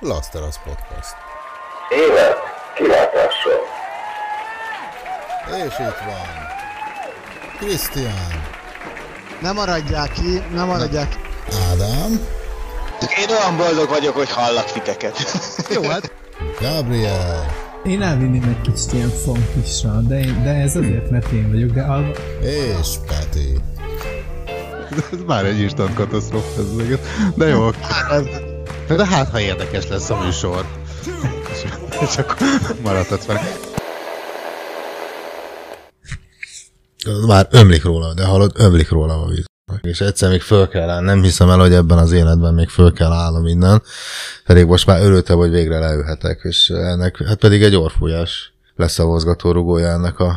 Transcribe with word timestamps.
Laszterasz 0.00 0.58
Podcast. 0.64 1.14
Élet 1.90 2.36
kilátással. 2.74 3.60
És 5.66 5.72
itt 5.78 6.04
van. 6.06 6.46
Krisztián. 7.58 8.44
Nem 9.40 9.54
maradják 9.54 10.12
ki, 10.12 10.42
nem 10.54 10.66
maradják 10.66 11.08
ki. 11.08 11.16
Ádám. 11.70 12.26
Én 13.18 13.28
olyan 13.28 13.56
boldog 13.56 13.88
vagyok, 13.88 14.14
hogy 14.16 14.30
hallak 14.30 14.72
titeket. 14.72 15.18
Jó, 15.74 15.82
hát 15.82 16.12
Gabriel. 16.60 17.54
Én 17.84 18.02
elvinném 18.02 18.42
egy 18.48 18.60
kicsit 18.60 18.92
ilyen 18.92 19.10
funkisra, 19.10 20.00
de, 20.00 20.18
én, 20.18 20.42
de 20.42 20.50
ez 20.50 20.76
azért, 20.76 21.10
mert 21.10 21.32
én 21.32 21.50
vagyok, 21.50 21.70
de 21.70 21.82
alva... 21.82 22.10
És 22.40 22.88
Peti. 23.06 23.60
Ez 25.12 25.18
már 25.26 25.44
egy 25.44 25.60
instant 25.60 25.94
katasztrófa 25.94 26.60
ez 26.60 26.72
meg. 26.72 26.98
De 27.34 27.46
jó. 27.46 27.70
De 28.88 29.06
hát, 29.06 29.30
ha 29.30 29.40
érdekes 29.40 29.88
lesz 29.88 30.10
a 30.10 30.18
műsor. 30.24 30.66
És, 31.52 31.64
és 32.00 32.16
akkor 32.16 32.36
maradhatsz 32.82 33.24
fel. 33.24 33.40
Már 37.26 37.46
ömlik 37.50 37.84
róla, 37.84 38.14
de 38.14 38.24
hallod, 38.24 38.52
ömlik 38.54 38.90
róla 38.90 39.22
a 39.22 39.26
víz. 39.26 39.44
És 39.80 40.00
egyszer 40.00 40.30
még 40.30 40.40
föl 40.40 40.68
kell 40.68 40.88
állni. 40.88 41.06
Nem 41.06 41.22
hiszem 41.22 41.50
el, 41.50 41.58
hogy 41.58 41.72
ebben 41.72 41.98
az 41.98 42.12
életben 42.12 42.54
még 42.54 42.68
föl 42.68 42.92
kell 42.92 43.12
állnom 43.12 43.46
innen. 43.46 43.82
Pedig 44.44 44.66
most 44.66 44.86
már 44.86 45.02
örültem, 45.02 45.36
hogy 45.36 45.50
végre 45.50 45.78
leülhetek, 45.78 46.40
és 46.42 46.68
ennek, 46.68 47.22
hát 47.26 47.38
pedig 47.38 47.62
egy 47.62 47.76
orfújás 47.76 48.52
lesz 48.76 48.98
a 48.98 49.06
mozgató 49.06 49.52
rugója 49.52 49.88
ennek 49.88 50.18
a 50.18 50.36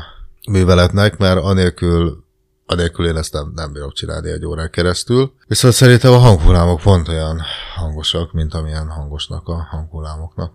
műveletnek, 0.52 1.18
mert 1.18 1.40
anélkül 1.40 2.24
anélkül 2.70 3.08
én 3.08 3.18
ezt 3.18 3.34
nem, 3.34 3.52
nem 3.56 3.74
bírom 3.74 3.92
csinálni 3.92 4.30
egy 4.30 4.46
órán 4.46 4.70
keresztül. 4.70 5.34
Viszont 5.48 5.74
szerintem 5.74 6.12
a 6.12 6.18
hanghullámok 6.18 6.82
pont 6.82 7.08
olyan 7.08 7.42
hangosak, 7.76 8.34
mint 8.34 8.54
amilyen 8.54 8.90
hangosnak 8.90 9.48
a 9.48 9.68
hanghullámoknak 9.70 10.54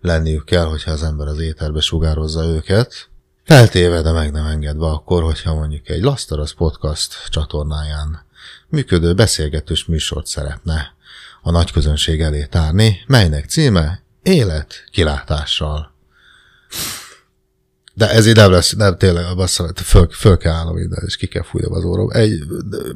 lenniük 0.00 0.44
kell, 0.44 0.64
hogyha 0.64 0.90
az 0.90 1.02
ember 1.02 1.26
az 1.26 1.38
éterbe 1.38 1.80
sugározza 1.80 2.44
őket. 2.44 3.08
Feltéve, 3.44 4.02
de 4.02 4.12
meg 4.12 4.32
nem 4.32 4.46
engedve 4.46 4.86
akkor, 4.86 5.22
hogyha 5.22 5.54
mondjuk 5.54 5.88
egy 5.88 6.02
Lasztaraz 6.02 6.52
Podcast 6.52 7.28
csatornáján 7.28 8.24
működő 8.68 9.14
beszélgetős 9.14 9.84
műsort 9.84 10.26
szeretne 10.26 10.94
a 11.42 11.50
nagy 11.50 11.72
közönség 11.72 12.20
elé 12.20 12.44
tárni, 12.44 13.04
melynek 13.06 13.48
címe 13.48 14.02
Élet 14.22 14.84
kilátással. 14.90 15.94
De 17.96 18.10
ez 18.10 18.26
így 18.26 18.36
nem 18.36 18.50
lesz, 18.50 18.72
nem 18.72 18.96
tényleg, 18.96 19.24
a 19.24 19.34
bassza, 19.34 19.70
föl, 19.74 20.08
föl 20.10 20.36
kell 20.36 20.52
állnom 20.52 20.74
minden, 20.74 21.02
és 21.06 21.16
ki 21.16 21.26
kell 21.26 21.42
fújnom 21.42 21.72
az 21.72 21.84
órom. 21.84 22.10
Egy, 22.10 22.42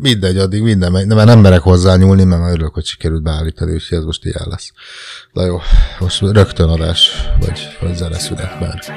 mindegy, 0.01 0.39
addig 0.39 0.63
minden 0.63 0.93
megy, 0.93 1.07
mert 1.07 1.27
nem 1.27 1.41
merek 1.41 1.61
hozzá 1.61 1.97
nyúlni, 1.97 2.25
mert 2.25 2.41
már 2.41 2.53
örülök, 2.53 2.75
hogy 2.75 2.85
sikerült 2.85 3.23
beállítani, 3.23 3.73
úgyhogy 3.73 3.99
ez 3.99 4.05
most 4.05 4.25
ilyen 4.25 4.47
lesz. 4.49 4.73
Na 5.33 5.45
jó, 5.45 5.61
most 5.99 6.21
rögtön 6.21 6.69
adás, 6.69 7.11
vagy, 7.39 7.77
vagy 7.81 7.97
zeneszünet, 7.97 8.61
mert 8.61 8.93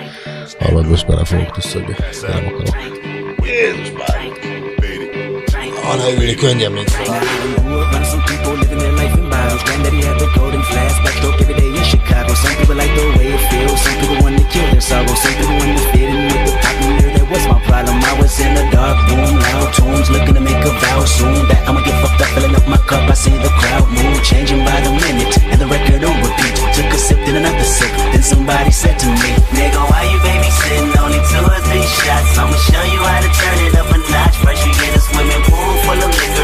hallod, 0.60 0.88
most 0.88 1.08
bele 1.08 1.26
fogok 1.26 1.58
de 1.58 2.28
nem 2.28 2.46
akarok. 2.46 2.76
Jézus 3.44 3.92
már! 3.98 4.22
Arra 5.84 6.14
ülni 6.14 6.36
könnyen, 6.36 6.72
mint 6.72 6.90
fel. 6.90 7.22
In 9.64 9.80
bottles. 9.80 9.94
Granddaddy 9.94 10.02
had 10.04 10.20
the 10.20 10.28
golden 10.36 10.62
flask, 10.64 11.02
backstroke 11.02 11.42
every 11.42 11.56
day 11.56 11.70
in 11.70 11.84
Chicago. 11.84 12.34
Some 12.34 12.56
people 12.58 12.76
like 12.76 12.94
the 12.96 13.06
way 13.18 13.34
it 13.34 13.42
feels, 13.50 13.80
some 13.80 13.96
people 14.00 14.18
want 14.24 14.38
to 14.38 14.46
kill 14.52 14.68
their 14.72 14.82
sorrow. 14.82 15.08
Some 15.08 15.34
people 15.34 15.56
want 15.56 15.78
to 15.78 15.84
fit 15.92 16.10
in 16.10 16.28
with 16.28 16.44
the 16.48 16.54
popular. 16.60 17.10
That 17.14 17.28
was 17.30 17.44
my 17.48 17.60
problem. 17.66 17.98
I 18.04 18.14
was 18.20 18.40
in 18.40 18.52
a 18.58 18.66
dark 18.72 18.98
room, 19.08 19.40
loud 19.40 19.74
tunes, 19.74 20.10
looking 20.10 20.36
to 20.36 20.44
make 20.44 20.60
a 20.64 20.72
vow 20.84 21.06
soon. 21.06 21.48
That 21.48 21.64
I'ma 21.68 21.82
get 21.82 21.96
fucked 22.02 22.22
up, 22.22 22.30
filling 22.36 22.56
up 22.56 22.68
my 22.68 22.78
cup. 22.90 23.10
I 23.10 23.16
see 23.16 23.36
the 23.38 23.52
crowd 23.60 23.88
move, 23.90 24.20
changing 24.24 24.64
by 24.64 24.78
the 24.82 24.92
minute, 24.92 25.34
and 25.52 25.60
the 25.60 25.68
record 25.68 26.04
on 26.04 26.16
repeat. 26.22 26.56
Took 26.74 26.90
a 26.92 26.98
sip, 26.98 27.20
then 27.26 27.38
another 27.38 27.64
sip, 27.64 27.92
then 28.12 28.24
somebody 28.24 28.72
said 28.72 28.98
to 29.00 29.08
me, 29.08 29.30
Nigga, 29.54 29.82
why 29.90 30.10
you 30.10 30.18
babysitting? 30.26 30.90
Only 30.98 31.22
two 31.30 31.44
or 31.44 31.62
three 31.70 31.86
shots. 31.86 32.34
I'ma 32.38 32.58
show 32.58 32.84
you 32.90 33.02
how 33.02 33.22
to 33.22 33.30
turn 33.30 33.58
it 33.68 33.74
up 33.78 33.90
a 33.94 33.98
notch. 34.12 34.36
First 34.42 34.66
you 34.66 34.74
get 34.74 34.98
a 34.98 35.02
swimming 35.02 35.44
pool 35.46 35.74
full 35.86 36.02
of 36.02 36.12
liquor, 36.12 36.43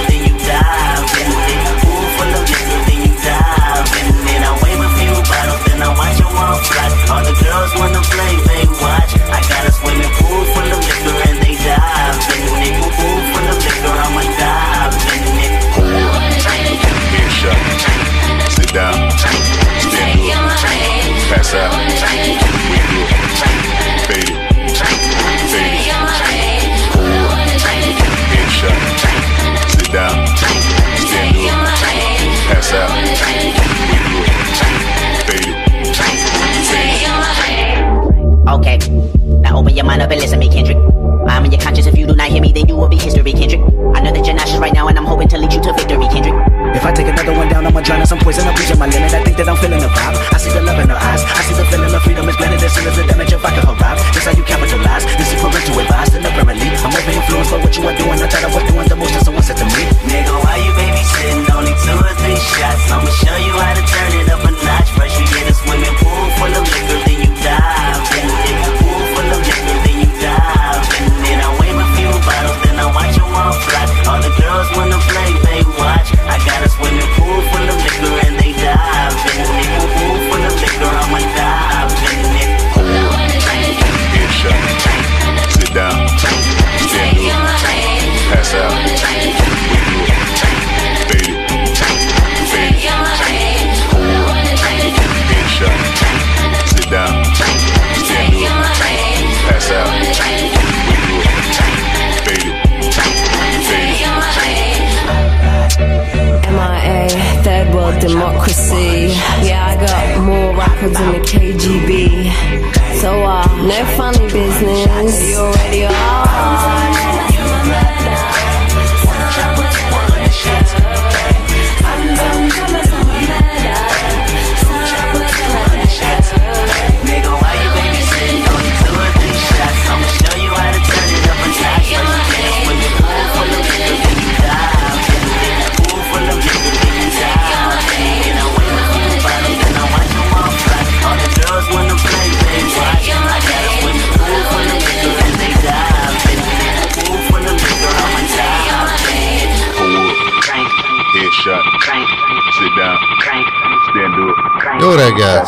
Jó 154.89 154.95
reggelt, 154.95 155.47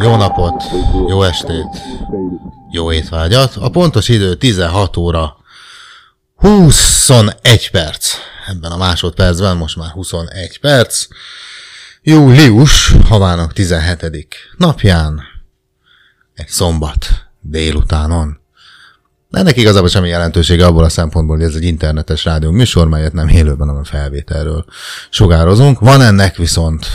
jó 0.00 0.16
napot, 0.16 0.62
jó 1.08 1.22
estét, 1.22 1.82
jó 2.70 2.92
étvágyat. 2.92 3.56
A 3.56 3.70
pontos 3.70 4.08
idő 4.08 4.34
16 4.34 4.96
óra 4.96 5.36
21 6.36 7.70
perc. 7.70 8.14
Ebben 8.48 8.70
a 8.70 8.76
másodpercben 8.76 9.56
most 9.56 9.76
már 9.76 9.90
21 9.90 10.60
perc. 10.60 11.06
Július 12.02 12.94
havának 13.08 13.52
17. 13.52 14.34
napján, 14.56 15.20
egy 16.34 16.48
szombat 16.48 17.06
délutánon. 17.40 18.40
Ennek 19.30 19.56
igazából 19.56 19.88
semmi 19.88 20.08
jelentősége 20.08 20.66
abból 20.66 20.84
a 20.84 20.88
szempontból, 20.88 21.36
hogy 21.36 21.46
ez 21.46 21.54
egy 21.54 21.64
internetes 21.64 22.24
rádió 22.24 22.50
műsor, 22.50 22.88
melyet 22.88 23.12
nem 23.12 23.28
élőben, 23.28 23.68
hanem 23.68 23.84
felvételről 23.84 24.64
sugározunk. 25.10 25.80
Van 25.80 26.00
ennek 26.00 26.36
viszont 26.36 26.86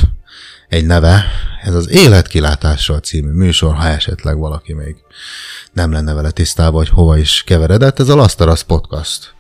egy 0.69 0.85
neve, 0.85 1.25
ez 1.63 1.73
az 1.73 1.89
Életkilátásról 1.89 2.99
című 2.99 3.31
műsor, 3.31 3.75
ha 3.75 3.87
esetleg 3.87 4.37
valaki 4.37 4.73
még 4.73 4.95
nem 5.73 5.91
lenne 5.91 6.13
vele 6.13 6.31
tisztában, 6.31 6.73
hogy 6.73 6.89
hova 6.89 7.17
is 7.17 7.43
keveredett. 7.45 7.99
Ez 7.99 8.09
a 8.09 8.15
Lasztarasz 8.15 8.61
Podcast 8.61 9.33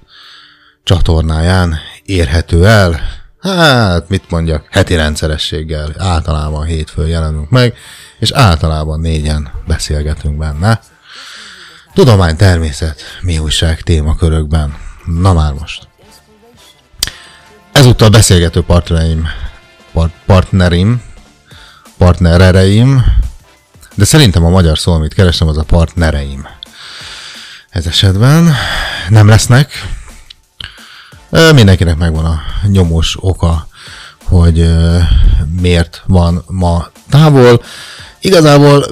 csatornáján 0.83 1.77
érhető 2.05 2.65
el. 2.67 2.99
Hát, 3.39 4.09
mit 4.09 4.29
mondjak, 4.29 4.67
heti 4.69 4.95
rendszerességgel, 4.95 5.93
általában 5.97 6.65
hétfőn 6.65 7.07
jelenünk 7.07 7.49
meg, 7.49 7.75
és 8.19 8.31
általában 8.31 8.99
négyen 8.99 9.51
beszélgetünk 9.67 10.37
benne. 10.37 10.79
Tudomány, 11.93 12.35
természet, 12.35 13.01
mi 13.21 13.37
újság 13.37 13.81
témakörökben. 13.81 14.77
Na 15.05 15.33
már 15.33 15.53
most. 15.53 15.87
Ezúttal 17.71 18.09
beszélgető 18.09 18.61
partnereim, 18.61 19.27
part, 19.93 20.13
partnerim, 20.25 21.01
partnerereim, 22.05 23.03
de 23.95 24.05
szerintem 24.05 24.45
a 24.45 24.49
magyar 24.49 24.77
szó, 24.77 24.91
amit 24.91 25.13
keresem, 25.13 25.47
az 25.47 25.57
a 25.57 25.63
partnereim. 25.63 26.47
Ez 27.69 27.85
esetben 27.85 28.53
nem 29.09 29.27
lesznek. 29.27 29.71
Mindenkinek 31.53 31.97
megvan 31.97 32.25
a 32.25 32.41
nyomós 32.67 33.17
oka, 33.19 33.67
hogy 34.23 34.69
miért 35.61 36.03
van 36.07 36.43
ma 36.47 36.87
távol. 37.09 37.63
Igazából 38.21 38.85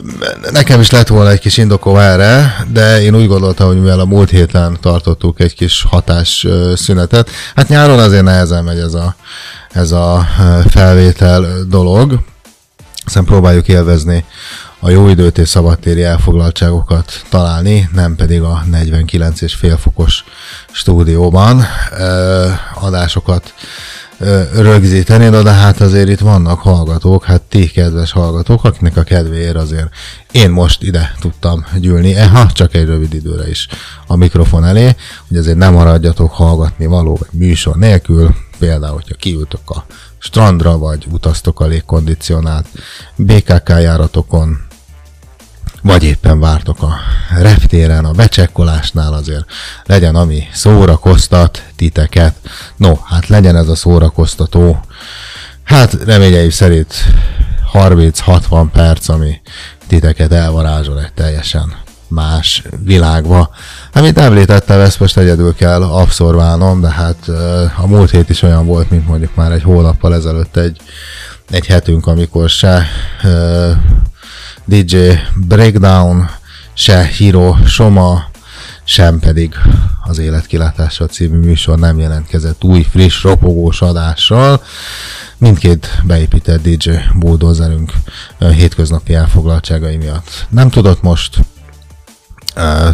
nekem 0.51 0.79
is 0.79 0.91
lett 0.91 1.07
volna 1.07 1.29
egy 1.29 1.39
kis 1.39 1.57
indokom 1.57 1.97
erre, 1.97 2.65
de 2.71 3.01
én 3.01 3.15
úgy 3.15 3.27
gondoltam, 3.27 3.67
hogy 3.67 3.81
mivel 3.81 3.99
a 3.99 4.05
múlt 4.05 4.29
héten 4.29 4.77
tartottuk 4.81 5.39
egy 5.39 5.55
kis 5.55 5.85
hatás 5.89 6.47
szünetet, 6.75 7.29
hát 7.55 7.67
nyáron 7.67 7.99
azért 7.99 8.23
nehezen 8.23 8.63
megy 8.63 8.79
ez 8.79 8.93
a, 8.93 9.15
ez 9.71 9.91
a 9.91 10.27
felvétel 10.69 11.45
dolog, 11.67 12.31
hiszen 13.05 13.25
próbáljuk 13.25 13.67
élvezni 13.67 14.25
a 14.79 14.89
jó 14.89 15.07
időt 15.07 15.37
és 15.37 15.49
szabadtéri 15.49 16.03
elfoglaltságokat 16.03 17.21
találni, 17.29 17.89
nem 17.93 18.15
pedig 18.15 18.41
a 18.41 18.63
49 18.65 19.41
és 19.41 19.53
fél 19.53 19.77
fokos 19.77 20.23
stúdióban 20.71 21.65
adásokat 22.73 23.53
rögzíteni, 24.53 25.29
de, 25.29 25.41
de 25.41 25.51
hát 25.51 25.81
azért 25.81 26.09
itt 26.09 26.19
vannak 26.19 26.59
hallgatók, 26.59 27.23
hát 27.23 27.41
ti 27.41 27.67
kedves 27.67 28.11
hallgatók, 28.11 28.63
akiknek 28.63 28.97
a 28.97 29.03
kedvéért 29.03 29.55
azért 29.55 29.89
én 30.31 30.49
most 30.49 30.83
ide 30.83 31.13
tudtam 31.19 31.65
gyűlni, 31.79 32.15
eh, 32.15 32.31
ha 32.31 32.51
csak 32.51 32.75
egy 32.75 32.85
rövid 32.85 33.13
időre 33.13 33.49
is 33.49 33.67
a 34.07 34.15
mikrofon 34.15 34.65
elé, 34.65 34.95
hogy 35.27 35.37
azért 35.37 35.57
nem 35.57 35.73
maradjatok 35.73 36.31
hallgatni 36.31 36.85
való 36.85 37.15
vagy 37.15 37.39
műsor 37.39 37.75
nélkül, 37.75 38.35
például, 38.59 38.93
hogyha 38.93 39.15
kiültök 39.15 39.69
a 39.69 39.85
strandra, 40.17 40.77
vagy 40.77 41.07
utaztok 41.11 41.59
a 41.59 41.65
légkondicionált 41.65 42.67
BKK 43.15 43.69
járatokon, 43.69 44.57
vagy 45.83 46.03
éppen 46.03 46.39
vártok 46.39 46.81
a 46.81 46.93
reptéren, 47.37 48.05
a 48.05 48.11
becsekkolásnál 48.11 49.13
azért 49.13 49.45
legyen, 49.85 50.15
ami 50.15 50.43
szórakoztat 50.53 51.63
titeket. 51.75 52.35
No, 52.75 52.95
hát 53.03 53.27
legyen 53.27 53.55
ez 53.55 53.67
a 53.67 53.75
szórakoztató. 53.75 54.79
Hát 55.63 55.93
reményeim 56.05 56.49
szerint 56.49 56.93
30-60 57.73 58.67
perc, 58.73 59.09
ami 59.09 59.41
titeket 59.87 60.31
elvarázsol 60.31 60.99
egy 60.99 61.13
teljesen 61.13 61.73
más 62.07 62.63
világba. 62.83 63.49
Amit 63.93 64.17
említettem, 64.17 64.79
ezt 64.79 64.99
most 64.99 65.17
egyedül 65.17 65.55
kell 65.55 65.83
abszorválnom, 65.83 66.81
de 66.81 66.89
hát 66.89 67.29
a 67.77 67.87
múlt 67.87 68.09
hét 68.11 68.29
is 68.29 68.41
olyan 68.41 68.65
volt, 68.65 68.89
mint 68.89 69.07
mondjuk 69.07 69.35
már 69.35 69.51
egy 69.51 69.63
hónappal 69.63 70.15
ezelőtt 70.15 70.57
egy, 70.57 70.77
egy 71.49 71.65
hetünk, 71.65 72.07
amikor 72.07 72.49
se 72.49 72.85
DJ 74.65 75.11
Breakdown, 75.35 76.29
se 76.73 77.03
Hiro 77.03 77.55
Soma, 77.65 78.23
sem 78.83 79.19
pedig 79.19 79.55
az 80.03 80.17
Életkilátása 80.17 81.05
című 81.05 81.37
műsor 81.37 81.79
nem 81.79 81.99
jelentkezett 81.99 82.63
új, 82.63 82.81
friss, 82.81 83.23
ropogós 83.23 83.81
adással. 83.81 84.61
Mindkét 85.37 86.01
beépített 86.03 86.61
DJ 86.61 86.89
bulldozerünk 87.15 87.93
ö, 88.37 88.51
hétköznapi 88.51 89.13
elfoglaltságai 89.13 89.97
miatt 89.97 90.45
nem 90.49 90.69
tudott 90.69 91.01
most 91.01 91.39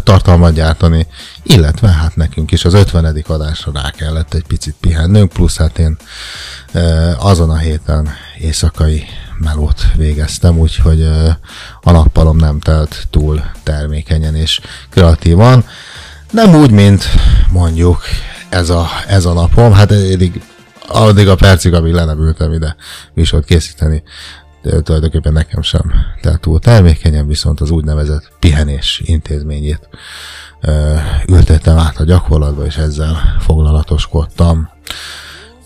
tartalmat 0.04 0.54
gyártani, 0.54 1.07
illetve 1.44 1.88
hát 1.88 2.16
nekünk 2.16 2.51
is 2.51 2.66
az 2.66 2.74
50. 2.74 3.24
adásra 3.27 3.71
rá 3.71 3.89
kellett 3.89 4.33
egy 4.33 4.44
picit 4.48 4.75
pihennünk, 4.80 5.33
plusz 5.33 5.57
hát 5.57 5.80
én 5.80 5.98
azon 7.18 7.50
a 7.50 7.57
héten 7.57 8.10
éjszakai 8.38 9.04
melót 9.40 9.82
végeztem, 9.96 10.58
úgyhogy 10.58 11.04
a 11.82 11.92
nappalom 11.92 12.38
nem 12.38 12.60
telt 12.60 13.08
túl 13.10 13.44
termékenyen 13.64 14.36
és 14.36 14.60
kreatívan. 14.90 15.66
Nem 16.32 16.56
úgy, 16.56 16.72
mint 16.72 17.04
mondjuk 17.52 18.02
ez 18.50 18.70
a, 18.70 18.88
ez 19.08 19.26
a 19.26 19.34
napom, 19.34 19.74
hát 19.74 19.92
eddig 19.92 20.42
addig 20.90 21.28
a 21.28 21.36
percig, 21.36 21.74
amíg 21.74 21.94
le 21.94 22.06
nem 22.06 22.20
ültem 22.20 22.54
ide 22.54 22.76
műsort 23.14 23.46
készíteni, 23.46 24.04
de 24.62 24.82
tulajdonképpen 24.82 25.34
nekem 25.34 25.62
sem 25.62 25.94
telt 26.22 26.40
túl 26.40 26.60
termékenyen, 26.60 27.28
viszont 27.28 27.62
az 27.62 27.70
úgynevezett 27.70 28.32
pihenés 28.40 29.02
intézményét 29.06 29.90
ö, 30.62 30.96
ültettem 31.28 31.78
át 31.78 31.98
a 31.98 32.04
gyakorlatba, 32.04 32.66
és 32.66 32.78
ezzel 32.78 33.18
foglalatoskodtam. 33.40 34.70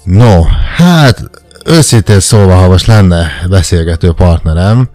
No, 0.04 0.42
hát 0.75 1.30
őszintén 1.65 2.19
szólva, 2.19 2.56
ha 2.56 2.68
most 2.68 2.86
lenne 2.86 3.31
beszélgető 3.50 4.12
partnerem, 4.12 4.89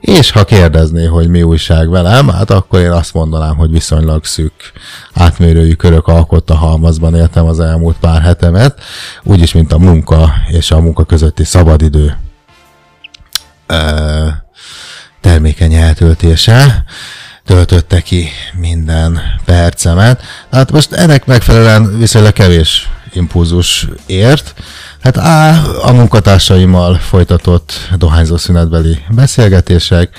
és 0.00 0.30
ha 0.30 0.44
kérdezné, 0.44 1.04
hogy 1.04 1.28
mi 1.28 1.42
újság 1.42 1.90
velem, 1.90 2.28
hát 2.28 2.50
akkor 2.50 2.80
én 2.80 2.90
azt 2.90 3.14
mondanám, 3.14 3.56
hogy 3.56 3.70
viszonylag 3.70 4.24
szűk 4.24 4.72
átmérőjű 5.12 5.72
körök 5.72 6.06
alkotta 6.06 6.54
halmazban 6.54 7.14
éltem 7.14 7.46
az 7.46 7.60
elmúlt 7.60 7.96
pár 8.00 8.22
hetemet, 8.22 8.80
úgyis, 9.22 9.52
mint 9.52 9.72
a 9.72 9.78
munka 9.78 10.32
és 10.48 10.70
a 10.70 10.80
munka 10.80 11.04
közötti 11.04 11.44
szabadidő 11.44 12.16
ö, 13.66 14.26
termékeny 15.20 15.74
eltöltése 15.74 16.84
töltötte 17.44 18.00
ki 18.00 18.28
minden 18.58 19.20
percemet. 19.44 20.22
Hát 20.50 20.72
most 20.72 20.92
ennek 20.92 21.26
megfelelően 21.26 21.98
viszonylag 21.98 22.32
kevés 22.32 22.88
impulzus 23.14 23.88
ért. 24.06 24.54
Hát 25.00 25.16
A, 25.16 25.48
a 25.86 25.92
munkatársaimmal 25.92 26.94
folytatott 26.94 27.72
dohányzó 27.98 28.36
szünetbeli 28.36 28.98
beszélgetések, 29.10 30.16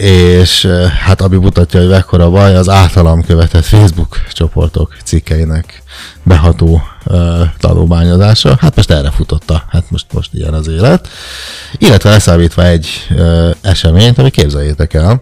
és 0.00 0.68
hát 1.04 1.20
ami 1.20 1.36
mutatja, 1.36 1.80
hogy 1.80 1.88
mekkora 1.88 2.30
baj, 2.30 2.56
az 2.56 2.68
általam 2.68 3.24
követett 3.24 3.64
Facebook 3.64 4.22
csoportok 4.32 4.96
cikkeinek 5.04 5.82
beható 6.22 6.82
uh, 7.04 7.40
tanulmányozása. 7.58 8.56
Hát 8.60 8.76
most 8.76 8.90
erre 8.90 9.10
futotta, 9.10 9.64
hát 9.68 9.90
most, 9.90 10.06
most 10.12 10.30
ilyen 10.32 10.54
az 10.54 10.68
élet. 10.68 11.08
Illetve 11.78 12.10
leszámítva 12.10 12.64
egy 12.64 12.88
uh, 13.10 13.50
eseményt, 13.60 14.18
ami 14.18 14.30
képzeljétek 14.30 14.94
el, 14.94 15.20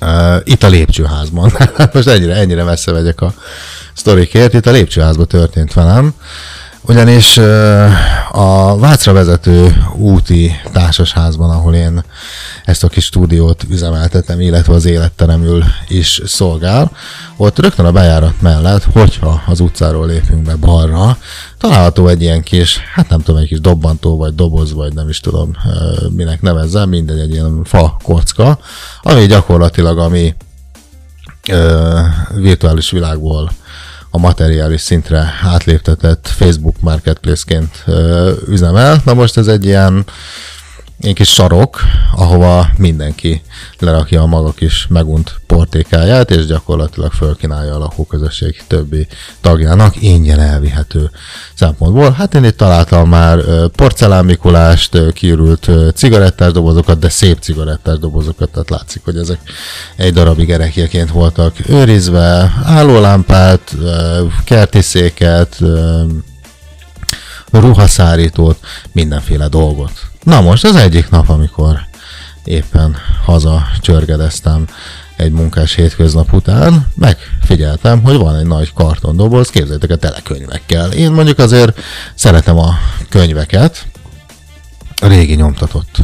uh, 0.00 0.36
itt 0.44 0.62
a 0.62 0.68
lépcsőházban. 0.68 1.52
most 1.92 2.08
ennyire, 2.08 2.34
ennyire 2.34 2.64
messze 2.64 2.92
megyek 2.92 3.20
a 3.20 3.34
sztorikért, 3.98 4.54
itt 4.54 4.66
a 4.66 4.70
lépcsőházban 4.70 5.26
történt 5.26 5.74
velem, 5.74 6.14
ugyanis 6.80 7.38
a 8.30 8.76
Vácra 8.78 9.12
vezető 9.12 9.84
úti 9.96 10.52
társasházban, 10.72 11.50
ahol 11.50 11.74
én 11.74 12.04
ezt 12.64 12.84
a 12.84 12.88
kis 12.88 13.04
stúdiót 13.04 13.64
üzemeltetem, 13.70 14.40
illetve 14.40 14.74
az 14.74 14.84
életteremül 14.84 15.64
is 15.88 16.20
szolgál, 16.24 16.90
ott 17.36 17.58
rögtön 17.58 17.86
a 17.86 17.92
bejárat 17.92 18.40
mellett, 18.40 18.84
hogyha 18.92 19.42
az 19.46 19.60
utcáról 19.60 20.06
lépünk 20.06 20.42
be 20.42 20.56
balra, 20.56 21.18
található 21.58 22.06
egy 22.08 22.22
ilyen 22.22 22.42
kis, 22.42 22.78
hát 22.94 23.08
nem 23.08 23.20
tudom, 23.20 23.40
egy 23.40 23.48
kis 23.48 23.60
dobbantó, 23.60 24.16
vagy 24.16 24.34
doboz, 24.34 24.72
vagy 24.72 24.94
nem 24.94 25.08
is 25.08 25.20
tudom 25.20 25.56
minek 26.16 26.42
nevezzem, 26.42 26.88
mindegy, 26.88 27.18
egy 27.18 27.32
ilyen 27.32 27.64
fa 27.64 27.96
kocka, 28.02 28.58
ami 29.02 29.26
gyakorlatilag 29.26 29.98
a 29.98 30.08
mi 30.08 30.34
ö, 31.48 32.00
virtuális 32.34 32.90
világból 32.90 33.50
a 34.10 34.18
materiális 34.18 34.80
szintre 34.80 35.34
átléptetett 35.42 36.28
Facebook 36.28 36.80
Marketplace-ként 36.80 37.84
üzemel. 38.48 39.00
Na 39.04 39.14
most 39.14 39.36
ez 39.36 39.46
egy 39.46 39.64
ilyen 39.64 40.04
egy 41.00 41.14
kis 41.14 41.28
sarok, 41.28 41.80
ahova 42.16 42.68
mindenki 42.76 43.42
lerakja 43.78 44.22
a 44.22 44.26
maga 44.26 44.52
kis 44.52 44.86
megunt 44.86 45.40
portékáját, 45.46 46.30
és 46.30 46.46
gyakorlatilag 46.46 47.12
fölkínálja 47.12 47.74
a 47.74 47.78
lakóközösség 47.78 48.62
többi 48.66 49.06
tagjának 49.40 50.02
ingyen 50.02 50.40
elvihető 50.40 51.10
szempontból. 51.54 52.10
Hát 52.10 52.34
én 52.34 52.44
itt 52.44 52.56
találtam 52.56 53.08
már 53.08 53.38
ö, 53.38 53.66
porcelán 53.76 54.24
Mikulást, 54.24 54.94
ö, 54.94 55.10
kiürült 55.12 55.70
cigarettás 55.94 56.52
dobozokat, 56.52 56.98
de 56.98 57.08
szép 57.08 57.38
cigarettás 57.40 57.98
dobozokat, 57.98 58.50
tehát 58.50 58.70
látszik, 58.70 59.04
hogy 59.04 59.16
ezek 59.16 59.40
egy 59.96 60.12
darabig 60.12 60.50
erekjeként 60.50 61.10
voltak 61.10 61.54
őrizve, 61.68 62.52
állólámpát, 62.64 63.76
kerti 64.44 64.80
széket, 64.80 65.58
ruhaszárítót, 67.50 68.58
mindenféle 68.92 69.48
dolgot. 69.48 70.07
Na 70.28 70.40
most 70.40 70.64
az 70.64 70.76
egyik 70.76 71.10
nap, 71.10 71.28
amikor 71.28 71.80
éppen 72.44 72.96
haza 73.24 73.66
csörgedeztem 73.80 74.66
egy 75.16 75.30
munkás 75.32 75.74
hétköznap 75.74 76.32
után, 76.32 76.86
megfigyeltem, 76.94 78.02
hogy 78.02 78.16
van 78.16 78.36
egy 78.36 78.46
nagy 78.46 78.72
kartondoboz, 78.72 79.50
képzeljétek 79.50 79.90
a 79.90 79.96
telekönyvekkel. 79.96 80.92
Én 80.92 81.10
mondjuk 81.10 81.38
azért 81.38 81.80
szeretem 82.14 82.58
a 82.58 82.78
könyveket, 83.08 83.86
a 85.00 85.06
régi 85.06 85.34
nyomtatott 85.34 85.96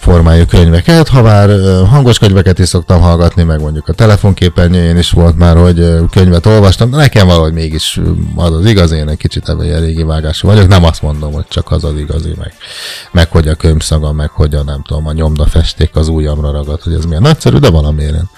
formájú 0.00 0.44
könyveket, 0.46 1.08
ha 1.08 1.22
már 1.22 1.48
hangos 1.86 2.18
könyveket 2.18 2.58
is 2.58 2.68
szoktam 2.68 3.00
hallgatni, 3.00 3.42
meg 3.42 3.60
mondjuk 3.60 3.88
a 3.88 3.92
telefonképernyőjén 3.92 4.96
is 4.96 5.10
volt 5.10 5.36
már, 5.36 5.56
hogy 5.56 5.94
könyvet 6.10 6.46
olvastam, 6.46 6.90
de 6.90 6.96
nekem 6.96 7.26
valahogy 7.26 7.52
mégis 7.52 8.00
az 8.36 8.54
az 8.54 8.64
igazi, 8.64 8.96
én 8.96 9.08
egy 9.08 9.16
kicsit 9.16 9.48
ebben 9.48 9.64
ilyen 9.64 9.80
régi 9.80 10.02
vágású 10.02 10.48
vagyok, 10.48 10.68
nem 10.68 10.84
azt 10.84 11.02
mondom, 11.02 11.32
hogy 11.32 11.46
csak 11.48 11.70
az 11.70 11.84
az 11.84 11.98
igazi, 11.98 12.34
meg, 12.38 12.52
meg 13.12 13.30
hogy 13.30 13.48
a 13.48 13.54
könyvszaga, 13.54 14.12
meg 14.12 14.30
hogy 14.30 14.54
a 14.54 14.62
nem 14.62 14.82
tudom, 14.82 15.06
a 15.06 15.12
nyomdafesték 15.12 15.96
az 15.96 16.08
ujjamra 16.08 16.50
ragad, 16.50 16.82
hogy 16.82 16.94
ez 16.94 17.04
milyen 17.04 17.22
nagyszerű, 17.22 17.56
de 17.56 17.70
valamiért 17.70 18.14
én 18.14 18.30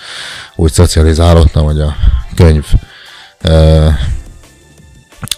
úgy 0.56 0.72
szocializálódtam, 0.72 1.64
hogy 1.64 1.80
a 1.80 1.96
könyv 2.34 2.64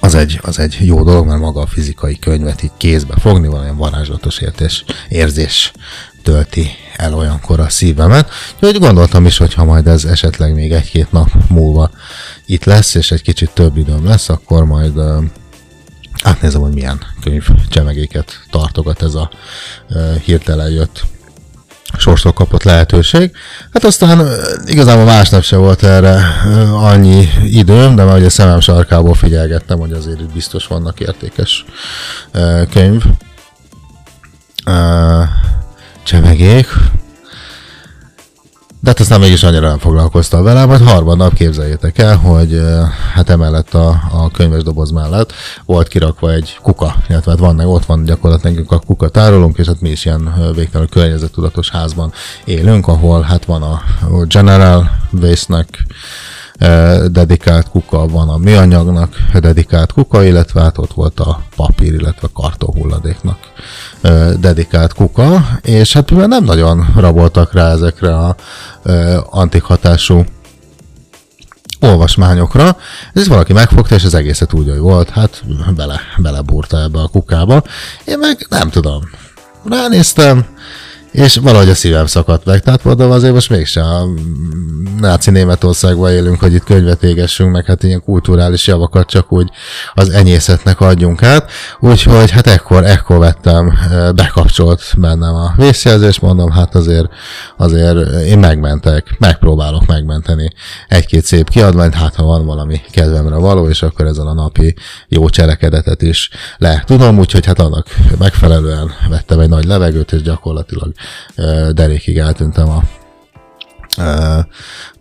az 0.00 0.14
egy, 0.14 0.40
az 0.42 0.58
egy 0.58 0.76
jó 0.80 1.02
dolog, 1.02 1.26
mert 1.26 1.40
maga 1.40 1.60
a 1.60 1.66
fizikai 1.66 2.18
könyvet 2.18 2.62
így 2.62 2.70
kézbe 2.76 3.14
fogni, 3.18 3.46
valamilyen 3.46 3.76
varázslatos 3.76 4.38
értés, 4.38 4.84
érzés 5.08 5.72
tölti 6.24 6.70
el 6.96 7.14
olyankor 7.14 7.60
a 7.60 7.68
szívemet. 7.68 8.30
Úgyhogy 8.54 8.80
gondoltam 8.80 9.26
is, 9.26 9.36
hogy 9.36 9.54
ha 9.54 9.64
majd 9.64 9.86
ez 9.86 10.04
esetleg 10.04 10.54
még 10.54 10.72
egy-két 10.72 11.12
nap 11.12 11.28
múlva 11.48 11.90
itt 12.46 12.64
lesz, 12.64 12.94
és 12.94 13.10
egy 13.10 13.22
kicsit 13.22 13.50
több 13.50 13.76
időm 13.76 14.04
lesz, 14.06 14.28
akkor 14.28 14.64
majd 14.64 14.96
uh, 14.96 15.24
átnézem, 16.22 16.60
hogy 16.60 16.74
milyen 16.74 17.00
könyv 17.20 17.46
csemegéket 17.68 18.40
tartogat 18.50 19.02
ez 19.02 19.14
a 19.14 19.30
uh, 19.90 20.14
hirtelen 20.14 20.70
jött 20.70 21.04
sorstól 21.98 22.32
kapott 22.32 22.62
lehetőség. 22.62 23.32
Hát 23.72 23.84
aztán 23.84 24.28
igazából 24.66 25.04
másnap 25.04 25.42
se 25.42 25.56
volt 25.56 25.82
erre 25.82 26.22
annyi 26.72 27.28
időm, 27.42 27.96
de 27.96 28.04
már 28.04 28.16
ugye 28.16 28.28
szemem 28.28 28.60
sarkából 28.60 29.14
figyelgettem, 29.14 29.78
hogy 29.78 29.92
azért 29.92 30.20
itt 30.20 30.32
biztos 30.32 30.66
vannak 30.66 31.00
értékes 31.00 31.64
könyv. 32.70 33.02
Csemegék. 36.04 36.66
De 38.80 38.90
hát 38.90 39.00
aztán 39.00 39.20
mégis 39.20 39.42
annyira 39.42 39.68
nem 39.68 39.78
foglalkoztam 39.78 40.42
vele, 40.42 40.64
majd 40.64 40.80
harmadnap 40.80 41.34
képzeljétek 41.34 41.98
el, 41.98 42.16
hogy 42.16 42.60
hát 43.14 43.30
emellett 43.30 43.74
a, 43.74 43.88
a 44.12 44.30
könyves 44.30 44.62
doboz 44.62 44.90
mellett 44.90 45.32
volt 45.64 45.88
kirakva 45.88 46.32
egy 46.32 46.58
kuka, 46.62 46.94
illetve 47.08 47.30
hát 47.30 47.40
van, 47.40 47.60
ott 47.60 47.84
van 47.84 48.04
gyakorlatilag 48.04 48.72
a 48.72 48.78
kuka 48.78 49.08
tárolunk, 49.08 49.58
és 49.58 49.66
hát 49.66 49.80
mi 49.80 49.90
is 49.90 50.04
ilyen 50.04 50.52
végtelenül 50.54 50.88
környezettudatos 50.88 51.70
házban 51.70 52.12
élünk, 52.44 52.88
ahol 52.88 53.22
hát 53.22 53.44
van 53.44 53.62
a 53.62 53.82
General 54.28 54.90
Waste-nek 55.20 55.86
dedikált 57.10 57.68
kuka, 57.68 58.06
van 58.06 58.28
a 58.28 58.36
műanyagnak 58.36 59.16
dedikált 59.40 59.92
kuka, 59.92 60.24
illetve 60.24 60.60
hát 60.60 60.78
ott 60.78 60.92
volt 60.92 61.20
a 61.20 61.40
papír, 61.56 61.92
illetve 61.92 62.28
kartonhulladéknak 62.34 63.38
dedikált 64.40 64.92
kuka, 64.92 65.46
és 65.62 65.92
hát 65.92 66.10
mivel 66.10 66.26
nem 66.26 66.44
nagyon 66.44 66.92
raboltak 66.96 67.52
rá 67.52 67.70
ezekre 67.70 68.16
a 68.16 68.36
antikhatású 69.30 70.24
olvasmányokra. 71.80 72.76
Ez 73.12 73.28
valaki 73.28 73.52
megfogta, 73.52 73.94
és 73.94 74.04
az 74.04 74.14
egészet 74.14 74.52
úgy, 74.52 74.68
hogy 74.68 74.78
volt, 74.78 75.10
hát 75.10 75.44
bele, 75.76 76.00
belebúrta 76.16 76.82
ebbe 76.82 77.00
a 77.00 77.08
kukába. 77.08 77.62
Én 78.04 78.18
meg 78.18 78.46
nem 78.48 78.70
tudom. 78.70 79.00
Ránéztem, 79.68 80.46
és 81.14 81.36
valahogy 81.36 81.68
a 81.68 81.74
szívem 81.74 82.06
szakadt 82.06 82.44
meg. 82.44 82.60
Tehát 82.60 82.84
mondom, 82.84 83.10
azért 83.10 83.32
most 83.32 83.50
mégsem 83.50 83.84
a 83.84 84.04
náci 85.00 85.30
Németországban 85.30 86.12
élünk, 86.12 86.40
hogy 86.40 86.54
itt 86.54 86.64
könyvet 86.64 87.02
égessünk, 87.02 87.52
meg 87.52 87.64
hát 87.64 87.82
ilyen 87.82 88.02
kulturális 88.02 88.66
javakat 88.66 89.08
csak 89.08 89.32
úgy 89.32 89.50
az 89.94 90.08
enyészetnek 90.08 90.80
adjunk 90.80 91.22
át. 91.22 91.50
Úgyhogy 91.80 92.30
hát 92.30 92.46
ekkor, 92.46 92.84
ekkor 92.84 93.18
vettem, 93.18 93.78
bekapcsolt 94.14 94.94
bennem 94.96 95.34
a 95.34 95.52
vészjelzés, 95.56 96.18
mondom, 96.18 96.50
hát 96.50 96.74
azért, 96.74 97.08
azért 97.56 98.24
én 98.26 98.38
megmentek, 98.38 99.16
megpróbálok 99.18 99.86
megmenteni 99.86 100.52
egy-két 100.88 101.24
szép 101.24 101.50
kiadványt, 101.50 101.94
hát 101.94 102.14
ha 102.14 102.24
van 102.24 102.46
valami 102.46 102.80
kedvemre 102.90 103.36
való, 103.36 103.68
és 103.68 103.82
akkor 103.82 104.06
ezzel 104.06 104.26
a 104.26 104.34
napi 104.34 104.74
jó 105.08 105.28
cselekedetet 105.28 106.02
is 106.02 106.30
le 106.58 106.82
tudom, 106.86 107.18
úgyhogy 107.18 107.46
hát 107.46 107.60
annak 107.60 107.86
megfelelően 108.18 108.90
vettem 109.08 109.40
egy 109.40 109.48
nagy 109.48 109.64
levegőt, 109.64 110.12
és 110.12 110.22
gyakorlatilag 110.22 110.92
derékig 111.72 112.18
eltűntem 112.18 112.68
a 112.68 112.82
ö, 113.98 114.38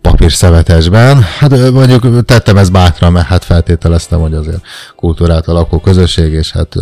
papírszevetesben. 0.00 1.22
Hát 1.38 1.70
mondjuk 1.70 2.24
tettem 2.24 2.56
ezt 2.56 2.72
bátran, 2.72 3.12
mert 3.12 3.26
hát 3.26 3.44
feltételeztem, 3.44 4.20
hogy 4.20 4.34
azért 4.34 4.62
kultúrát 4.96 5.48
alakó 5.48 5.78
közösség, 5.80 6.32
és 6.32 6.52
hát 6.52 6.74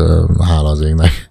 hála 0.49 0.69
az 0.69 0.81
égnek 0.81 1.31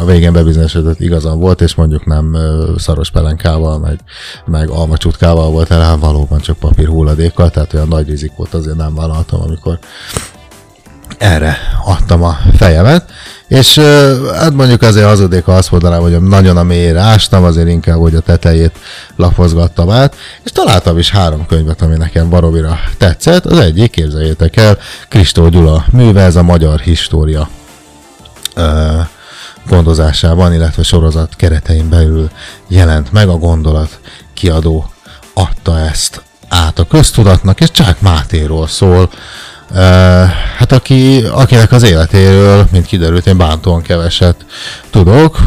a 0.00 0.04
végén 0.04 0.32
bebizonyosodott 0.32 1.00
igazam 1.00 1.38
volt, 1.38 1.60
és 1.60 1.74
mondjuk 1.74 2.06
nem 2.06 2.36
szaros 2.76 3.10
pelenkával, 3.10 3.78
meg, 3.78 3.98
meg 4.46 4.68
almacsutkával 4.68 5.50
volt 5.50 5.70
el, 5.70 5.80
hát 5.80 5.98
valóban 5.98 6.40
csak 6.40 6.58
papír 6.58 6.88
hulladékkal, 6.88 7.50
tehát 7.50 7.74
olyan 7.74 7.88
nagy 7.88 8.08
rizikót 8.08 8.54
azért 8.54 8.76
nem 8.76 8.94
vállaltam, 8.94 9.40
amikor 9.40 9.78
erre 11.18 11.56
adtam 11.84 12.22
a 12.22 12.38
fejemet, 12.56 13.10
és 13.48 13.78
hát 14.34 14.54
mondjuk 14.54 14.82
azért 14.82 15.06
hazudék, 15.06 15.44
ha 15.44 15.52
azt 15.52 15.70
mondanám, 15.70 16.00
hogy 16.00 16.22
nagyon 16.22 16.56
a 16.56 16.62
mélyére 16.62 17.00
ástam, 17.00 17.44
azért 17.44 17.68
inkább, 17.68 17.98
hogy 17.98 18.14
a 18.14 18.20
tetejét 18.20 18.78
lapozgattam 19.16 19.90
át, 19.90 20.16
és 20.44 20.50
találtam 20.50 20.98
is 20.98 21.10
három 21.10 21.46
könyvet, 21.46 21.82
ami 21.82 21.96
nekem 21.96 22.30
baromira 22.30 22.78
tetszett. 22.98 23.46
Az 23.46 23.58
egyik, 23.58 23.90
képzeljétek 23.90 24.56
el, 24.56 24.78
Kristó 25.08 25.48
Gyula 25.48 25.84
műve, 25.92 26.22
ez 26.22 26.36
a 26.36 26.42
magyar 26.42 26.80
história 26.80 27.48
gondozásában, 29.68 30.52
illetve 30.52 30.82
sorozat 30.82 31.36
keretein 31.36 31.88
belül 31.88 32.30
jelent 32.68 33.12
meg. 33.12 33.28
A 33.28 33.36
gondolat 33.36 34.00
kiadó 34.34 34.90
adta 35.34 35.78
ezt 35.78 36.22
át 36.48 36.78
a 36.78 36.86
köztudatnak, 36.86 37.60
és 37.60 37.70
Csák 37.70 38.00
Mátéról 38.00 38.66
szól, 38.66 39.10
Hát 40.58 40.72
aki, 40.72 41.24
akinek 41.24 41.72
az 41.72 41.82
életéről, 41.82 42.66
mint 42.72 42.86
kiderült, 42.86 43.26
én 43.26 43.36
bántóan 43.36 43.82
keveset 43.82 44.36
tudok, 44.90 45.38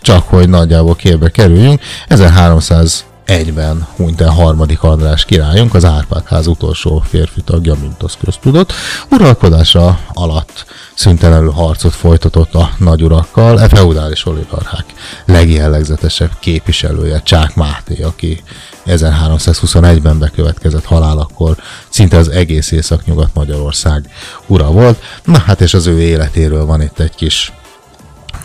csak 0.00 0.28
hogy 0.28 0.48
nagyjából 0.48 0.96
képbe 0.96 1.28
kerüljünk. 1.28 1.80
1301-ben 2.08 3.86
hunyt 3.96 4.20
el 4.20 4.30
harmadik 4.30 4.82
András 4.82 5.24
királyunk, 5.24 5.74
az 5.74 5.84
Árpád-ház 5.84 6.46
utolsó 6.46 7.02
férfi 7.08 7.40
tagja, 7.40 7.74
mint 7.80 8.02
az 8.02 8.16
köztudott. 8.24 8.72
Uralkodása 9.10 9.98
alatt 10.12 10.64
szüntelenül 10.94 11.50
harcot 11.50 11.94
folytatott 11.94 12.54
a 12.54 12.70
nagyurakkal, 12.78 13.60
e 13.60 13.68
feudális 13.68 14.26
oligarchák 14.26 14.84
legjellegzetesebb 15.24 16.30
képviselője 16.40 17.20
Csák 17.24 17.54
Máté, 17.54 18.02
aki 18.02 18.42
1321-ben 18.86 20.18
bekövetkezett 20.18 20.84
halálakor 20.84 21.56
szinte 21.88 22.16
az 22.16 22.28
egész 22.28 22.70
észak-nyugat 22.70 23.34
Magyarország 23.34 24.10
ura 24.46 24.70
volt. 24.70 25.02
Na 25.24 25.38
hát 25.38 25.60
és 25.60 25.74
az 25.74 25.86
ő 25.86 26.00
életéről 26.00 26.64
van 26.64 26.82
itt 26.82 26.98
egy 26.98 27.14
kis 27.14 27.52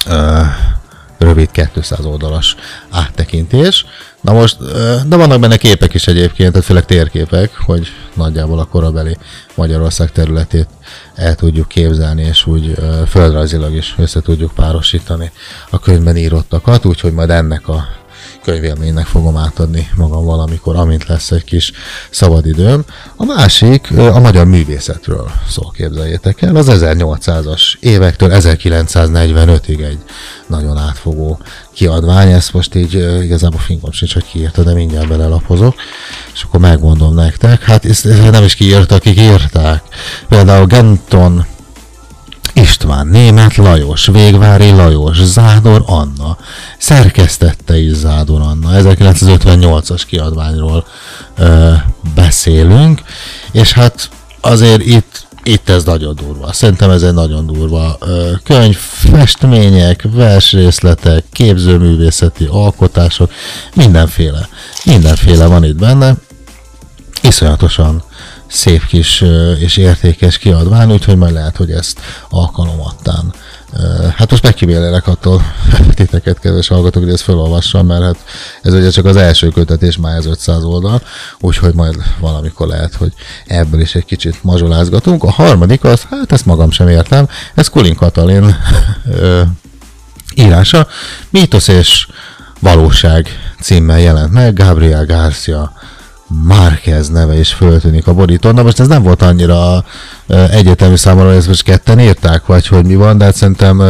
uh, 0.08 0.46
rövid 1.22 1.52
200 1.74 2.06
oldalas 2.06 2.56
áttekintés. 2.90 3.86
Na 4.22 4.34
most, 4.34 4.58
de 5.08 5.16
vannak 5.16 5.40
benne 5.40 5.58
képek 5.58 5.94
is 5.94 6.08
egyébként, 6.08 6.52
tehát 6.52 6.66
főleg 6.66 6.86
térképek, 6.86 7.52
hogy 7.66 7.88
nagyjából 8.14 8.60
a 8.60 8.66
korabeli 8.66 9.18
Magyarország 9.56 10.12
területét 10.12 10.68
el 11.16 11.36
tudjuk 11.36 11.68
képzelni, 11.68 12.22
és 12.22 12.46
úgy 12.46 12.74
földrajzilag 13.08 13.74
is 13.74 13.96
össze 13.98 14.22
tudjuk 14.22 14.54
párosítani 14.54 15.32
a 15.70 15.80
könyvben 15.80 16.18
írottakat, 16.18 16.86
úgyhogy 16.86 17.14
majd 17.14 17.30
ennek 17.30 17.68
a 17.68 17.88
könyvélménynek 18.44 19.06
fogom 19.06 19.38
átadni 19.38 19.90
magam 19.96 20.26
valamikor, 20.26 20.76
amint 20.76 21.08
lesz 21.08 21.32
egy 21.32 21.44
kis 21.44 21.72
szabadidőm. 22.10 22.84
A 23.16 23.26
másik 23.26 23.92
a 23.98 24.20
magyar 24.20 24.46
művészetről 24.46 25.32
szól, 25.50 25.72
képzeljétek 25.76 26.42
el. 26.42 26.56
Az 26.56 26.68
1800-as 26.70 27.62
évektől 27.80 28.30
1945-ig 28.34 29.84
egy 29.84 30.00
nagyon 30.48 30.78
átfogó 30.78 31.40
kiadvány. 31.74 32.32
Ezt 32.32 32.54
most 32.54 32.76
így 32.76 32.94
igazából 33.24 33.60
fingom 33.60 33.92
sincs, 33.92 34.14
hogy 34.14 34.26
kiírta, 34.26 34.64
de 34.64 34.74
mindjárt 34.74 35.08
belelapozok, 35.08 35.76
és 36.34 36.44
akkor 36.44 36.60
megmondom 36.60 37.14
nektek. 37.14 37.64
Hát 37.64 37.86
ezt 37.86 38.32
nem 38.32 38.44
is 38.44 38.56
kiírta, 38.56 38.96
akik 38.96 39.20
írták. 39.20 39.84
Például 40.28 40.66
Genton 40.66 41.46
István, 42.54 43.08
Német 43.08 43.56
Lajos, 43.56 44.06
Végvári 44.06 44.70
Lajos, 44.72 45.24
Zádor 45.24 45.84
Anna. 45.86 46.38
Szerkesztette 46.78 47.80
is 47.80 47.94
Zádor 47.94 48.42
Anna. 48.42 48.70
1958-as 48.72 50.02
kiadványról 50.08 50.86
ö, 51.38 51.72
beszélünk, 52.16 53.02
és 53.52 53.72
hát 53.74 54.10
azért 54.42 54.86
itt 54.86 55.30
itt 55.44 55.70
ez 55.70 55.84
nagyon 55.84 56.16
durva. 56.16 56.54
Szerintem 56.54 56.90
ez 56.90 57.04
egy 57.04 57.14
nagyon 57.14 57.46
durva 57.46 57.98
ö, 58.00 58.32
könyv, 58.44 58.76
festmények, 58.78 60.08
versrészletek, 60.12 61.24
képzőművészeti 61.32 62.46
alkotások, 62.46 63.32
mindenféle. 63.74 64.48
Mindenféle 64.86 65.46
van 65.46 65.64
itt 65.64 65.76
benne. 65.76 66.16
Iszonyatosan 67.22 68.04
szép 68.52 68.86
kis 68.86 69.24
és 69.60 69.78
értékes 69.78 70.38
kiadvány, 70.38 70.92
úgyhogy 70.92 71.18
majd 71.18 71.34
lehet, 71.34 71.58
hogy 71.58 71.72
ezt 71.72 72.00
alkalomattán 72.30 73.34
Hát 74.16 74.30
most 74.30 74.44
megkímélelek 74.44 75.08
attól 75.08 75.42
titeket, 75.94 76.40
kedves 76.40 76.68
hallgatók, 76.68 77.04
hogy 77.04 77.12
ezt 77.14 77.24
felolvassam, 77.24 77.86
mert 77.86 78.04
hát 78.04 78.18
ez 78.62 78.74
ugye 78.74 78.90
csak 78.90 79.06
az 79.06 79.16
első 79.16 79.50
kötet, 79.50 79.82
és 79.82 79.98
már 79.98 80.18
ez 80.18 80.26
500 80.26 80.64
oldal, 80.64 81.02
úgyhogy 81.40 81.74
majd 81.74 81.96
valamikor 82.20 82.68
lehet, 82.68 82.96
hogy 82.96 83.14
ebből 83.46 83.82
is 83.82 83.96
egy 83.96 84.06
kicsit 84.06 84.44
mazsolázgatunk. 84.44 85.24
A 85.24 85.32
harmadik 85.32 85.84
az, 85.84 86.04
hát 86.10 86.32
ezt 86.32 86.46
magam 86.46 86.72
sem 86.72 86.88
értem, 86.88 87.28
ez 87.56 87.70
Kulin 87.70 87.96
Katalin 87.96 88.56
írása, 90.36 90.88
Mítosz 91.30 91.68
és 91.68 92.08
valóság 92.60 93.30
címmel 93.62 94.00
jelent 94.00 94.32
meg, 94.32 94.54
Gabriel 94.54 95.06
Garcia 95.06 95.74
Márquez 96.44 97.10
neve 97.10 97.40
is 97.40 97.54
föltűnik 97.54 98.08
a 98.08 98.14
borítón. 98.14 98.54
Na 98.54 98.64
most 98.64 98.80
ez 98.80 98.88
nem 98.88 99.04
volt 99.04 99.22
annyira 99.22 99.84
ö, 100.28 100.44
egyetemi 100.50 100.98
számomra, 100.98 101.28
hogy 101.28 101.38
ezt 101.38 101.48
most 101.48 101.64
ketten 101.64 102.00
írták, 102.00 102.46
vagy 102.46 102.68
hogy 102.68 102.86
mi 102.86 102.96
van, 102.96 103.18
de 103.18 103.24
hát 103.24 103.36
szerintem 103.36 103.82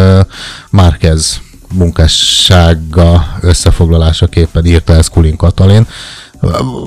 Márquez 0.69 1.41
munkássága 1.74 3.25
összefoglalásaképpen 3.41 4.65
írta 4.65 4.93
ezt 4.93 5.10
Kulin 5.10 5.36
Katalin, 5.36 5.88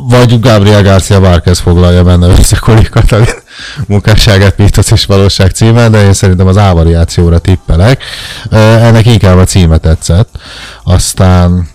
vagy 0.08 0.40
Gabriel 0.40 0.82
Garcia 0.82 1.20
Márquez 1.20 1.58
foglalja 1.58 2.04
benne 2.04 2.26
össze 2.26 2.56
Kulin 2.56 2.88
Katalin 2.90 3.34
munkásságát, 3.86 4.58
Mítosz 4.58 4.90
és 4.90 5.04
valóság 5.04 5.50
címen, 5.50 5.90
de 5.90 6.02
én 6.02 6.12
szerintem 6.12 6.46
az 6.46 6.56
A 6.56 7.38
tippelek. 7.38 8.02
Ennek 8.50 9.06
inkább 9.06 9.36
a 9.36 9.44
címe 9.44 9.78
tetszett. 9.78 10.38
Aztán 10.84 11.68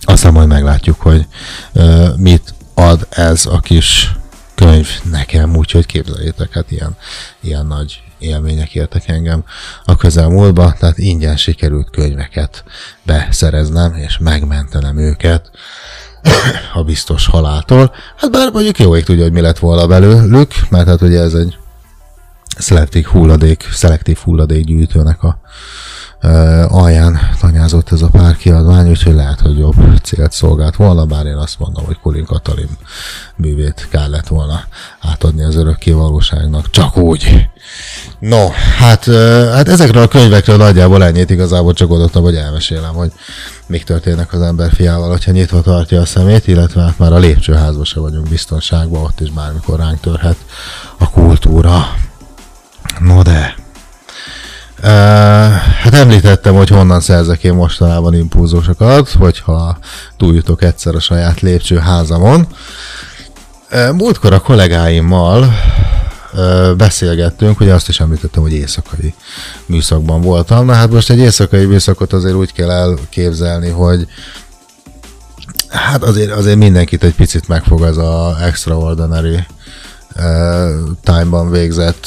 aztán 0.00 0.32
majd 0.32 0.48
meglátjuk, 0.48 1.00
hogy 1.00 1.26
ö, 1.72 2.08
mit 2.16 2.54
ad 2.78 3.06
ez 3.10 3.46
a 3.46 3.60
kis 3.60 4.12
könyv 4.54 4.88
nekem, 5.10 5.56
úgyhogy 5.56 5.86
képzeljétek, 5.86 6.52
hát 6.52 6.70
ilyen, 6.70 6.96
ilyen 7.40 7.66
nagy 7.66 8.02
élmények 8.18 8.74
értek 8.74 9.08
engem 9.08 9.44
a 9.84 9.96
közelmúltba, 9.96 10.74
tehát 10.78 10.98
ingyen 10.98 11.36
sikerült 11.36 11.90
könyveket 11.90 12.64
beszereznem, 13.02 13.94
és 13.94 14.18
megmentenem 14.18 14.98
őket 14.98 15.50
a 16.74 16.82
biztos 16.82 17.26
haláltól. 17.26 17.94
Hát 18.16 18.30
bár 18.30 18.52
mondjuk 18.52 18.78
jó 18.78 18.96
ég 18.96 19.04
tudja, 19.04 19.22
hogy 19.22 19.32
mi 19.32 19.40
lett 19.40 19.58
volna 19.58 19.86
belőlük, 19.86 20.52
mert 20.68 20.86
hát 20.86 21.02
ugye 21.02 21.20
ez 21.20 21.34
egy 21.34 21.56
szelektív 22.58 23.04
hulladék, 23.04 23.68
szelektív 23.72 24.16
hulladékgyűjtőnek 24.16 25.22
a 25.22 25.38
alján 26.68 27.18
tanyázott 27.40 27.92
ez 27.92 28.02
a 28.02 28.08
pár 28.08 28.36
kiadvány, 28.36 28.88
úgyhogy 28.88 29.14
lehet, 29.14 29.40
hogy 29.40 29.58
jobb 29.58 29.74
célt 30.02 30.32
szolgált 30.32 30.76
volna, 30.76 31.04
bár 31.04 31.26
én 31.26 31.36
azt 31.36 31.58
mondom, 31.58 31.84
hogy 31.84 31.98
Kulin 31.98 32.24
Katalin 32.24 32.68
művét 33.36 33.88
kellett 33.90 34.26
volna 34.26 34.60
átadni 35.00 35.44
az 35.44 35.56
örökké 35.56 35.90
valóságnak, 35.90 36.70
csak 36.70 36.96
úgy. 36.96 37.48
No, 38.18 38.48
hát, 38.78 39.04
hát 39.52 39.68
ezekről 39.68 40.02
a 40.02 40.08
könyvekről 40.08 40.56
nagyjából 40.56 41.04
ennyit 41.04 41.30
igazából 41.30 41.72
csak 41.72 41.90
odottam, 41.90 42.22
hogy 42.22 42.36
elmesélem, 42.36 42.94
hogy 42.94 43.12
mik 43.66 43.84
történnek 43.84 44.32
az 44.32 44.42
ember 44.42 44.72
fiával, 44.72 45.08
hogyha 45.08 45.30
nyitva 45.30 45.60
tartja 45.60 46.00
a 46.00 46.06
szemét, 46.06 46.46
illetve 46.46 46.82
hát 46.82 46.98
már 46.98 47.12
a 47.12 47.18
lépcsőházban 47.18 47.84
se 47.84 48.00
vagyunk 48.00 48.28
biztonságban, 48.28 49.02
ott 49.02 49.20
is 49.20 49.30
bármikor 49.30 49.78
ránk 49.78 50.00
törhet 50.00 50.36
a 50.98 51.10
kultúra. 51.10 51.86
No 53.00 53.22
de, 53.22 53.54
Uh, 54.78 54.84
hát 55.82 55.94
említettem, 55.94 56.54
hogy 56.54 56.68
honnan 56.68 57.00
szerzek 57.00 57.44
én 57.44 57.54
mostanában 57.54 58.14
impulzusokat, 58.14 59.08
hogyha 59.08 59.78
túljutok 60.16 60.62
egyszer 60.62 60.94
a 60.94 61.00
saját 61.00 61.40
lépcsőházamon. 61.40 62.46
Múltkor 63.92 64.32
a 64.32 64.40
kollégáimmal 64.40 65.54
beszélgettünk, 66.76 67.60
ugye 67.60 67.74
azt 67.74 67.88
is 67.88 68.00
említettem, 68.00 68.42
hogy 68.42 68.52
éjszakai 68.52 69.14
műszakban 69.66 70.20
voltam. 70.20 70.66
Na 70.66 70.72
hát 70.72 70.90
most 70.90 71.10
egy 71.10 71.18
éjszakai 71.18 71.64
műszakot 71.64 72.12
azért 72.12 72.34
úgy 72.34 72.52
kell 72.52 72.70
elképzelni, 72.70 73.68
hogy 73.68 74.06
hát 75.68 76.02
azért, 76.02 76.30
azért 76.30 76.58
mindenkit 76.58 77.04
egy 77.04 77.14
picit 77.14 77.48
megfog 77.48 77.82
ez 77.82 77.96
a 77.96 78.36
extraordinary 78.40 79.46
time-ban 81.02 81.50
végzett 81.50 82.06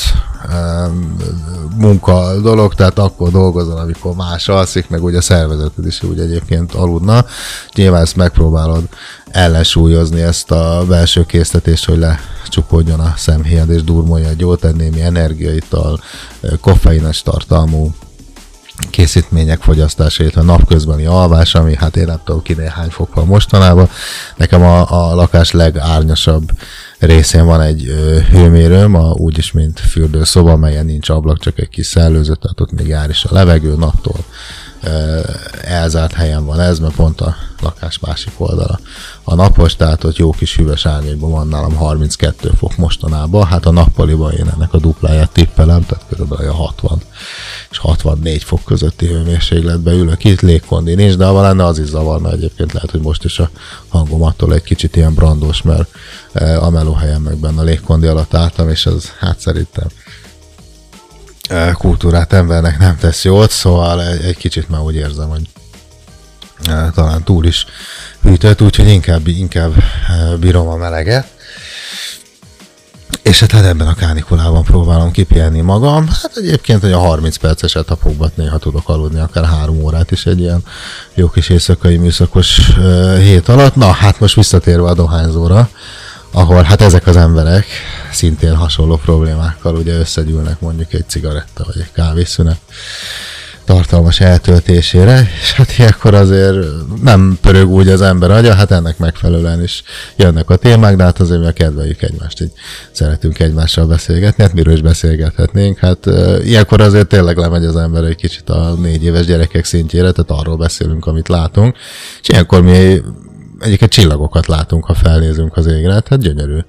munka 1.78 2.39
dolog, 2.41 2.74
tehát 2.74 3.00
akkor 3.00 3.32
dolgozol, 3.32 3.78
amikor 3.78 4.15
más 4.15 4.48
alszik, 4.48 4.89
meg 4.89 5.04
ugye 5.04 5.17
a 5.17 5.22
szervezeted 5.22 5.86
is 5.86 6.04
úgy 6.04 6.19
egyébként 6.19 6.74
aludna. 6.74 7.26
Nyilván 7.76 8.02
ezt 8.02 8.15
megpróbálod 8.15 8.84
ellensúlyozni 9.32 10.22
ezt 10.22 10.52
a 10.52 10.84
belső 10.88 11.26
késztetést, 11.26 11.86
hogy 11.86 11.98
lecsukódjon 11.98 13.00
a 13.00 13.13
szemhéjad 13.17 13.69
és 13.69 13.84
durmolja 13.84 14.30
egy 14.30 14.39
jót, 14.39 14.76
némi 14.76 15.02
energiaital, 15.02 16.00
koffeines 16.62 17.22
tartalmú 17.22 17.93
készítmények 18.89 19.62
fogyasztása, 19.62 20.24
illetve 20.24 20.41
napközbeni 20.41 21.06
alvás, 21.06 21.56
ami 21.56 21.76
hát 21.76 21.95
én 21.95 22.06
nem 22.06 22.22
tudom 22.26 22.41
ki 22.41 22.54
néhány 22.54 22.89
fok 22.89 23.15
van 23.15 23.26
mostanában. 23.26 23.89
Nekem 24.36 24.62
a, 24.62 25.10
a 25.10 25.15
lakás 25.15 25.52
legárnyasabb 25.52 26.52
részén 26.99 27.45
van 27.45 27.62
egy 27.62 27.83
hőmérőm, 28.31 28.95
a, 28.95 29.12
úgyis, 29.12 29.51
mint 29.51 29.79
fürdőszoba, 29.79 30.55
melyen 30.55 30.85
nincs 30.85 31.09
ablak, 31.09 31.39
csak 31.39 31.59
egy 31.59 31.69
kis 31.69 31.85
szellőző, 31.85 32.35
tehát 32.35 32.59
ott 32.59 32.71
még 32.71 32.88
jár 32.88 33.09
is 33.09 33.25
a 33.25 33.33
levegő 33.33 33.75
naptól. 33.75 34.25
Elzárt 35.62 36.13
helyen 36.13 36.46
van 36.46 36.60
ez, 36.60 36.80
mert 36.80 36.96
pont 36.96 37.22
a 37.22 37.36
lakás 37.62 38.00
másik 38.00 38.34
oldala. 38.38 38.80
A 39.24 39.36
napos, 39.36 39.76
tehát 39.76 40.04
ott 40.04 40.18
jó 40.18 40.32
kis 40.32 40.56
hűvös 40.56 40.86
árnyékban 40.86 41.32
van 41.32 41.48
nálam 41.48 41.76
32 41.76 42.52
fok 42.58 42.78
mostanában, 42.78 43.46
hát 43.46 43.65
a 43.65 43.72
nappaliban 43.72 44.32
én 44.32 44.52
ennek 44.56 44.74
a 44.74 44.78
dupláját 44.78 45.32
tippelem, 45.32 45.86
tehát 45.86 46.06
körülbelül 46.10 46.50
a 46.50 46.54
60 46.54 47.02
és 47.72 47.78
64 47.78 48.44
fok 48.44 48.63
közötti 48.63 49.08
hőmérsékletben 49.08 49.94
ülök 49.94 50.24
itt, 50.24 50.42
légkondi 50.42 50.96
nincs, 50.96 51.15
de 51.15 51.26
ha 51.26 51.42
lenne, 51.42 51.65
az 51.65 51.80
is 51.80 51.88
zavarna 51.88 52.32
egyébként, 52.32 52.74
lehet, 52.74 52.92
hogy 52.92 53.02
most 53.02 53.24
is 53.24 53.39
a 53.39 53.50
hangom 53.88 54.24
attól 54.24 54.54
egy 54.54 54.63
kicsit 54.63 54.96
ilyen 54.96 55.13
brandos, 55.13 55.62
mert 55.62 55.89
a 56.60 56.70
melóhelyen 56.70 57.22
meg 57.22 57.38
benne 57.38 57.62
a 57.62 57.63
légkondi 57.63 58.08
alatt 58.08 58.34
álltam, 58.34 58.70
és 58.70 58.86
az 58.86 59.13
hát 59.20 59.39
szerintem 59.39 59.88
kultúrát 61.73 62.33
embernek 62.33 62.77
nem 62.77 62.97
tesz 62.97 63.23
jót, 63.23 63.51
szóval 63.51 64.03
egy, 64.03 64.23
egy 64.23 64.38
kicsit 64.38 64.69
már 64.69 64.81
úgy 64.81 64.95
érzem, 64.95 65.29
hogy 65.29 65.49
talán 66.93 67.23
túl 67.23 67.45
is 67.45 67.65
hűtött, 68.21 68.62
úgyhogy 68.62 68.88
inkább, 68.88 69.27
inkább 69.27 69.73
bírom 70.39 70.67
a 70.67 70.75
meleget. 70.75 71.27
És 73.21 73.39
hát, 73.39 73.51
hát 73.51 73.65
ebben 73.65 73.88
a 73.88 73.93
kánikulában 73.93 74.63
próbálom 74.63 75.12
kipihenni 75.12 75.62
magam. 75.62 76.07
Hát 76.07 76.31
egyébként, 76.35 76.81
hogy 76.81 76.91
a 76.91 76.97
30 76.97 77.38
perceset 77.38 77.81
etapokban 77.81 78.31
néha 78.35 78.57
tudok 78.57 78.89
aludni, 78.89 79.19
akár 79.19 79.45
három 79.45 79.81
órát 79.81 80.12
is 80.12 80.25
egy 80.25 80.39
ilyen 80.39 80.63
jó 81.13 81.29
kis 81.29 81.49
éjszakai 81.49 81.97
műszakos 81.97 82.71
hét 83.17 83.47
alatt. 83.47 83.75
Na, 83.75 83.91
hát 83.91 84.19
most 84.19 84.35
visszatérve 84.35 84.88
a 84.88 84.93
dohányzóra, 84.93 85.69
ahol 86.31 86.63
hát 86.63 86.81
ezek 86.81 87.07
az 87.07 87.15
emberek 87.15 87.65
szintén 88.12 88.56
hasonló 88.56 88.98
problémákkal 88.98 89.76
ugye 89.76 89.93
összegyűlnek 89.93 90.60
mondjuk 90.60 90.93
egy 90.93 91.08
cigaretta 91.08 91.63
vagy 91.65 91.78
egy 91.78 91.91
kávészünet 91.91 92.60
tartalmas 93.69 94.19
eltöltésére, 94.19 95.30
és 95.41 95.54
hát 95.54 95.78
ilyenkor 95.78 96.13
azért 96.13 96.65
nem 97.02 97.38
pörög 97.41 97.67
úgy 97.67 97.88
az 97.88 98.02
ember 98.02 98.32
agya, 98.32 98.54
hát 98.54 98.72
ennek 98.72 98.98
megfelelően 98.98 99.63
is 99.63 99.84
jönnek 100.15 100.50
a 100.50 100.56
témák, 100.56 100.95
de 100.95 101.04
hát 101.04 101.19
azért 101.19 101.39
mi 101.39 101.45
a 101.45 101.52
kedveljük 101.52 102.02
egymást, 102.02 102.41
így 102.41 102.52
szeretünk 102.91 103.39
egymással 103.39 103.86
beszélgetni, 103.86 104.43
hát 104.43 104.54
miről 104.54 104.74
is 104.74 104.82
beszélgethetnénk, 104.82 105.78
hát 105.78 106.06
uh, 106.06 106.45
ilyenkor 106.45 106.82
azért 106.82 107.08
tényleg 107.08 107.38
lemegy 107.38 107.65
az 107.65 107.76
ember 107.76 108.04
egy 108.04 108.15
kicsit 108.15 108.50
a 108.50 108.76
négy 108.82 109.04
éves 109.04 109.26
gyerekek 109.26 109.65
szintjére, 109.65 110.12
tehát 110.12 110.41
arról 110.41 110.58
beszélünk, 110.58 111.06
amit 111.06 111.28
látunk, 111.28 111.76
és 112.22 112.30
ilyenkor 112.30 112.62
mi 112.62 113.02
egyiket 113.60 113.89
csillagokat 113.89 114.48
látunk, 114.48 114.86
ha 114.86 114.93
felnézünk 114.93 115.58
az 115.58 115.65
égre, 115.65 115.93
hát 115.93 116.19
gyönyörű 116.19 116.60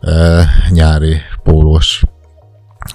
uh, 0.00 0.42
nyári 0.70 1.16
pólós 1.42 2.02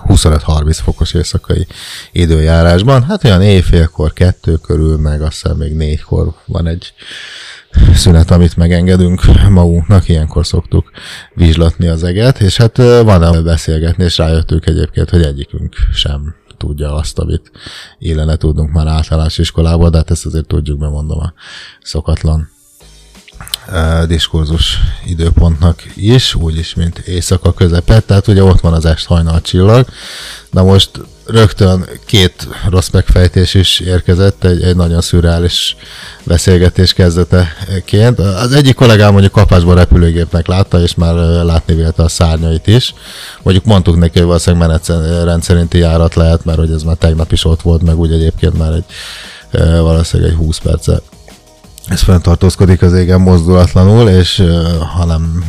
25-30 0.07 0.79
fokos 0.83 1.13
éjszakai 1.13 1.67
időjárásban. 2.11 3.03
Hát 3.03 3.23
olyan 3.23 3.41
éjfélkor, 3.41 4.13
kettő 4.13 4.55
körül, 4.55 4.97
meg 4.97 5.21
azt 5.21 5.41
hiszem 5.41 5.57
még 5.57 5.75
négykor 5.75 6.33
van 6.45 6.67
egy 6.67 6.93
szünet, 7.93 8.31
amit 8.31 8.57
megengedünk 8.57 9.21
magunknak, 9.49 10.09
ilyenkor 10.09 10.45
szoktuk 10.45 10.91
vizslatni 11.33 11.87
az 11.87 12.03
eget, 12.03 12.39
és 12.39 12.57
hát 12.57 12.77
van 12.77 13.43
beszélgetni, 13.43 14.03
és 14.03 14.17
rájöttünk 14.17 14.65
egyébként, 14.65 15.09
hogy 15.09 15.21
egyikünk 15.21 15.75
sem 15.93 16.35
tudja 16.57 16.95
azt, 16.95 17.19
amit 17.19 17.51
illene 17.99 18.35
tudnunk 18.35 18.71
már 18.71 18.87
általános 18.87 19.37
iskolából, 19.37 19.89
de 19.89 19.97
hát 19.97 20.11
ezt 20.11 20.25
azért 20.25 20.47
tudjuk, 20.47 20.79
bemondom 20.79 21.19
a 21.19 21.33
szokatlan 21.81 22.49
diskurzus 24.07 24.79
időpontnak 25.05 25.83
is, 25.95 26.35
úgyis, 26.35 26.75
mint 26.75 26.97
éjszaka 26.97 27.53
közepet, 27.53 28.03
tehát 28.03 28.27
ugye 28.27 28.43
ott 28.43 28.59
van 28.59 28.73
az 28.73 28.85
est 28.85 29.05
hajnal 29.05 29.41
csillag, 29.41 29.87
de 30.51 30.61
most 30.61 30.89
rögtön 31.25 31.89
két 32.05 32.47
rossz 32.69 32.89
megfejtés 32.89 33.53
is 33.53 33.79
érkezett, 33.79 34.43
egy, 34.43 34.61
egy 34.61 34.75
nagyon 34.75 35.01
szürreális 35.01 35.75
beszélgetés 36.23 36.93
kezdeteként. 36.93 38.19
Az 38.19 38.51
egyik 38.51 38.75
kollégám 38.75 39.11
mondjuk 39.11 39.31
kapásban 39.31 39.75
repülőgépnek 39.75 40.47
látta, 40.47 40.81
és 40.81 40.95
már 40.95 41.15
látni 41.43 41.75
vélte 41.75 42.03
a 42.03 42.07
szárnyait 42.07 42.67
is. 42.67 42.93
Mondjuk 43.43 43.65
mondtuk 43.65 43.97
neki, 43.97 44.17
hogy 44.17 44.27
valószínűleg 44.27 44.67
menet 44.67 45.23
rendszerinti 45.23 45.77
járat 45.77 46.15
lehet, 46.15 46.45
mert 46.45 46.57
hogy 46.57 46.71
ez 46.71 46.83
már 46.83 46.95
tegnap 46.95 47.31
is 47.31 47.45
ott 47.45 47.61
volt, 47.61 47.81
meg 47.81 47.99
úgy 47.99 48.11
egyébként 48.11 48.57
már 48.57 48.71
egy 48.71 48.85
valószínűleg 49.59 50.31
egy 50.31 50.37
20 50.37 50.57
perce 50.57 51.01
ez 51.87 52.01
fenntartózkodik 52.01 52.81
az 52.81 52.93
égen 52.93 53.21
mozdulatlanul, 53.21 54.09
és 54.09 54.43
ha 54.95 55.05
nem 55.05 55.43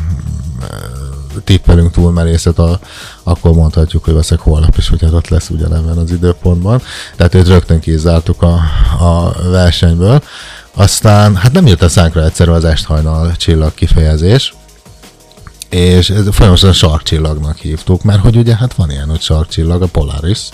tippelünk 1.45 1.93
túl 1.93 2.13
merészet, 2.13 2.59
a, 2.59 2.79
akkor 3.23 3.53
mondhatjuk, 3.53 4.05
hogy 4.05 4.15
veszek 4.15 4.39
holnap 4.39 4.77
is, 4.77 4.89
hogy 4.89 5.03
hát 5.03 5.13
ott 5.13 5.29
lesz 5.29 5.51
ugyanebben 5.51 5.99
az 5.99 6.11
időpontban. 6.11 6.83
Tehát 7.17 7.35
őt 7.35 7.49
rögtön 7.49 7.81
kizártuk 7.81 8.43
a, 8.43 8.61
a 9.01 9.35
versenyből. 9.51 10.23
Aztán, 10.75 11.37
hát 11.37 11.53
nem 11.53 11.67
jött 11.67 11.83
a 11.83 11.89
szánkra 11.89 12.25
egyszerű 12.25 12.51
az 12.51 12.65
esthajnal 12.65 13.37
csillag 13.37 13.75
kifejezés, 13.75 14.55
és 15.69 16.11
ez 16.11 16.25
folyamatosan 16.31 16.73
sarkcsillagnak 16.73 17.57
hívtuk, 17.57 18.03
mert 18.03 18.21
hogy 18.21 18.37
ugye 18.37 18.57
hát 18.57 18.75
van 18.75 18.91
ilyen, 18.91 19.09
hogy 19.09 19.21
sarkcsillag, 19.21 19.83
a 19.83 19.87
Polaris, 19.87 20.49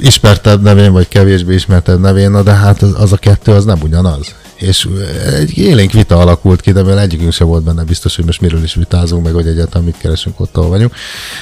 ismertebb 0.00 0.62
nevén, 0.62 0.92
vagy 0.92 1.08
kevésbé 1.08 1.54
ismertebb 1.54 2.00
nevén, 2.00 2.30
na 2.30 2.42
de 2.42 2.52
hát 2.52 2.82
az, 2.82 2.94
az 2.98 3.12
a 3.12 3.16
kettő 3.16 3.52
az 3.52 3.64
nem 3.64 3.78
ugyanaz. 3.82 4.34
És 4.54 4.88
egy 5.34 5.58
élénk 5.58 5.92
vita 5.92 6.18
alakult 6.18 6.60
ki, 6.60 6.72
de 6.72 6.82
mivel 6.82 7.00
egyikünk 7.00 7.32
sem 7.32 7.46
volt 7.46 7.62
benne 7.62 7.84
biztos, 7.84 8.16
hogy 8.16 8.24
most 8.24 8.40
miről 8.40 8.62
is 8.62 8.74
vitázunk, 8.74 9.24
meg 9.24 9.32
hogy 9.32 9.46
egyáltalán 9.46 9.84
mit 9.84 9.96
keresünk 9.98 10.40
ott, 10.40 10.56
ahol 10.56 10.68
vagyunk. 10.68 10.94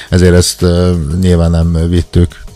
Ezért 0.09 0.35
ezt 0.35 0.61
uh, 0.61 0.89
nyilván 1.21 1.51
nem 1.51 1.89
vittük 1.89 2.47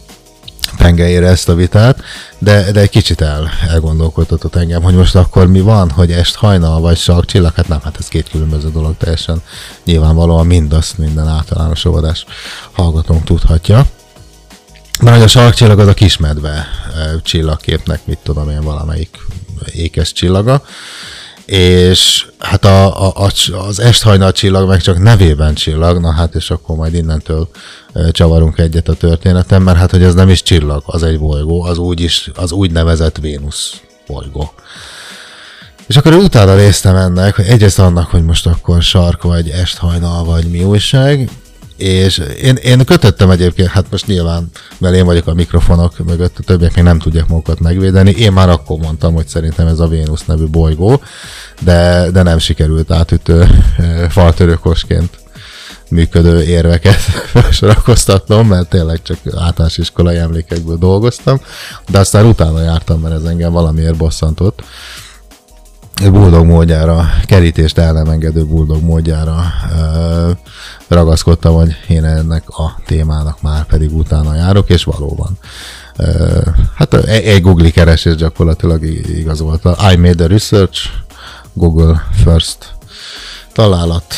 pengeire 0.78 1.28
ezt 1.28 1.50
a 1.50 1.56
vitát, 1.56 2.02
de, 2.38 2.72
de 2.72 2.80
egy 2.80 2.90
kicsit 2.90 3.22
el, 3.22 3.50
elgondolkodtatott 3.70 4.56
engem, 4.56 4.82
hogy 4.82 4.96
most 4.96 5.16
akkor 5.16 5.48
mi 5.48 5.60
van, 5.60 5.90
hogy 5.90 6.12
est 6.12 6.36
hajnal 6.36 6.80
vagy 6.80 6.98
sark 6.98 7.26
csillag, 7.26 7.54
hát 7.54 7.68
nem, 7.68 7.80
hát 7.84 7.96
ez 8.00 8.08
két 8.08 8.30
különböző 8.30 8.72
dolog 8.72 8.98
teljesen 8.98 9.42
nyilvánvalóan 9.86 10.46
mindazt 10.46 10.98
minden 10.98 11.28
általános 11.28 11.86
óvodás 11.86 12.26
hallgatónk 12.72 13.24
tudhatja. 13.24 13.86
Mert 15.02 15.16
hogy 15.16 15.26
a 15.26 15.28
sarkcsillag 15.28 15.80
az 15.80 15.88
a 15.88 15.94
kismedve 15.94 16.68
csillagképnek, 17.24 18.06
mit 18.06 18.20
tudom 18.24 18.50
én, 18.50 18.62
valamelyik 18.62 19.18
ékes 19.72 20.12
csillaga. 20.12 20.64
És 21.46 22.26
hát 22.40 22.66
a, 22.66 23.08
a, 23.08 23.14
a, 23.26 23.58
az 23.68 23.80
esthajnal 23.80 24.32
csillag 24.32 24.68
meg 24.68 24.82
csak 24.82 25.00
nevében 25.00 25.54
csillag, 25.54 26.00
na 26.02 26.12
hát 26.12 26.36
és 26.36 26.50
akkor 26.50 26.76
majd 26.76 26.94
innentől 26.94 27.50
csavarunk 28.12 28.58
egyet 28.58 28.88
a 28.88 28.94
történetem, 28.94 29.64
mert 29.64 29.78
hát 29.78 29.92
hogy 29.92 30.04
ez 30.04 30.14
nem 30.14 30.30
is 30.30 30.44
csillag, 30.44 30.84
az 30.86 31.04
egy 31.04 31.20
bolygó, 31.20 31.62
az 31.62 31.78
úgy 31.78 32.02
is, 32.02 32.32
az 32.36 32.52
úgynevezett 32.52 33.18
Vénusz 33.18 33.82
bolygó. 34.08 34.54
És 35.88 35.98
akkor 35.98 36.14
utána 36.14 36.56
néztem 36.56 36.96
ennek, 36.96 37.36
hogy 37.36 37.46
egyrészt 37.46 37.80
annak, 37.80 38.10
hogy 38.10 38.24
most 38.24 38.48
akkor 38.48 38.82
sark 38.82 39.24
vagy 39.24 39.50
esthajnal 39.50 40.24
vagy 40.24 40.46
mi 40.46 40.64
újság, 40.64 41.30
és 41.78 42.22
én, 42.42 42.56
én 42.56 42.86
kötöttem 42.86 43.30
egyébként, 43.30 43.70
hát 43.70 43.86
most 43.92 44.08
nyilván, 44.08 44.50
mert 44.78 44.96
én 44.96 45.06
vagyok 45.06 45.28
a 45.28 45.34
mikrofonok 45.34 45.98
mögött, 46.06 46.38
a 46.40 46.44
többiek 46.44 46.76
még 46.76 46.84
nem 46.84 47.00
tudják 47.00 47.28
magukat 47.28 47.60
megvédeni. 47.60 48.12
Én 48.12 48.32
már 48.32 48.50
akkor 48.50 48.78
mondtam, 48.78 49.14
hogy 49.14 49.28
szerintem 49.28 49.68
ez 49.68 49.80
a 49.80 49.88
Vénusz 49.88 50.26
nevű 50.26 50.46
bolygó, 50.46 51.02
de, 51.62 52.10
de 52.12 52.24
nem 52.24 52.38
sikerült 52.38 52.92
átütő 52.92 53.48
faltörőkosként 54.10 55.22
működő 55.90 56.44
érveket 56.44 57.00
felsorakoztatnom, 57.34 58.48
mert 58.48 58.70
tényleg 58.70 59.02
csak 59.02 59.18
általános 59.26 59.78
iskolai 59.78 60.18
emlékekből 60.18 60.78
dolgoztam, 60.78 61.42
de 61.90 62.00
aztán 62.00 62.26
utána 62.26 62.62
jártam, 62.62 63.00
mert 63.00 63.16
ez 63.16 63.24
engem 63.24 63.52
valamiért 63.52 63.98
bosszantott 63.98 64.62
buldog 66.02 66.46
módjára, 66.46 67.10
kerítést 67.26 67.78
el 67.78 67.94
nem 67.94 68.10
engedő 68.10 68.46
buldog 68.46 68.84
módjára 68.84 69.44
ragaszkodtam, 70.88 71.54
hogy 71.54 71.76
én 71.88 72.04
ennek 72.06 72.50
a 72.50 72.80
témának 72.86 73.42
már 73.42 73.66
pedig 73.66 73.96
utána 73.96 74.36
járok, 74.36 74.70
és 74.70 74.84
valóban. 74.84 75.38
Hát 76.76 76.94
egy, 76.94 77.26
egy 77.26 77.42
Google 77.42 77.70
keresés 77.70 78.16
gyakorlatilag 78.16 78.84
igazolta. 79.18 79.78
I 79.92 79.96
made 79.96 80.24
a 80.24 80.28
research, 80.28 80.90
Google 81.54 82.08
first 82.24 82.76
találat, 83.54 84.14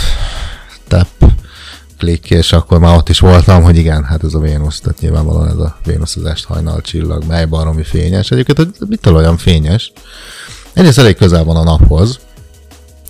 tap, 0.88 1.08
klik, 1.98 2.30
és 2.30 2.54
akkor 2.54 2.80
már 2.80 2.98
ott 2.98 3.10
is 3.10 3.20
voltam, 3.20 3.64
hogy 3.64 3.78
igen, 3.78 4.04
hát 4.04 4.24
ez 4.24 4.34
a 4.34 4.40
Vénusz, 4.40 4.80
tehát 4.80 5.00
nyilvánvalóan 5.00 5.48
ez 5.48 5.58
a 5.58 5.78
Vénusz 5.86 6.16
az 6.16 6.26
est 6.26 6.46
hajnal 6.46 6.82
csillag, 6.82 7.24
mely 7.28 7.46
baromi 7.46 7.84
fényes. 7.84 8.32
Egyébként 8.32 8.90
mitől 8.90 9.16
olyan 9.16 9.38
fényes? 9.38 9.92
Egyrészt 10.76 10.98
elég 10.98 11.16
közel 11.16 11.44
van 11.44 11.56
a 11.56 11.64
naphoz, 11.64 12.20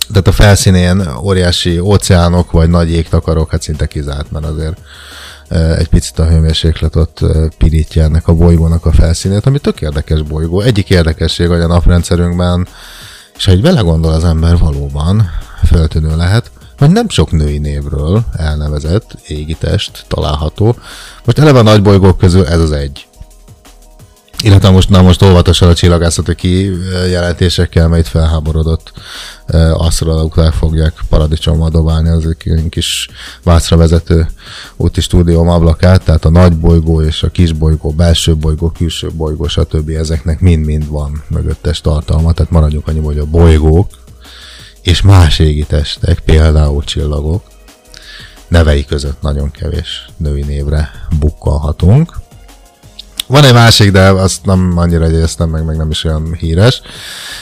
tehát 0.08 0.26
a 0.26 0.32
felszínén 0.32 1.08
óriási 1.22 1.78
óceánok 1.78 2.50
vagy 2.50 2.68
nagy 2.68 2.90
jégtakarok, 2.90 3.50
hát 3.50 3.62
szinte 3.62 3.86
kizárt, 3.86 4.30
mert 4.30 4.44
azért 4.44 4.78
egy 5.78 5.88
picit 5.88 6.18
a 6.18 6.26
hőmérséklet 6.26 6.96
ott 6.96 7.20
pirítja 7.58 8.02
ennek 8.02 8.28
a 8.28 8.34
bolygónak 8.34 8.86
a 8.86 8.92
felszínét, 8.92 9.46
ami 9.46 9.58
tök 9.58 9.80
érdekes 9.80 10.22
bolygó. 10.22 10.60
Egyik 10.60 10.90
érdekesség, 10.90 11.48
hogy 11.48 11.60
a 11.60 11.66
naprendszerünkben, 11.66 12.68
és 13.36 13.44
ha 13.44 13.50
egy 13.50 13.62
vele 13.62 13.80
gondol 13.80 14.12
az 14.12 14.24
ember 14.24 14.58
valóban, 14.58 15.30
föltűnő 15.64 16.16
lehet, 16.16 16.50
hogy 16.78 16.90
nem 16.90 17.08
sok 17.08 17.30
női 17.30 17.58
névről 17.58 18.24
elnevezett 18.36 19.16
égitest 19.26 20.04
található. 20.08 20.76
Most 21.24 21.38
eleve 21.38 21.58
a 21.58 21.62
nagy 21.62 21.82
bolygók 21.82 22.18
közül 22.18 22.46
ez 22.46 22.60
az 22.60 22.72
egy. 22.72 23.06
Illetve 24.42 24.70
most, 24.70 24.88
na 24.88 25.02
most 25.02 25.22
óvatosan 25.22 25.68
a 25.68 25.74
csillagászati 25.74 26.34
kijelentésekkel, 26.34 27.88
mert 27.88 28.02
itt 28.02 28.10
felháborodott 28.10 28.92
asztrológok 29.72 30.52
fogják 30.52 30.92
paradicsommal 31.08 31.70
dobálni 31.70 32.08
az 32.08 32.26
egy 32.26 32.68
kis 32.68 33.08
vászra 33.42 33.76
vezető 33.76 34.28
úti 34.76 35.00
stúdióm 35.00 35.48
ablakát, 35.48 36.04
tehát 36.04 36.24
a 36.24 36.30
nagy 36.30 36.56
bolygó 36.56 37.02
és 37.02 37.22
a 37.22 37.30
kis 37.30 37.52
bolygó, 37.52 37.90
belső 37.90 38.36
bolygó, 38.36 38.70
külső 38.70 39.10
bolygó, 39.14 39.46
stb. 39.46 39.88
ezeknek 39.88 40.40
mind-mind 40.40 40.88
van 40.88 41.22
mögöttes 41.28 41.80
tartalma, 41.80 42.32
tehát 42.32 42.52
maradjunk 42.52 42.88
annyi, 42.88 43.00
hogy 43.00 43.18
a 43.18 43.24
bolygók 43.24 43.90
és 44.82 45.02
más 45.02 45.38
égi 45.38 45.64
testek, 45.64 46.20
például 46.20 46.84
csillagok, 46.84 47.42
nevei 48.48 48.84
között 48.84 49.22
nagyon 49.22 49.50
kevés 49.50 50.06
női 50.16 50.42
névre 50.42 50.90
bukkalhatunk. 51.18 52.24
Van 53.26 53.44
egy 53.44 53.52
másik, 53.52 53.90
de 53.90 54.10
azt 54.10 54.44
nem 54.44 54.72
annyira 54.76 55.04
jegyeztem 55.04 55.48
meg, 55.48 55.64
meg 55.64 55.76
nem 55.76 55.90
is 55.90 56.04
olyan 56.04 56.34
híres. 56.34 56.80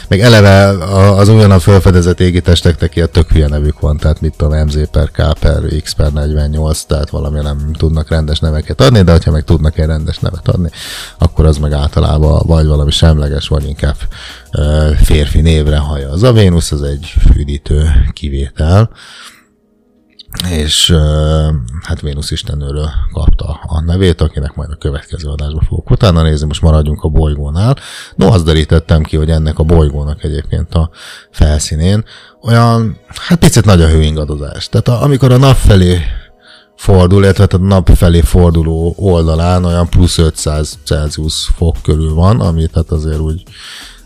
Még 0.09 0.20
eleve 0.20 0.68
az 1.14 1.29
újonnan 1.29 1.61
felfedezett 1.61 2.20
égitesteknek 2.20 2.97
ilyen 2.97 3.09
tök 3.12 3.31
hülye 3.31 3.49
nevük 3.49 3.81
van, 3.81 3.97
tehát 3.97 4.20
mit 4.20 4.35
tudom, 4.37 4.66
MZ 4.66 4.77
per 4.90 5.11
K 5.11 5.38
per 5.38 5.62
X 5.83 5.92
per 5.92 6.12
48, 6.12 6.83
tehát 6.83 7.11
valami 7.11 7.40
nem 7.40 7.73
tudnak 7.79 8.09
rendes 8.09 8.38
neveket 8.38 8.81
adni, 8.81 9.03
de 9.03 9.18
ha 9.25 9.31
meg 9.31 9.44
tudnak 9.44 9.79
egy 9.79 9.87
rendes 9.87 10.18
nevet 10.18 10.49
adni, 10.49 10.70
akkor 11.18 11.47
az 11.47 11.59
meg 11.59 11.73
általában 11.73 12.42
vagy 12.47 12.66
valami 12.66 12.90
semleges, 12.90 13.49
vagy 13.49 13.64
inkább 13.64 13.97
férfi 15.03 15.40
névre 15.40 15.77
haja. 15.77 16.11
Az 16.11 16.23
a 16.23 16.33
Vénusz 16.33 16.73
az 16.73 16.83
egy 16.83 17.14
üdítő 17.37 17.90
kivétel. 18.12 18.90
És 20.51 20.94
hát 21.83 22.01
Vénusz 22.01 22.31
istennőről 22.31 22.90
kapta 23.12 23.61
a 23.62 23.81
nevét, 23.81 24.20
akinek 24.20 24.55
majd 24.55 24.70
a 24.70 24.77
következő 24.77 25.29
adásban 25.29 25.64
fogok 25.68 25.90
utána 25.90 26.23
nézni, 26.23 26.47
most 26.47 26.62
maradjunk 26.62 27.03
a 27.03 27.09
bolygónál. 27.09 27.77
No, 28.16 28.33
azt 28.33 28.44
derítettem 28.44 29.03
ki, 29.03 29.16
hogy 29.16 29.31
ennek 29.31 29.59
a 29.59 29.62
bolygónak 29.62 30.25
egyébként 30.25 30.75
a 30.75 30.90
felszínén 31.31 32.05
olyan, 32.42 32.99
hát 33.09 33.38
picit 33.38 33.64
nagy 33.64 33.83
a 33.83 33.88
hőingadozás. 33.88 34.68
Tehát 34.68 34.88
a, 34.88 35.03
amikor 35.03 35.33
a 35.33 35.37
nap 35.37 35.57
felé 35.57 36.03
fordul, 36.77 37.23
illetve 37.23 37.47
a 37.51 37.57
nap 37.57 37.88
felé 37.88 38.20
forduló 38.20 38.94
oldalán 38.97 39.64
olyan 39.64 39.88
plusz 39.88 40.18
500 40.18 40.79
Celsius 40.85 41.51
fok 41.57 41.77
körül 41.83 42.14
van, 42.14 42.40
amit 42.40 42.75
hát 42.75 42.90
azért 42.90 43.18
úgy 43.18 43.42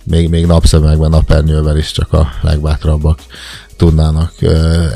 még, 0.09 0.29
még 0.29 0.47
napszemekben, 0.47 1.11
napernyővel 1.11 1.77
is 1.77 1.90
csak 1.90 2.12
a 2.12 2.29
legbátrabbak 2.40 3.18
tudnának 3.77 4.33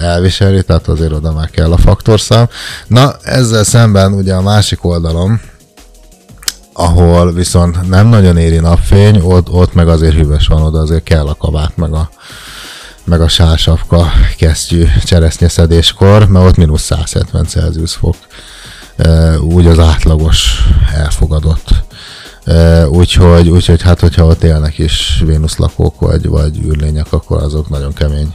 elviselni, 0.01 0.63
tehát 0.63 0.89
azért 0.89 1.13
oda 1.13 1.33
már 1.33 1.51
kell 1.51 1.73
a 1.73 1.77
faktorszám. 1.77 2.49
Na, 2.87 3.17
ezzel 3.23 3.65
szemben 3.65 4.13
ugye 4.13 4.35
a 4.35 4.43
másik 4.43 4.85
oldalon, 4.85 5.41
ahol 6.73 7.33
viszont 7.33 7.89
nem 7.89 8.07
nagyon 8.07 8.37
éri 8.37 8.59
napfény, 8.59 9.21
ott, 9.21 9.51
ott 9.51 9.75
meg 9.75 9.89
azért 9.89 10.15
hűvös 10.15 10.47
van, 10.47 10.63
oda 10.63 10.81
azért 10.81 11.03
kell 11.03 11.27
a 11.27 11.35
kabát, 11.35 11.77
meg 11.77 11.93
a, 11.93 12.11
meg 13.05 13.21
a 13.21 13.29
sásapka 13.29 14.13
kesztyű 14.37 14.87
cseresznyeszedéskor, 15.05 16.29
mert 16.29 16.47
ott 16.47 16.57
mínusz 16.57 16.83
170 16.83 17.45
Celsius 17.45 17.93
fok, 17.95 18.17
úgy 19.41 19.67
az 19.67 19.79
átlagos 19.79 20.69
elfogadott. 20.95 21.85
Úgyhogy, 22.89 23.49
úgyhogy 23.49 23.83
hát, 23.83 24.01
hogyha 24.01 24.27
ott 24.27 24.43
élnek 24.43 24.79
is 24.79 25.23
Vénusz 25.27 25.57
lakók 25.57 26.01
vagy, 26.01 26.29
vagy 26.29 26.59
űrlények, 26.65 27.13
akkor 27.13 27.43
azok 27.43 27.69
nagyon 27.69 27.93
kemény 27.93 28.35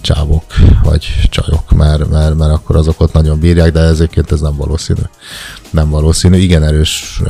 csávok, 0.00 0.44
vagy 0.82 1.06
csajok, 1.30 1.70
mert, 1.70 2.10
mert, 2.10 2.34
mert 2.34 2.52
akkor 2.52 2.76
azok 2.76 3.00
ott 3.00 3.12
nagyon 3.12 3.38
bírják, 3.38 3.72
de 3.72 3.80
ezeket 3.80 4.32
ez 4.32 4.40
nem 4.40 4.56
valószínű. 4.56 5.02
Nem 5.70 5.90
valószínű. 5.90 6.36
Igen 6.36 6.62
erős 6.62 7.22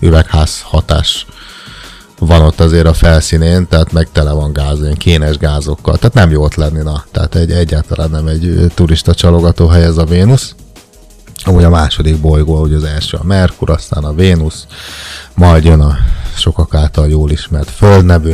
üvegház 0.00 0.60
hatás 0.62 1.26
van 2.18 2.42
ott 2.42 2.60
azért 2.60 2.86
a 2.86 2.92
felszínén, 2.92 3.68
tehát 3.68 3.92
meg 3.92 4.08
tele 4.12 4.32
van 4.32 4.52
gáz, 4.52 4.80
ilyen 4.80 4.94
kénes 4.94 5.36
gázokkal, 5.36 5.96
tehát 5.96 6.14
nem 6.14 6.30
jó 6.30 6.42
ott 6.42 6.54
lenni, 6.54 6.82
na. 6.82 7.04
Tehát 7.10 7.34
egy, 7.34 7.50
egyáltalán 7.50 8.10
nem 8.10 8.26
egy 8.26 8.72
turista 8.74 9.14
csalogató 9.14 9.66
hely 9.66 9.84
ez 9.84 9.96
a 9.96 10.04
Vénusz. 10.04 10.54
Amúgy 11.46 11.64
a 11.64 11.70
második 11.70 12.20
bolygó, 12.20 12.60
ugye 12.60 12.76
az 12.76 12.84
első 12.84 13.16
a 13.16 13.24
Merkur, 13.24 13.70
aztán 13.70 14.04
a 14.04 14.14
Vénusz, 14.14 14.66
majd 15.34 15.64
jön 15.64 15.80
a 15.80 15.96
sokak 16.36 16.74
által 16.74 17.08
jól 17.08 17.30
ismert 17.30 17.70
Föld 17.70 18.04
nevű 18.04 18.32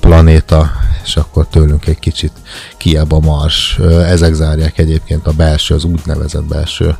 planéta, 0.00 0.70
és 1.04 1.16
akkor 1.16 1.46
tőlünk 1.48 1.86
egy 1.86 1.98
kicsit 1.98 2.32
kiebb 2.76 3.12
a 3.12 3.20
Mars. 3.20 3.78
Ezek 4.06 4.34
zárják 4.34 4.78
egyébként 4.78 5.26
a 5.26 5.32
belső, 5.32 5.74
az 5.74 5.84
úgynevezett 5.84 6.44
belső 6.44 6.96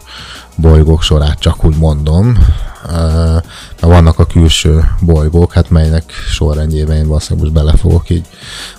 bolygók 0.56 1.02
sorát, 1.02 1.38
csak 1.38 1.64
úgy 1.64 1.76
mondom. 1.76 2.38
Mert 2.90 3.80
vannak 3.80 4.18
a 4.18 4.26
külső 4.26 4.84
bolygók, 5.00 5.52
hát 5.52 5.70
melynek 5.70 6.12
sorrendjében 6.30 6.96
én 6.96 7.06
valószínűleg 7.06 7.42
most 7.42 7.64
bele 7.64 7.76
fogok 7.76 8.10
így 8.10 8.26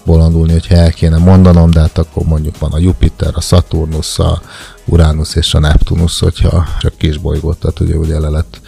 bolondulni, 0.05 0.51
hogyha 0.51 0.75
el 0.75 0.91
kéne 0.91 1.17
mondanom, 1.17 1.71
de 1.71 1.79
hát 1.79 1.97
akkor 1.97 2.25
mondjuk 2.25 2.59
van 2.59 2.71
a 2.71 2.79
Jupiter, 2.79 3.31
a 3.33 3.41
Saturnus, 3.41 4.19
a 4.19 4.41
Uranus 4.85 5.35
és 5.35 5.53
a 5.53 5.59
Neptunus, 5.59 6.19
hogyha 6.19 6.67
csak 6.79 6.97
kis 6.97 7.17
bolygót, 7.17 7.57
tehát 7.57 7.79
ugye, 7.79 7.95
ugye 7.95 8.19
le 8.19 8.29
lett 8.29 8.61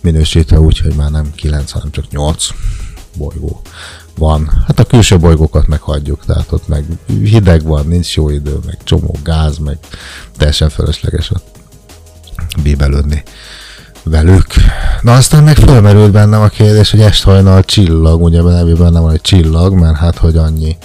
minősítve 0.00 0.60
úgy, 0.60 0.78
hogy 0.78 0.94
már 0.94 1.10
nem 1.10 1.32
9, 1.34 1.70
hanem 1.70 1.90
csak 1.90 2.10
8 2.10 2.46
bolygó 3.16 3.60
van. 4.18 4.64
Hát 4.66 4.78
a 4.78 4.84
külső 4.84 5.18
bolygókat 5.18 5.66
meghagyjuk, 5.66 6.24
tehát 6.24 6.52
ott 6.52 6.68
meg 6.68 6.84
hideg 7.06 7.62
van, 7.62 7.86
nincs 7.86 8.16
jó 8.16 8.28
idő, 8.28 8.58
meg 8.66 8.78
csomó 8.84 9.16
gáz, 9.22 9.58
meg 9.58 9.78
teljesen 10.36 10.68
fölösleges 10.68 11.30
ott 11.30 11.46
bíbelődni 12.62 13.22
velük. 14.10 14.46
Na 15.00 15.12
aztán 15.12 15.42
meg 15.42 15.56
felmerült 15.56 16.10
bennem 16.10 16.40
a 16.40 16.48
kérdés, 16.48 16.90
hogy 16.90 17.00
est 17.00 17.22
hajnal 17.22 17.64
csillag, 17.64 18.22
ugye 18.22 18.42
nem 18.42 19.02
van 19.02 19.12
egy 19.12 19.20
csillag, 19.20 19.74
mert 19.74 19.96
hát 19.96 20.16
hogy 20.16 20.36
annyi 20.36 20.76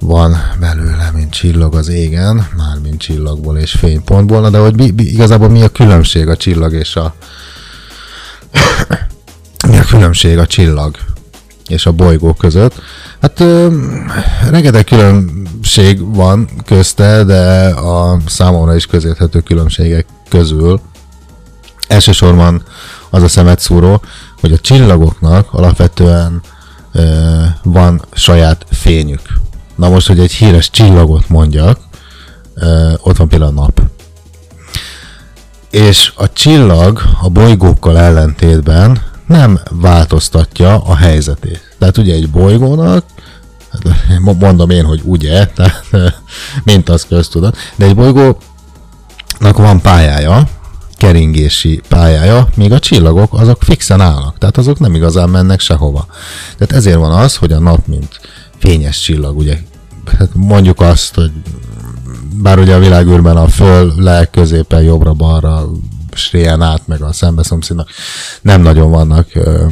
van 0.00 0.36
belőle, 0.60 1.10
mint 1.14 1.32
csillag 1.32 1.74
az 1.74 1.88
égen, 1.88 2.46
már 2.56 2.78
mint 2.82 3.00
csillagból 3.00 3.58
és 3.58 3.72
fénypontból, 3.72 4.40
na 4.40 4.50
de 4.50 4.58
hogy 4.58 4.76
mi, 4.76 4.90
mi, 4.90 5.02
igazából 5.02 5.48
mi 5.48 5.62
a 5.62 5.68
különbség 5.68 6.28
a 6.28 6.36
csillag 6.36 6.72
és 6.72 6.96
a 6.96 7.14
mi 9.68 9.78
a 9.78 9.84
különbség 9.84 10.38
a 10.38 10.46
csillag 10.46 10.96
és 11.68 11.86
a 11.86 11.92
bolygó 11.92 12.32
között. 12.32 12.74
Hát 13.20 13.40
ö, 13.40 13.68
rengeteg 14.50 14.84
különbség 14.84 16.14
van 16.14 16.48
közte, 16.64 17.24
de 17.24 17.66
a 17.68 18.18
számomra 18.26 18.74
is 18.74 18.86
közérthető 18.86 19.40
különbségek 19.40 20.06
közül 20.28 20.80
elsősorban 21.92 22.62
az 23.10 23.22
a 23.22 23.28
szemetszúró, 23.28 24.02
hogy 24.40 24.52
a 24.52 24.58
csillagoknak 24.58 25.52
alapvetően 25.52 26.40
ö, 26.92 27.42
van 27.62 28.04
saját 28.12 28.66
fényük. 28.70 29.20
Na 29.76 29.88
most, 29.88 30.06
hogy 30.06 30.18
egy 30.18 30.32
híres 30.32 30.70
csillagot 30.70 31.28
mondjak, 31.28 31.78
ö, 32.54 32.92
ott 33.02 33.16
van 33.16 33.28
például 33.28 33.58
a 33.58 33.60
nap. 33.60 33.80
És 35.70 36.12
a 36.16 36.32
csillag 36.32 37.02
a 37.22 37.28
bolygókkal 37.28 37.98
ellentétben 37.98 39.02
nem 39.26 39.60
változtatja 39.70 40.84
a 40.84 40.96
helyzetét. 40.96 41.74
Tehát 41.78 41.98
ugye 41.98 42.14
egy 42.14 42.30
bolygónak, 42.30 43.04
hát 44.08 44.38
mondom 44.38 44.70
én, 44.70 44.84
hogy 44.84 45.00
ugye, 45.04 45.46
tehát 45.56 45.84
mint 46.64 46.88
az 46.88 47.06
köztudat, 47.08 47.56
de 47.76 47.84
egy 47.84 47.94
bolygónak 47.94 48.36
van 49.56 49.80
pályája, 49.80 50.48
keringési 51.02 51.80
pályája, 51.88 52.48
míg 52.54 52.72
a 52.72 52.78
csillagok 52.78 53.34
azok 53.34 53.62
fixen 53.62 54.00
állnak, 54.00 54.38
tehát 54.38 54.56
azok 54.56 54.78
nem 54.78 54.94
igazán 54.94 55.28
mennek 55.28 55.60
sehova. 55.60 56.06
Tehát 56.58 56.72
ezért 56.72 56.96
van 56.96 57.12
az, 57.12 57.36
hogy 57.36 57.52
a 57.52 57.58
nap, 57.58 57.86
mint 57.86 58.20
fényes 58.58 59.00
csillag, 59.00 59.36
ugye, 59.36 59.58
hát 60.18 60.28
mondjuk 60.34 60.80
azt, 60.80 61.14
hogy 61.14 61.30
bár 62.34 62.58
ugye 62.58 62.74
a 62.74 62.78
világűrben 62.78 63.36
a 63.36 63.48
föl, 63.48 63.92
le, 63.96 64.24
középen, 64.24 64.82
jobbra-balra, 64.82 65.68
sréjen 66.12 66.62
át, 66.62 66.86
meg 66.86 67.02
a 67.02 67.12
szembeszomszédnak 67.12 67.88
nem 68.42 68.60
nagyon 68.60 68.90
vannak 68.90 69.26
ö, 69.34 69.66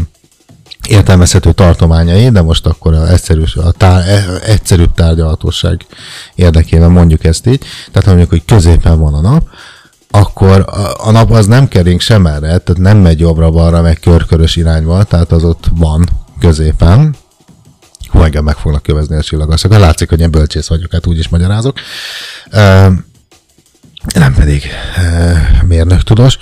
értelmezhető 0.88 1.52
tartományai, 1.52 2.30
de 2.30 2.42
most 2.42 2.66
akkor 2.66 2.94
a, 2.94 3.10
egyszerű, 3.10 3.42
a 3.54 3.70
tár, 3.70 4.08
e- 4.08 4.40
egyszerűbb 4.44 4.94
tárgyalhatóság 4.94 5.86
érdekében 6.34 6.90
mondjuk 6.90 7.24
ezt 7.24 7.46
így. 7.46 7.64
Tehát 7.92 8.08
mondjuk, 8.08 8.30
hogy 8.30 8.44
középen 8.44 9.00
van 9.00 9.14
a 9.14 9.20
nap, 9.20 9.42
akkor 10.10 10.60
a, 10.60 11.06
a 11.06 11.10
nap 11.10 11.30
az 11.30 11.46
nem 11.46 11.68
kering 11.68 12.00
sem 12.00 12.26
erre, 12.26 12.58
tehát 12.58 12.76
nem 12.76 12.98
megy 12.98 13.20
jobbra-balra, 13.20 13.82
meg 13.82 13.98
körkörös 14.00 14.56
irányba, 14.56 15.04
tehát 15.04 15.32
az 15.32 15.44
ott 15.44 15.70
van 15.74 16.08
középen. 16.40 17.14
Hú, 18.08 18.22
engem 18.22 18.44
meg 18.44 18.56
fognak 18.56 18.82
kövezni 18.82 19.16
a 19.16 19.22
csillagaszok. 19.22 19.78
Látszik, 19.78 20.08
hogy 20.08 20.20
én 20.20 20.30
bölcsész 20.30 20.68
vagyok, 20.68 20.92
hát 20.92 21.06
úgy 21.06 21.18
is 21.18 21.28
magyarázok. 21.28 21.78
Ö, 22.50 22.88
nem 24.14 24.34
pedig 24.34 24.64
ö, 24.96 25.32
mérnök 25.66 26.02
tudós. 26.02 26.38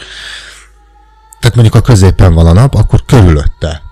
Tehát 1.40 1.56
mondjuk 1.56 1.74
a 1.74 1.80
középen 1.80 2.34
van 2.34 2.46
a 2.46 2.52
nap, 2.52 2.74
akkor 2.74 3.04
körülötte 3.04 3.82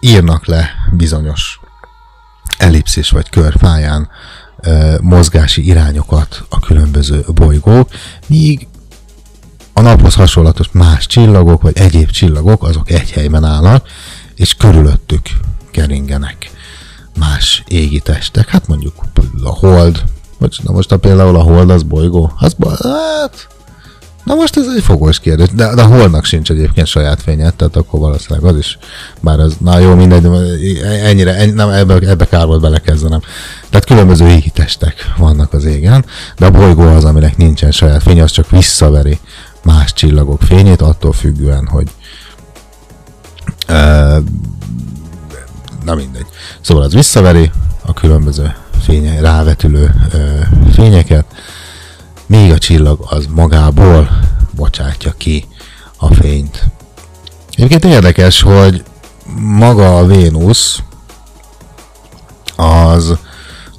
írnak 0.00 0.46
le 0.46 0.70
bizonyos 0.92 1.60
ellipszis 2.58 3.10
vagy 3.10 3.28
körpályán 3.28 4.08
ö, 4.56 4.96
mozgási 5.00 5.66
irányokat 5.66 6.44
a 6.48 6.60
különböző 6.60 7.24
bolygók, 7.34 7.88
míg 8.26 8.66
a 9.72 9.80
naphoz 9.80 10.14
hasonlatos 10.14 10.68
más 10.72 11.06
csillagok, 11.06 11.62
vagy 11.62 11.78
egyéb 11.78 12.10
csillagok, 12.10 12.64
azok 12.64 12.90
egy 12.90 13.10
helyben 13.10 13.44
állnak, 13.44 13.86
és 14.34 14.54
körülöttük 14.54 15.20
keringenek 15.70 16.50
más 17.18 17.62
égi 17.68 18.00
testek. 18.00 18.48
Hát 18.48 18.66
mondjuk 18.66 18.94
a 19.42 19.48
hold, 19.48 20.02
vagy 20.38 20.56
na 20.62 20.72
most 20.72 20.92
a 20.92 20.96
például 20.96 21.36
a 21.36 21.42
hold 21.42 21.70
az 21.70 21.82
bolygó, 21.82 22.32
az 22.38 22.56
hát, 22.82 23.48
na 24.24 24.34
most 24.34 24.56
ez 24.56 24.66
egy 24.76 24.82
fogós 24.82 25.20
kérdés, 25.20 25.48
de, 25.48 25.74
de 25.74 25.82
a 25.82 25.86
holdnak 25.86 26.24
sincs 26.24 26.50
egyébként 26.50 26.86
saját 26.86 27.22
fénye, 27.22 27.50
tehát 27.50 27.76
akkor 27.76 28.00
valószínűleg 28.00 28.52
az 28.52 28.58
is, 28.58 28.78
bár 29.20 29.38
ez, 29.38 29.52
na 29.58 29.78
jó, 29.78 29.94
mindegy, 29.94 30.28
ennyire, 30.82 31.34
ennyi, 31.34 31.52
nem, 31.52 31.68
ebbe, 31.68 31.94
ebbe 31.94 32.24
kár 32.24 32.46
volt 32.46 32.60
belekezdenem. 32.60 33.20
Tehát 33.70 33.86
különböző 33.86 34.28
égi 34.28 34.50
testek 34.50 35.12
vannak 35.16 35.52
az 35.52 35.64
égen, 35.64 36.04
de 36.38 36.46
a 36.46 36.50
bolygó 36.50 36.82
az, 36.82 37.04
aminek 37.04 37.36
nincsen 37.36 37.70
saját 37.70 38.02
fénye, 38.02 38.22
az 38.22 38.30
csak 38.30 38.50
visszaveri 38.50 39.18
más 39.62 39.92
csillagok 39.92 40.42
fényét, 40.42 40.80
attól 40.80 41.12
függően, 41.12 41.66
hogy 41.66 41.90
ö, 43.66 44.18
na 45.84 45.94
mindegy. 45.94 46.26
Szóval 46.60 46.82
az 46.82 46.92
visszaveri 46.92 47.50
a 47.84 47.92
különböző 47.92 48.54
fénye, 48.82 49.20
rávetülő 49.20 49.94
fényeket, 50.72 51.24
míg 52.26 52.52
a 52.52 52.58
csillag 52.58 53.06
az 53.08 53.26
magából 53.26 54.10
bocsátja 54.54 55.12
ki 55.16 55.48
a 55.96 56.14
fényt. 56.14 56.64
Egyébként 57.50 57.84
érdekes, 57.84 58.42
hogy 58.42 58.84
maga 59.36 59.98
a 59.98 60.06
Vénusz 60.06 60.82
az, 62.56 63.18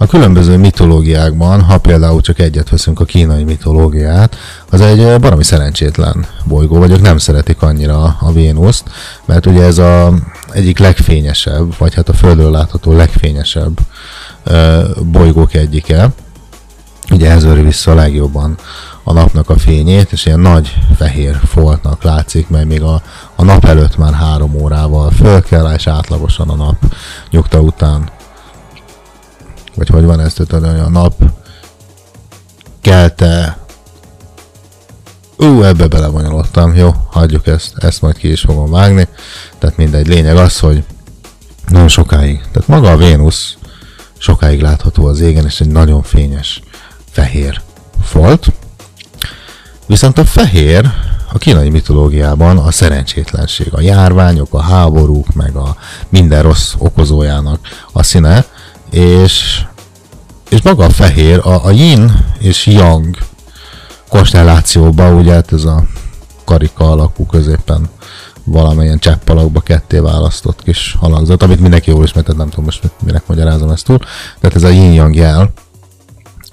a 0.04 0.08
különböző 0.08 0.58
mitológiákban, 0.58 1.62
ha 1.62 1.78
például 1.78 2.22
csak 2.22 2.40
egyet 2.40 2.70
veszünk 2.70 3.00
a 3.00 3.06
kínai 3.06 3.44
mitológiát, 3.44 4.36
az 4.70 4.82
egy 4.82 5.00
ö, 5.00 5.18
baromi 5.18 5.44
szerencsétlen 5.44 6.26
bolygó, 6.46 6.78
vagy 6.78 6.92
ők 6.92 7.02
nem 7.02 7.18
szeretik 7.18 7.62
annyira 7.62 8.18
a 8.20 8.32
Vénuszt, 8.32 8.84
mert 9.26 9.46
ugye 9.46 9.64
ez 9.64 9.78
a 9.78 10.14
egyik 10.52 10.80
legfényesebb, 10.80 11.78
vagy 11.78 11.94
hát 11.94 12.10
a 12.10 12.14
Földről 12.14 12.52
látható 12.52 12.94
legfényesebb 12.94 13.80
ö, 14.44 14.82
bolygók 15.12 15.54
egyike. 15.54 16.10
Ugye 17.12 17.32
ez 17.32 17.44
öri 17.44 17.62
vissza 17.62 17.92
a 17.92 17.96
legjobban 17.96 18.58
a 19.04 19.14
napnak 19.14 19.50
a 19.50 19.58
fényét, 19.58 20.12
és 20.12 20.26
ilyen 20.26 20.40
nagy 20.40 20.78
fehér 20.98 21.40
foltnak 21.46 22.04
látszik, 22.04 22.50
mert 22.50 22.68
még 22.68 22.82
a, 22.82 23.02
a 23.36 23.44
nap 23.44 23.66
előtt 23.66 23.98
már 23.98 24.14
három 24.14 24.56
órával 24.56 25.12
föl 25.12 25.42
kell, 25.42 25.74
és 25.74 25.88
átlagosan 25.88 26.50
a 26.50 26.56
nap 26.56 26.76
nyugta 27.30 27.60
után 27.60 28.10
vagy 29.76 29.88
hogy 29.88 30.04
van 30.04 30.20
ezt, 30.20 30.36
tudod, 30.36 30.64
a 30.64 30.90
nap 30.90 31.14
kelte 32.82 33.58
Ú, 35.38 35.62
ebbe 35.64 35.88
belevonyolottam, 35.88 36.76
jó, 36.76 36.94
hagyjuk 37.10 37.48
ezt, 37.48 37.74
ezt 37.78 38.02
majd 38.02 38.18
ki 38.18 38.32
is 38.32 38.42
fogom 38.42 38.72
vágni. 38.72 39.08
Tehát 39.58 39.78
mindegy, 39.78 40.08
lényeg 40.08 40.38
az, 40.38 40.60
hogy 40.60 40.84
nagyon 41.68 41.88
sokáig, 41.88 42.42
tehát 42.52 42.68
maga 42.68 42.92
a 42.92 42.98
Vénusz 42.98 43.58
sokáig 44.18 44.62
látható 44.62 45.06
az 45.06 45.20
égen, 45.20 45.46
és 45.46 45.62
egy 45.62 45.68
nagyon 45.68 46.04
fényes 46.04 46.62
fehér 47.12 47.62
folt. 48.04 48.52
Viszont 49.86 50.18
a 50.18 50.26
fehér 50.26 50.92
a 51.34 51.38
kínai 51.38 51.70
mitológiában 51.70 52.58
a 52.58 52.72
szerencsétlenség, 52.72 53.74
a 53.74 53.82
járványok, 53.82 54.54
a 54.54 54.62
háborúk, 54.62 55.34
meg 55.34 55.56
a 55.56 55.76
minden 56.10 56.42
rossz 56.42 56.74
okozójának 56.78 57.60
a 57.92 58.04
színe, 58.04 58.46
és, 58.94 59.62
és 60.50 60.62
maga 60.62 60.86
a 60.86 60.90
fehér, 60.90 61.40
a, 61.44 61.66
a 61.66 61.72
yin 61.72 62.26
és 62.40 62.66
yang 62.66 63.18
konstellációban, 64.10 65.14
ugye 65.14 65.34
hát 65.34 65.54
ez 65.54 65.64
a 65.64 65.84
karika 66.46 66.92
alakú 66.92 67.26
középen 67.26 67.90
valamilyen 68.44 69.00
csepp 69.00 69.30
alakba 69.30 69.60
ketté 69.60 69.98
választott 69.98 70.64
kis 70.64 70.96
halangzat, 71.00 71.44
amit 71.44 71.60
mindenki 71.60 71.90
jól 71.90 72.04
ismert, 72.04 72.36
nem 72.36 72.50
tudom 72.50 72.66
most 72.66 72.92
minek 73.06 73.28
magyarázom 73.28 73.70
ezt 73.70 73.86
túl. 73.86 74.00
Tehát 74.40 74.56
ez 74.56 74.64
a 74.64 74.70
yin-yang 74.70 75.16
jel, 75.16 75.54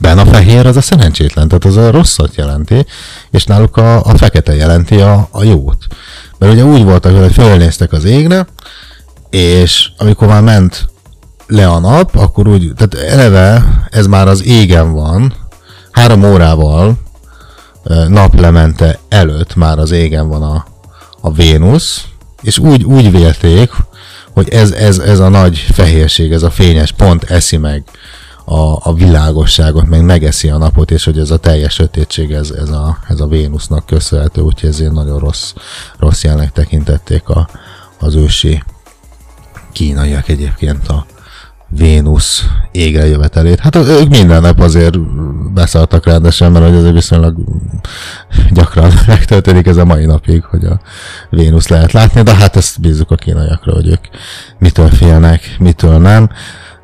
Ben 0.01 0.19
a 0.19 0.27
fehér 0.27 0.67
az 0.67 0.77
a 0.77 0.81
szerencsétlen, 0.81 1.49
tehát 1.49 1.65
az 1.65 1.77
a 1.77 1.91
rosszat 1.91 2.35
jelenti, 2.35 2.87
és 3.31 3.45
náluk 3.45 3.77
a, 3.77 4.05
a 4.05 4.17
fekete 4.17 4.55
jelenti 4.55 5.01
a, 5.01 5.29
a 5.31 5.43
jót. 5.43 5.87
Mert 6.39 6.53
ugye 6.53 6.65
úgy 6.65 6.85
voltak, 6.85 7.19
hogy 7.19 7.33
fölnéztek 7.33 7.93
az 7.93 8.05
égre, 8.05 8.47
és 9.31 9.91
amikor 9.97 10.29
már 10.29 10.43
ment 10.43 10.90
le 11.51 11.69
a 11.69 11.79
nap, 11.79 12.17
akkor 12.17 12.49
úgy, 12.49 12.73
tehát 12.77 13.13
eleve 13.13 13.65
ez 13.91 14.07
már 14.07 14.29
az 14.29 14.45
égen 14.45 14.93
van, 14.93 15.35
három 15.91 16.25
órával 16.25 16.99
naplemente 18.09 18.99
előtt 19.09 19.55
már 19.55 19.79
az 19.79 19.91
égen 19.91 20.29
van 20.29 20.43
a, 20.43 20.65
a 21.21 21.33
Vénusz, 21.33 22.05
és 22.43 22.59
úgy, 22.59 22.85
úgy 22.85 23.11
vélték, 23.11 23.71
hogy 24.33 24.49
ez, 24.49 24.71
ez, 24.71 24.99
ez 24.99 25.19
a 25.19 25.29
nagy 25.29 25.59
fehérség, 25.59 26.33
ez 26.33 26.43
a 26.43 26.51
fényes 26.51 26.93
pont 26.93 27.25
eszi 27.25 27.57
meg 27.57 27.85
a, 28.45 28.89
a 28.89 28.95
világosságot, 28.95 29.87
meg 29.87 30.05
megeszi 30.05 30.49
a 30.49 30.59
napot, 30.59 30.91
és 30.91 31.05
hogy 31.05 31.19
ez 31.19 31.31
a 31.31 31.37
teljes 31.37 31.75
sötétség, 31.75 32.33
ez, 32.33 32.51
ez, 32.51 32.69
a, 32.69 32.99
ez 33.09 33.21
a 33.21 33.27
Vénusznak 33.27 33.87
köszönhető, 33.87 34.41
úgyhogy 34.41 34.69
ezért 34.69 34.93
nagyon 34.93 35.19
rossz, 35.19 35.53
rossz 35.99 36.23
jelnek 36.23 36.53
tekintették 36.53 37.29
a, 37.29 37.49
az 37.99 38.15
ősi 38.15 38.63
kínaiak 39.73 40.29
egyébként 40.29 40.89
a 40.89 41.07
Vénusz 41.71 42.45
égre 42.73 43.07
jövetelét. 43.07 43.61
Hát 43.61 43.77
ők 43.77 44.09
minden 44.09 44.43
nap 44.43 44.61
azért 44.61 45.01
beszálltak 45.53 46.05
rendesen, 46.05 46.53
mert 46.53 46.75
azért 46.75 46.93
viszonylag 46.93 47.37
gyakran 48.51 48.93
megtörténik 49.07 49.67
ez 49.67 49.77
a 49.77 49.85
mai 49.85 50.05
napig, 50.05 50.45
hogy 50.45 50.65
a 50.65 50.81
Vénusz 51.31 51.69
lehet 51.69 51.93
látni, 51.93 52.23
de 52.23 52.35
hát 52.35 52.57
ezt 52.57 52.81
bízzuk 52.81 53.11
a 53.11 53.15
kínaiakra, 53.15 53.73
hogy 53.73 53.87
ők 53.87 54.05
mitől 54.59 54.89
félnek, 54.89 55.57
mitől 55.59 55.99
nem. 55.99 56.31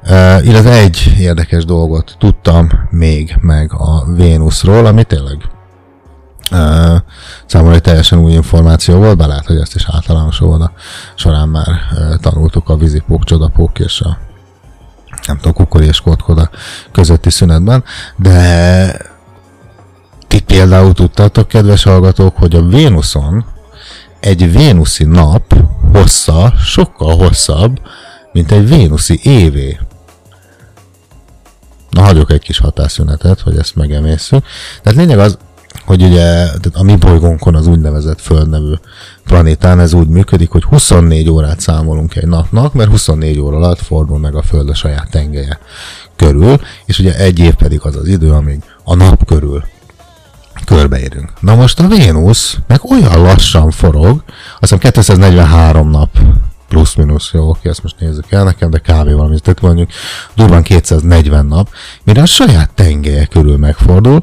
Uh, 0.02 0.46
illetve 0.46 0.72
egy 0.72 1.14
érdekes 1.18 1.64
dolgot 1.64 2.16
tudtam 2.18 2.68
még 2.90 3.36
meg 3.40 3.72
a 3.72 4.12
Vénuszról, 4.14 4.86
ami 4.86 5.04
tényleg 5.04 5.36
uh, 6.50 7.00
számomra 7.46 7.74
egy 7.74 7.80
teljesen 7.80 8.18
új 8.18 8.32
információ 8.32 8.98
volt, 8.98 9.16
be 9.16 9.26
lehet, 9.26 9.46
hogy 9.46 9.56
ezt 9.56 9.74
is 9.74 9.86
általános 9.90 10.40
óvoda 10.40 10.72
során 11.14 11.48
már 11.48 11.68
uh, 11.68 12.14
tanultuk 12.20 12.68
a 12.68 12.76
vízipók, 12.76 13.24
csodapók 13.24 13.78
és 13.78 14.00
a 14.00 14.18
nem 15.26 15.36
tudom, 15.36 15.52
kukori 15.52 15.86
és 15.86 16.00
kotkoda 16.00 16.50
közötti 16.92 17.30
szünetben, 17.30 17.84
de 18.16 19.14
ti 20.26 20.40
például 20.40 20.92
tudtátok, 20.92 21.48
kedves 21.48 21.82
hallgatók, 21.82 22.36
hogy 22.36 22.54
a 22.54 22.66
Vénuszon 22.66 23.44
egy 24.20 24.52
vénuszi 24.52 25.04
nap 25.04 25.54
hossza 25.92 26.52
sokkal 26.58 27.16
hosszabb, 27.16 27.80
mint 28.32 28.52
egy 28.52 28.68
vénuszi 28.68 29.20
évé. 29.22 29.78
Na, 31.90 32.02
hagyok 32.02 32.30
egy 32.30 32.42
kis 32.42 32.58
hatásszünetet, 32.58 33.40
hogy 33.40 33.56
ezt 33.58 33.76
megemészünk. 33.76 34.44
Tehát 34.82 34.98
lényeg 34.98 35.18
az, 35.18 35.38
hogy 35.84 36.02
ugye 36.02 36.20
tehát 36.44 36.70
a 36.72 36.82
mi 36.82 36.96
bolygónkon 36.96 37.54
az 37.54 37.66
úgynevezett 37.66 38.20
Föld 38.20 38.48
nevű 38.48 38.72
planétán 39.26 39.80
ez 39.80 39.92
úgy 39.92 40.08
működik, 40.08 40.50
hogy 40.50 40.64
24 40.64 41.30
órát 41.30 41.60
számolunk 41.60 42.16
egy 42.16 42.26
napnak, 42.26 42.72
mert 42.72 42.90
24 42.90 43.40
óra 43.40 43.56
alatt 43.56 43.80
fordul 43.80 44.18
meg 44.18 44.34
a 44.34 44.42
Föld 44.42 44.68
a 44.68 44.74
saját 44.74 45.10
tengelye 45.10 45.58
körül, 46.16 46.60
és 46.84 46.98
ugye 46.98 47.16
egy 47.16 47.38
év 47.38 47.54
pedig 47.54 47.80
az 47.82 47.96
az 47.96 48.08
idő, 48.08 48.30
amíg 48.30 48.62
a 48.84 48.94
nap 48.94 49.24
körül 49.24 49.64
körbeérünk. 50.64 51.32
Na 51.40 51.54
most 51.54 51.80
a 51.80 51.88
Vénusz 51.88 52.56
meg 52.66 52.80
olyan 52.90 53.22
lassan 53.22 53.70
forog, 53.70 54.22
azt 54.60 54.72
hiszem 54.72 54.78
243 54.78 55.90
nap 55.90 56.18
plusz-minusz, 56.68 57.30
jó, 57.32 57.48
oké, 57.48 57.68
ezt 57.68 57.82
most 57.82 58.00
nézzük 58.00 58.30
el 58.32 58.44
nekem, 58.44 58.70
de 58.70 58.78
kb. 58.78 59.10
valami, 59.10 59.40
tehát 59.40 59.60
mondjuk 59.60 59.90
durván 60.34 60.62
240 60.62 61.46
nap, 61.46 61.68
mire 62.04 62.22
a 62.22 62.26
saját 62.26 62.70
tengelye 62.74 63.24
körül 63.24 63.56
megfordul, 63.56 64.20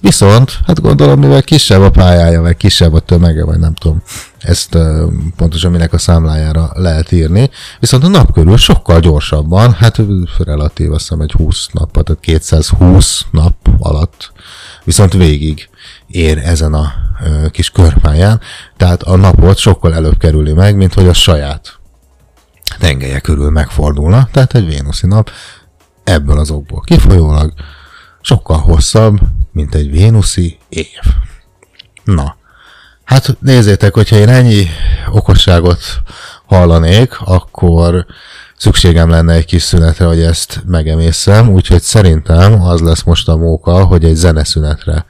viszont, 0.00 0.58
hát 0.66 0.80
gondolom, 0.80 1.18
mivel 1.18 1.42
kisebb 1.42 1.80
a 1.80 1.90
pályája, 1.90 2.40
vagy 2.40 2.56
kisebb 2.56 2.94
a 2.94 3.00
tömege, 3.00 3.44
vagy 3.44 3.58
nem 3.58 3.74
tudom, 3.74 4.02
ezt 4.38 4.74
uh, 4.74 5.12
pontosan 5.36 5.70
minek 5.70 5.92
a 5.92 5.98
számlájára 5.98 6.70
lehet 6.74 7.12
írni, 7.12 7.50
viszont 7.80 8.04
a 8.04 8.08
nap 8.08 8.32
körül 8.32 8.56
sokkal 8.56 9.00
gyorsabban, 9.00 9.72
hát 9.72 10.00
relatív 10.38 10.92
azt 10.92 11.00
hiszem 11.00 11.20
egy 11.20 11.32
20 11.32 11.68
nap, 11.72 11.92
tehát 11.92 12.20
220 12.20 13.24
nap 13.30 13.54
alatt, 13.78 14.32
viszont 14.84 15.12
végig 15.12 15.68
ér 16.06 16.38
ezen 16.38 16.74
a 16.74 16.92
kis 17.50 17.70
körpályán, 17.70 18.40
tehát 18.76 19.02
a 19.02 19.16
napot 19.16 19.56
sokkal 19.56 19.94
előbb 19.94 20.18
kerüli 20.18 20.52
meg, 20.52 20.76
mint 20.76 20.94
hogy 20.94 21.08
a 21.08 21.12
saját 21.12 21.78
tengelye 22.78 23.20
körül 23.20 23.50
megfordulna, 23.50 24.28
tehát 24.32 24.54
egy 24.54 24.66
vénuszi 24.66 25.06
nap 25.06 25.30
ebből 26.04 26.38
az 26.38 26.50
okból 26.50 26.80
kifolyólag 26.80 27.52
sokkal 28.20 28.58
hosszabb, 28.58 29.18
mint 29.52 29.74
egy 29.74 29.90
vénuszi 29.90 30.58
év. 30.68 31.00
Na, 32.04 32.36
hát 33.04 33.36
nézzétek, 33.40 33.94
hogyha 33.94 34.16
én 34.16 34.28
ennyi 34.28 34.66
okosságot 35.10 35.80
hallanék, 36.46 37.20
akkor 37.20 38.06
szükségem 38.56 39.10
lenne 39.10 39.34
egy 39.34 39.44
kis 39.44 39.62
szünetre, 39.62 40.04
hogy 40.04 40.20
ezt 40.20 40.62
megemészem, 40.66 41.48
úgyhogy 41.48 41.82
szerintem 41.82 42.62
az 42.62 42.80
lesz 42.80 43.02
most 43.02 43.28
a 43.28 43.36
móka, 43.36 43.84
hogy 43.84 44.04
egy 44.04 44.14
zeneszünetre 44.14 45.06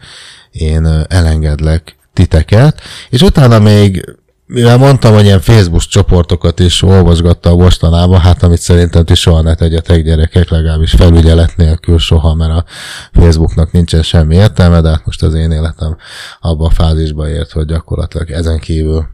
én 0.50 0.86
elengedlek 1.08 1.96
titeket, 2.12 2.80
és 3.10 3.22
utána 3.22 3.58
még 3.58 4.16
mivel 4.46 4.78
mondtam, 4.78 5.14
hogy 5.14 5.24
ilyen 5.24 5.40
Facebook 5.40 5.82
csoportokat 5.82 6.60
is 6.60 6.82
olvasgattam 6.82 7.58
mostanában, 7.58 8.20
hát 8.20 8.42
amit 8.42 8.60
szerintem 8.60 9.04
ti 9.04 9.14
soha 9.14 9.42
ne 9.42 9.54
tegyetek 9.54 10.04
gyerekek, 10.04 10.50
legalábbis 10.50 10.90
felügyelet 10.90 11.56
nélkül 11.56 11.98
soha, 11.98 12.34
mert 12.34 12.52
a 12.52 12.64
Facebooknak 13.12 13.72
nincsen 13.72 14.02
semmi 14.02 14.34
értelme, 14.34 14.80
de 14.80 14.88
hát 14.88 15.04
most 15.04 15.22
az 15.22 15.34
én 15.34 15.50
életem 15.50 15.96
abba 16.40 16.66
a 16.66 16.70
fázisba 16.70 17.28
ért, 17.28 17.52
hogy 17.52 17.64
gyakorlatilag 17.64 18.30
ezen 18.30 18.58
kívül 18.58 19.06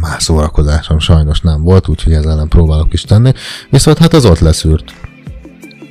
más 0.00 0.22
szórakozásom 0.22 0.98
sajnos 0.98 1.40
nem 1.40 1.62
volt, 1.62 1.88
úgyhogy 1.88 2.12
ezzel 2.12 2.36
nem 2.36 2.48
próbálok 2.48 2.92
is 2.92 3.02
tenni. 3.02 3.32
Viszont 3.70 3.98
hát 3.98 4.12
az 4.12 4.24
ott 4.24 4.38
leszűrt. 4.38 4.84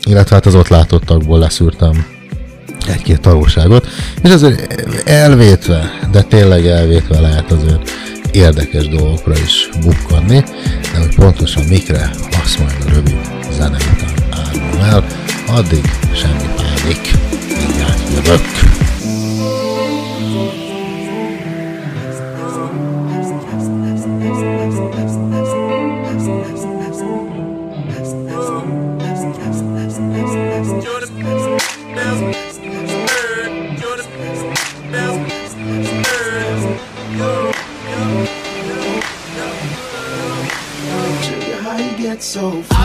Illetve 0.03 0.35
hát 0.35 0.45
az 0.45 0.55
ott 0.55 0.67
látottakból 0.67 1.39
leszűrtem 1.39 2.05
egy-két 2.87 3.21
tanulságot, 3.21 3.87
és 4.23 4.29
azért 4.29 4.81
elvétve, 5.07 5.91
de 6.11 6.21
tényleg 6.21 6.65
elvétve 6.65 7.19
lehet 7.19 7.51
azért 7.51 7.89
érdekes 8.31 8.87
dolgokra 8.87 9.33
is 9.33 9.69
bukkanni, 9.81 10.43
de 10.93 10.99
hogy 10.99 11.15
pontosan 11.15 11.63
mikre, 11.63 12.09
azt 12.43 12.59
majd 12.59 12.75
a 12.85 12.89
rövid 12.89 13.17
zene 13.51 13.77
után 13.77 14.43
árulom 14.45 14.81
el, 14.81 15.05
addig 15.47 15.85
semmi 16.13 16.47
pánik, 16.55 17.11
mindjárt 17.57 18.01
jövök. 18.15 18.66
so 42.21 42.63
far. 42.63 42.76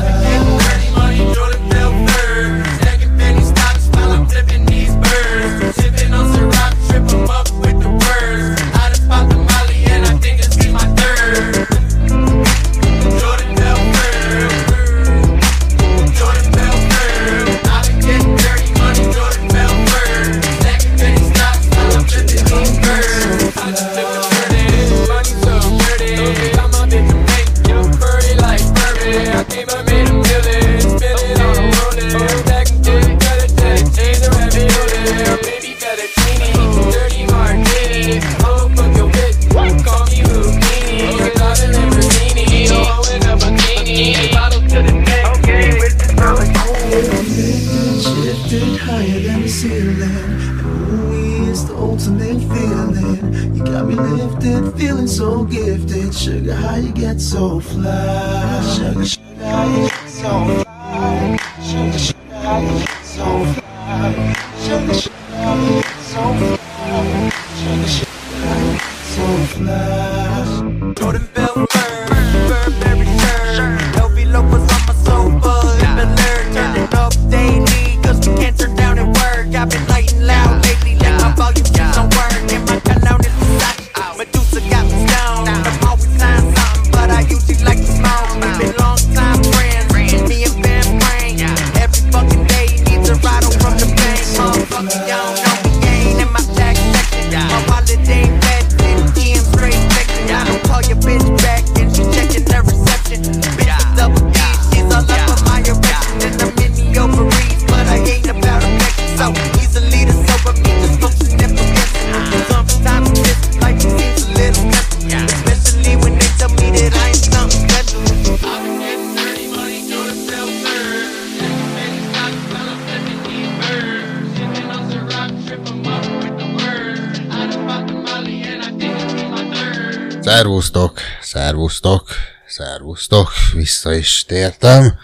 Szervusztok, 132.53 133.33
vissza 133.55 133.95
is 133.95 134.25
tértem. 134.27 134.95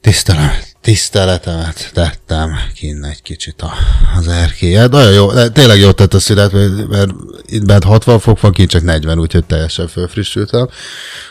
Tisztelem, 0.00 0.50
tiszteletemet 0.80 1.90
tettem 1.94 2.50
kinn 2.74 3.04
egy 3.04 3.22
kicsit 3.22 3.62
a, 3.62 3.72
az 4.18 4.28
erkélyet. 4.28 4.90
Nagyon 4.90 5.12
jó, 5.12 5.32
de 5.32 5.48
tényleg 5.48 5.78
jó 5.78 5.90
tett 5.90 6.14
a 6.14 6.18
szület, 6.18 6.52
mert, 6.52 6.88
mert 6.88 7.10
itt 7.46 7.64
bent 7.64 7.84
60 7.84 8.18
fok 8.18 8.40
van, 8.40 8.52
kint 8.52 8.70
csak 8.70 8.82
40, 8.82 9.18
úgyhogy 9.18 9.44
teljesen 9.44 9.88
fölfrissültem. 9.88 10.68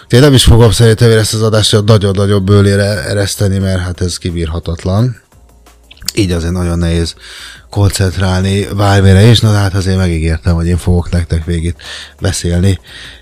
Úgyhogy 0.04 0.20
nem 0.20 0.34
is 0.34 0.44
fogom 0.44 0.72
szerintem 0.72 1.12
ezt 1.12 1.34
az 1.34 1.42
adást 1.42 1.84
nagyon-nagyon 1.86 2.46
bőlére 2.46 3.04
ereszteni, 3.04 3.58
mert 3.58 3.82
hát 3.82 4.02
ez 4.02 4.18
kibírhatatlan 4.18 5.22
így 6.14 6.32
azért 6.32 6.54
nagyon 6.54 6.78
nehéz 6.78 7.16
koncentrálni 7.70 8.68
bármire 8.76 9.22
is, 9.22 9.40
na 9.40 9.54
hát 9.54 9.74
azért 9.74 9.98
megígértem, 9.98 10.56
hogy 10.56 10.68
én 10.68 10.78
fogok 10.78 11.10
nektek 11.10 11.46
végig 11.46 11.76
beszélni 12.20 12.80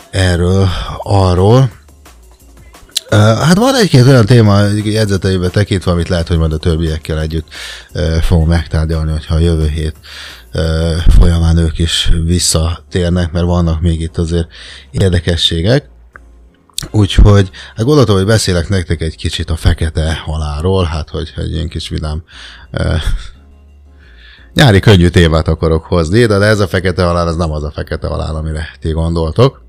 erről, 0.09 0.69
arról. 1.03 1.71
Hát 3.09 3.55
van 3.55 3.75
egy-két 3.75 4.07
olyan 4.07 4.25
téma 4.25 4.61
jegyzeteimbe 4.83 5.49
tekintve, 5.49 5.91
amit 5.91 6.09
lehet, 6.09 6.27
hogy 6.27 6.37
majd 6.37 6.53
a 6.53 6.57
többiekkel 6.57 7.19
együtt 7.19 7.47
fogom 8.21 8.47
megtárgyalni, 8.47 9.11
hogyha 9.11 9.35
a 9.35 9.39
jövő 9.39 9.67
hét 9.67 9.95
folyamán 11.19 11.57
ők 11.57 11.79
is 11.79 12.11
visszatérnek, 12.23 13.31
mert 13.31 13.45
vannak 13.45 13.81
még 13.81 14.01
itt 14.01 14.17
azért 14.17 14.47
érdekességek. 14.91 15.89
Úgyhogy 16.91 17.49
hát 17.75 17.85
gondoltam, 17.85 18.15
hogy 18.15 18.25
beszélek 18.25 18.69
nektek 18.69 19.01
egy 19.01 19.15
kicsit 19.15 19.49
a 19.49 19.55
fekete 19.55 20.21
halálról, 20.25 20.83
hát 20.83 21.09
hogy 21.09 21.33
egy 21.37 21.51
ilyen 21.51 21.67
kis 21.67 21.89
vidám 21.89 22.23
nyári 24.53 24.79
könnyű 24.79 25.07
témát 25.07 25.47
akarok 25.47 25.85
hozni, 25.85 26.25
de 26.25 26.35
ez 26.35 26.59
a 26.59 26.67
fekete 26.67 27.03
halál, 27.03 27.27
az 27.27 27.35
nem 27.35 27.51
az 27.51 27.63
a 27.63 27.71
fekete 27.71 28.07
halál, 28.07 28.35
amire 28.35 28.69
ti 28.79 28.91
gondoltok. 28.91 29.64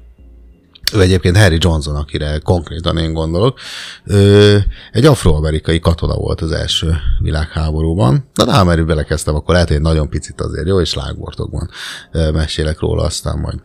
Ő 0.94 1.00
egyébként 1.00 1.36
Harry 1.36 1.56
Johnson, 1.60 1.96
akire 1.96 2.38
konkrétan 2.38 2.98
én 2.98 3.12
gondolok. 3.12 3.58
Ő 4.04 4.64
egy 4.92 5.04
afroamerikai 5.04 5.78
katona 5.80 6.14
volt 6.14 6.40
az 6.40 6.52
első 6.52 6.96
világháborúban. 7.18 8.30
Na, 8.34 8.44
de 8.44 8.62
mert 8.62 8.86
belekezdtem, 8.86 9.34
akkor 9.34 9.54
lehet, 9.54 9.68
hogy 9.68 9.80
nagyon 9.80 10.08
picit 10.08 10.40
azért 10.40 10.66
jó, 10.66 10.80
és 10.80 10.94
lágbortokban 10.94 11.70
mesélek 12.12 12.80
róla, 12.80 13.02
aztán 13.02 13.38
majd 13.38 13.58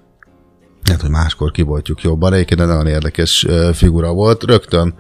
lehet, 0.84 1.02
hogy 1.02 1.10
máskor 1.10 1.52
kiboltjuk 1.52 2.02
jobban. 2.02 2.34
Egyébként 2.34 2.60
egy 2.62 2.68
nagyon 2.68 2.88
érdekes 2.88 3.48
figura 3.74 4.14
volt. 4.14 4.44
Rögtön 4.44 4.96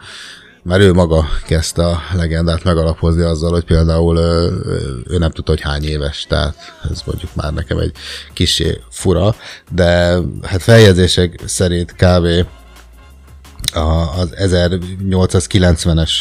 mert 0.63 0.81
ő 0.81 0.93
maga 0.93 1.25
kezdte 1.45 1.85
a 1.85 2.01
legendát 2.13 2.63
megalapozni 2.63 3.21
azzal, 3.21 3.51
hogy 3.51 3.63
például 3.63 4.17
ő 5.07 5.17
nem 5.17 5.31
tudta, 5.31 5.51
hogy 5.51 5.61
hány 5.61 5.83
éves, 5.83 6.25
tehát 6.29 6.55
ez 6.91 7.01
mondjuk 7.05 7.35
már 7.35 7.53
nekem 7.53 7.77
egy 7.77 7.91
kisé 8.33 8.81
fura, 8.89 9.35
de 9.71 10.17
hát 10.41 10.61
feljegyzések 10.61 11.39
szerint 11.45 11.91
kb. 11.91 12.27
az 14.17 14.33
1890-es 14.35 16.11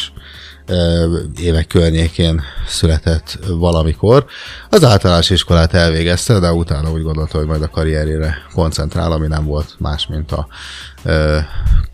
évek 1.39 1.67
környékén 1.67 2.41
született 2.67 3.39
valamikor. 3.47 4.25
Az 4.69 4.83
általános 4.83 5.29
iskolát 5.29 5.73
elvégezte, 5.73 6.39
de 6.39 6.51
utána 6.51 6.91
úgy 6.91 7.01
gondolta, 7.01 7.37
hogy 7.37 7.47
majd 7.47 7.61
a 7.61 7.69
karrierjére 7.69 8.35
koncentrál, 8.53 9.11
ami 9.11 9.27
nem 9.27 9.45
volt 9.45 9.75
más, 9.77 10.07
mint 10.07 10.31
a 10.31 10.47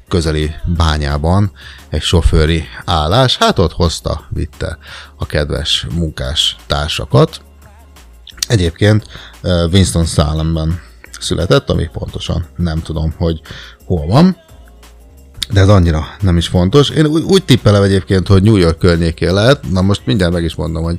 közeli 0.08 0.56
bányában 0.78 1.52
egy 1.90 2.02
sofőri 2.02 2.64
állás. 2.86 3.38
Hát 3.38 3.60
ott 3.60 3.74
hozta, 3.74 4.26
vitte 4.30 4.78
a 5.18 5.26
kedves 5.26 5.88
munkás 5.96 6.56
társakat. 6.68 7.42
Egyébként 8.48 9.06
Winston 9.72 10.06
Salemben 10.06 10.82
született, 11.20 11.70
ami 11.70 11.90
pontosan 11.94 12.46
nem 12.56 12.82
tudom, 12.82 13.14
hogy 13.18 13.42
hol 13.86 14.06
van 14.06 14.46
de 15.52 15.60
ez 15.60 15.70
annyira 15.70 16.06
nem 16.22 16.38
is 16.38 16.48
fontos. 16.48 16.90
Én 16.90 17.06
úgy, 17.06 17.24
úgy 17.24 17.44
tippelem 17.44 17.84
egyébként, 17.84 18.28
hogy 18.28 18.44
New 18.44 18.56
York 18.56 18.78
környékén 18.78 19.34
lehet. 19.34 19.70
Na 19.72 19.82
most 19.82 20.06
mindjárt 20.06 20.34
meg 20.34 20.44
is 20.44 20.56
mondom, 20.56 20.84
hogy 20.84 20.98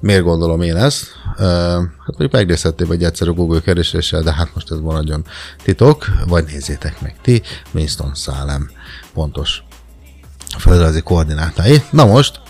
miért 0.00 0.22
gondolom 0.22 0.60
én 0.60 0.76
ezt. 0.76 1.06
Uh, 1.38 1.44
hát 1.78 2.06
mondjuk 2.06 2.32
megnézhetném 2.32 2.90
egy 2.90 3.04
egyszerű 3.04 3.30
Google 3.30 3.60
kereséssel, 3.60 4.22
de 4.22 4.32
hát 4.32 4.54
most 4.54 4.70
ez 4.70 4.78
maradjon 4.78 5.24
titok, 5.62 6.06
vagy 6.26 6.44
nézzétek 6.44 7.00
meg 7.00 7.16
ti, 7.22 7.42
Winston 7.72 8.14
Salem 8.14 8.70
pontos 9.12 9.62
földrajzi 10.58 11.00
koordinátái. 11.00 11.82
Na 11.90 12.04
most, 12.04 12.40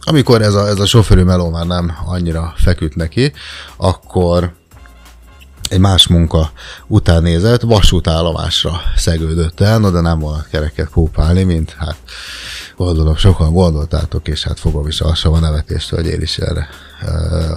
amikor 0.00 0.42
ez 0.42 0.54
a, 0.54 0.66
ez 0.68 0.78
a 0.78 0.86
sofőrű 0.86 1.22
meló 1.22 1.50
már 1.50 1.66
nem 1.66 1.92
annyira 2.06 2.54
feküdt 2.56 2.94
neki, 2.94 3.32
akkor 3.76 4.52
egy 5.68 5.78
más 5.78 6.06
munka 6.06 6.50
után 6.86 7.22
nézett, 7.22 7.60
vasútállomásra 7.60 8.80
szegődött 8.96 9.60
el, 9.60 9.78
no 9.78 9.90
de 9.90 10.00
nem 10.00 10.18
volna 10.18 10.44
kereket 10.50 10.90
kópálni, 10.90 11.42
mint 11.42 11.74
hát 11.78 11.96
gondolom 12.76 13.16
sokan 13.16 13.52
gondoltátok, 13.52 14.28
és 14.28 14.42
hát 14.42 14.60
fogom 14.60 14.86
is 14.86 15.00
alsam 15.00 15.32
a 15.32 15.38
nevetéstől, 15.38 16.02
hogy 16.02 16.10
én 16.10 16.20
is 16.20 16.38
erre 16.38 16.68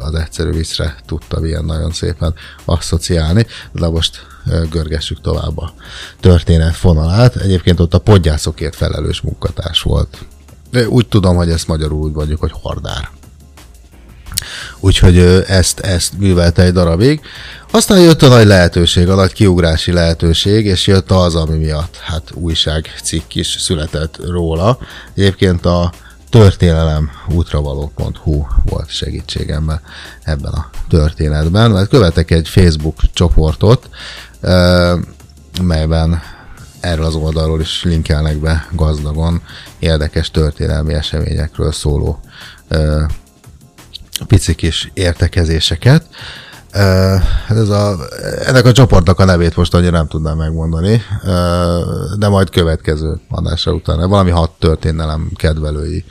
az 0.01 0.13
egyszerű 0.15 0.51
viccre 0.51 0.95
tudtam 1.05 1.45
ilyen 1.45 1.65
nagyon 1.65 1.91
szépen 1.91 2.33
asszociálni, 2.65 3.45
de 3.71 3.87
most 3.87 4.25
ö, 4.49 4.63
görgessük 4.69 5.21
tovább 5.21 5.57
a 5.57 5.73
történet 6.19 6.75
fonalát. 6.75 7.35
Egyébként 7.35 7.79
ott 7.79 7.93
a 7.93 7.99
podgyászokért 7.99 8.75
felelős 8.75 9.21
munkatárs 9.21 9.81
volt. 9.81 10.25
Úgy 10.87 11.07
tudom, 11.07 11.35
hogy 11.35 11.49
ezt 11.49 11.67
magyarul 11.67 11.99
úgy 11.99 12.13
mondjuk, 12.13 12.39
hogy 12.39 12.51
hordár. 12.53 13.09
Úgyhogy 14.79 15.17
ö, 15.17 15.39
ezt, 15.47 15.79
ezt 15.79 16.17
művelte 16.17 16.63
egy 16.63 16.73
darabig. 16.73 17.21
Aztán 17.71 17.99
jött 17.99 18.21
a 18.21 18.27
nagy 18.27 18.45
lehetőség, 18.45 19.09
a 19.09 19.15
nagy 19.15 19.33
kiugrási 19.33 19.91
lehetőség, 19.91 20.65
és 20.65 20.87
jött 20.87 21.11
az, 21.11 21.35
ami 21.35 21.57
miatt 21.57 21.95
hát 21.97 22.31
újságcikk 22.33 23.35
is 23.35 23.47
született 23.59 24.17
róla. 24.27 24.77
Egyébként 25.15 25.65
a 25.65 25.91
történelem 26.32 27.09
útravaló.hu 27.29 28.45
volt 28.65 28.89
segítségemben 28.89 29.82
ebben 30.23 30.53
a 30.53 30.69
történetben, 30.89 31.71
mert 31.71 31.89
követek 31.89 32.32
egy 32.32 32.47
Facebook 32.47 32.99
csoportot, 33.13 33.89
melyben 35.61 36.21
erről 36.79 37.05
az 37.05 37.15
oldalról 37.15 37.61
is 37.61 37.84
linkelnek 37.84 38.38
be 38.38 38.67
gazdagon 38.71 39.41
érdekes 39.79 40.32
történelmi 40.32 40.93
eseményekről 40.93 41.71
szóló 41.71 42.19
pici 44.27 44.55
kis 44.55 44.91
értekezéseket. 44.93 46.05
Hát 46.72 47.57
ez 47.57 47.69
a, 47.69 47.97
ennek 48.45 48.65
a 48.65 48.72
csoportnak 48.72 49.19
a 49.19 49.26
nevét 49.26 49.55
most 49.55 49.74
annyira 49.74 49.91
nem 49.91 50.07
tudnám 50.07 50.38
megmondani, 50.38 51.01
de 52.17 52.28
majd 52.28 52.49
következő 52.49 53.19
adásra 53.30 53.74
utána. 53.74 54.07
Valami 54.07 54.30
hat 54.30 54.51
történelem 54.59 55.32
kedvelői 55.36 56.05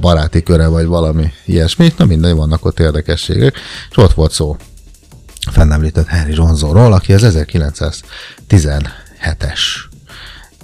baráti 0.00 0.42
köre, 0.42 0.66
vagy 0.66 0.86
valami 0.86 1.32
ilyesmi. 1.46 1.92
Na 1.96 2.04
mindegy, 2.04 2.34
vannak 2.34 2.64
ott 2.64 2.80
érdekességek. 2.80 3.54
És 3.90 3.96
ott 3.96 4.14
volt 4.14 4.32
szó 4.32 4.56
fennemlített 5.50 6.06
Henry 6.06 6.34
Johnsonról, 6.34 6.92
aki 6.92 7.12
az 7.12 7.22
1917-es 7.26 9.60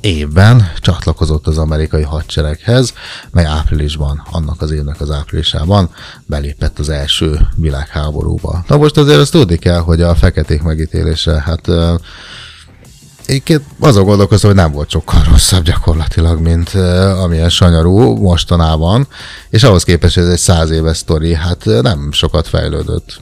évben 0.04 0.72
csatlakozott 0.78 1.46
az 1.46 1.58
amerikai 1.58 2.02
hadsereghez, 2.02 2.92
mely 3.30 3.44
áprilisban, 3.44 4.26
annak 4.30 4.62
az 4.62 4.70
évnek 4.70 5.00
az 5.00 5.10
áprilisában 5.10 5.90
belépett 6.26 6.78
az 6.78 6.88
első 6.88 7.48
világháborúba. 7.56 8.64
Na 8.68 8.76
most 8.76 8.96
azért 8.96 9.18
azt 9.18 9.32
tudni 9.32 9.56
kell, 9.56 9.78
hogy 9.78 10.02
a 10.02 10.14
feketék 10.14 10.62
megítélése, 10.62 11.42
hát 11.42 11.68
Egyébként 13.26 13.62
azon 13.80 14.04
gondolkozom, 14.04 14.50
hogy 14.50 14.60
nem 14.60 14.72
volt 14.72 14.90
sokkal 14.90 15.22
rosszabb 15.30 15.64
gyakorlatilag, 15.64 16.40
mint 16.40 16.74
uh, 16.74 17.22
amilyen 17.22 17.48
sanyarú 17.48 18.14
mostanában, 18.16 19.06
és 19.50 19.62
ahhoz 19.62 19.84
képest, 19.84 20.16
ez 20.16 20.28
egy 20.28 20.38
száz 20.38 20.70
éves 20.70 20.96
sztori, 20.96 21.34
hát 21.34 21.64
nem 21.64 22.12
sokat 22.12 22.48
fejlődött. 22.48 23.20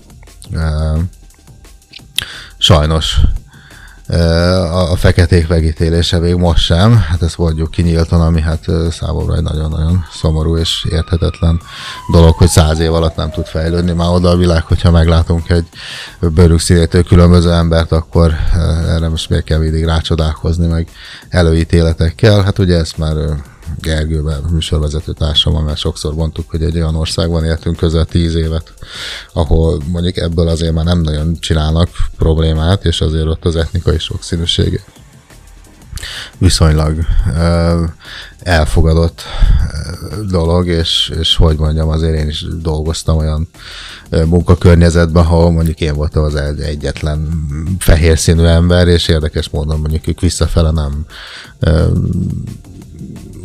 Uh, 0.51 1.01
sajnos 2.59 3.21
a, 4.13 4.97
feketék 4.97 5.49
megítélése 5.49 6.19
még 6.19 6.35
most 6.35 6.65
sem, 6.65 6.97
hát 6.97 7.23
ezt 7.23 7.39
mondjuk 7.39 7.71
kinyíltan, 7.71 8.21
ami 8.21 8.41
hát 8.41 8.65
számomra 8.91 9.35
egy 9.35 9.43
nagyon-nagyon 9.43 10.05
szomorú 10.13 10.57
és 10.57 10.87
érthetetlen 10.91 11.61
dolog, 12.11 12.35
hogy 12.35 12.49
száz 12.49 12.79
év 12.79 12.95
alatt 12.95 13.17
nem 13.17 13.31
tud 13.31 13.47
fejlődni. 13.47 13.93
Már 13.93 14.09
oda 14.09 14.29
a 14.29 14.37
világ, 14.37 14.63
hogyha 14.63 14.91
meglátunk 14.91 15.51
egy 15.51 15.67
bőrük 16.21 16.61
színétől 16.61 17.03
különböző 17.03 17.53
embert, 17.53 17.93
akkor 17.93 18.35
erre 18.89 19.09
most 19.09 19.29
miért 19.29 19.45
kell 19.45 19.59
mindig 19.59 19.85
rácsodálkozni, 19.85 20.67
meg 20.67 20.89
előítéletekkel. 21.29 22.43
Hát 22.43 22.59
ugye 22.59 22.77
ezt 22.77 22.99
már 22.99 23.15
Gergőben, 23.81 24.43
műsorvezető 24.51 25.13
társammal, 25.13 25.63
mert 25.63 25.79
sokszor 25.79 26.15
mondtuk, 26.15 26.51
hogy 26.51 26.63
egy 26.63 26.77
olyan 26.77 26.95
országban 26.95 27.45
éltünk 27.45 27.77
közel 27.77 28.05
tíz 28.05 28.35
évet, 28.35 28.75
ahol 29.33 29.83
mondjuk 29.87 30.17
ebből 30.17 30.49
azért 30.49 30.73
már 30.73 30.85
nem 30.85 31.01
nagyon 31.01 31.37
csinálnak 31.41 31.89
problémát, 32.17 32.85
és 32.85 33.01
azért 33.01 33.27
ott 33.27 33.45
az 33.45 33.57
etnikai 33.57 33.99
sokszínűség 33.99 34.81
viszonylag 36.39 36.99
elfogadott 38.39 39.23
dolog, 40.29 40.67
és, 40.67 41.13
és 41.21 41.37
hogy 41.37 41.57
mondjam, 41.57 41.89
azért 41.89 42.19
én 42.19 42.29
is 42.29 42.47
dolgoztam 42.63 43.17
olyan 43.17 43.49
munkakörnyezetben, 44.11 45.25
ahol 45.25 45.51
mondjuk 45.51 45.81
én 45.81 45.95
voltam 45.95 46.25
az 46.25 46.35
egy- 46.35 46.61
egyetlen 46.61 47.47
fehér 47.79 48.19
színű 48.19 48.43
ember, 48.43 48.89
és 48.89 49.09
érdekes 49.09 49.49
módon 49.49 49.81
mondjuk 49.81 50.07
ők 50.09 50.21
visszafele 50.21 50.71
nem 50.71 51.07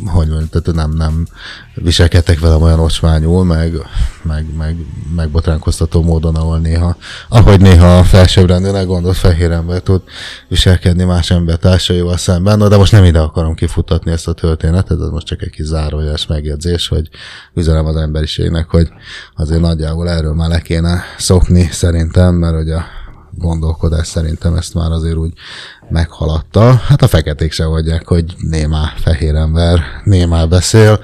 hogy 0.06 0.28
mondjam, 0.28 0.48
tehát 0.48 0.74
nem, 0.74 0.96
nem 0.96 1.26
viselkedtek 1.74 2.40
velem 2.40 2.62
olyan 2.62 2.80
ocsmányul, 2.80 3.44
meg, 3.44 3.72
meg, 4.22 4.46
meg, 4.56 4.76
meg 5.16 5.30
botránkoztató 5.30 6.02
módon, 6.02 6.34
ahol 6.34 6.58
néha, 6.58 6.96
ahogy 7.28 7.60
néha 7.60 7.98
a 7.98 8.04
felsőbbrendűnek 8.04 8.86
gondolt 8.86 9.16
fehér 9.16 9.50
ember 9.50 9.80
tud 9.80 10.02
viselkedni 10.48 11.04
más 11.04 11.30
embertársaival 11.30 12.16
szemben. 12.16 12.58
Na, 12.58 12.68
de 12.68 12.76
most 12.76 12.92
nem 12.92 13.04
ide 13.04 13.20
akarom 13.20 13.54
kifutatni 13.54 14.10
ezt 14.10 14.28
a 14.28 14.32
történetet, 14.32 15.00
ez 15.00 15.08
most 15.08 15.26
csak 15.26 15.42
egy 15.42 15.50
kis 15.50 15.66
zárójeles 15.66 16.26
megjegyzés, 16.26 16.88
hogy 16.88 17.08
üzenem 17.54 17.86
az 17.86 17.96
emberiségnek, 17.96 18.68
hogy 18.68 18.88
azért 19.34 19.60
nagyjából 19.60 20.08
erről 20.08 20.34
már 20.34 20.48
le 20.48 20.60
kéne 20.60 21.02
szokni 21.18 21.68
szerintem, 21.72 22.34
mert 22.34 22.54
hogy 22.54 22.70
a 22.70 22.84
gondolkodás 23.38 24.06
szerintem 24.06 24.54
ezt 24.54 24.74
már 24.74 24.90
azért 24.90 25.16
úgy 25.16 25.32
meghaladta. 25.90 26.74
Hát 26.74 27.02
a 27.02 27.08
feketék 27.08 27.52
se 27.52 27.64
vagyják, 27.64 28.06
hogy 28.06 28.24
némá 28.36 28.92
fehér 28.96 29.34
ember 29.34 29.80
némá 30.04 30.44
beszél, 30.44 31.00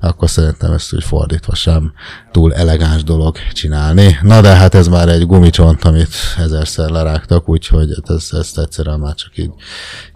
akkor 0.00 0.30
szerintem 0.30 0.72
ezt 0.72 0.94
úgy 0.94 1.04
fordítva 1.04 1.54
sem 1.54 1.92
túl 2.32 2.54
elegáns 2.54 3.04
dolog 3.04 3.36
csinálni. 3.52 4.18
Na 4.22 4.40
de 4.40 4.54
hát 4.54 4.74
ez 4.74 4.88
már 4.88 5.08
egy 5.08 5.26
gumicsont, 5.26 5.84
amit 5.84 6.14
ezerszer 6.38 6.90
lerágtak, 6.90 7.48
úgyhogy 7.48 7.88
hát 7.94 8.16
ezt, 8.16 8.34
ezt 8.34 8.58
egyszerűen 8.58 8.98
már 8.98 9.14
csak 9.14 9.38
így 9.38 9.50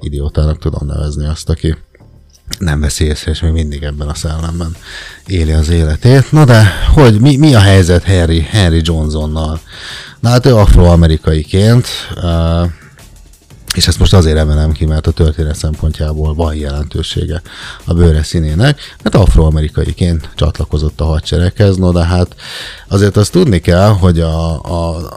idiótának 0.00 0.58
tudom 0.58 0.86
nevezni 0.86 1.26
azt, 1.26 1.48
aki 1.48 1.76
nem 2.58 2.80
veszi 2.80 3.04
észre, 3.04 3.30
és 3.30 3.40
még 3.40 3.52
mindig 3.52 3.82
ebben 3.82 4.08
a 4.08 4.14
szellemben 4.14 4.76
éli 5.26 5.52
az 5.52 5.68
életét. 5.68 6.32
Na 6.32 6.44
de, 6.44 6.72
hogy 6.94 7.20
mi, 7.20 7.36
mi 7.36 7.54
a 7.54 7.60
helyzet 7.60 8.04
Harry, 8.04 8.40
Henry 8.40 8.80
Johnsonnal? 8.84 9.60
Na 10.20 10.28
hát 10.28 10.46
ő 10.46 10.54
afroamerikaiként, 10.54 11.86
uh, 12.16 12.70
és 13.74 13.88
ezt 13.88 13.98
most 13.98 14.14
azért 14.14 14.36
emelem 14.36 14.72
ki, 14.72 14.84
mert 14.84 15.06
a 15.06 15.10
történet 15.10 15.56
szempontjából 15.56 16.34
van 16.34 16.54
jelentősége 16.54 17.42
a 17.84 17.94
bőre 17.94 18.22
színének, 18.22 18.96
mert 19.02 19.14
afroamerikaiként 19.14 20.28
csatlakozott 20.34 21.00
a 21.00 21.04
hadsereghez, 21.04 21.76
no 21.76 21.92
de 21.92 22.04
hát 22.04 22.34
azért 22.88 23.16
azt 23.16 23.32
tudni 23.32 23.58
kell, 23.58 23.88
hogy 23.88 24.20
a, 24.20 24.62
a, 24.62 25.10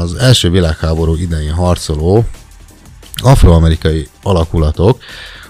az 0.00 0.14
első 0.14 0.50
világháború 0.50 1.14
idején 1.16 1.52
harcoló 1.52 2.24
afroamerikai 3.22 4.08
alakulatok 4.22 4.98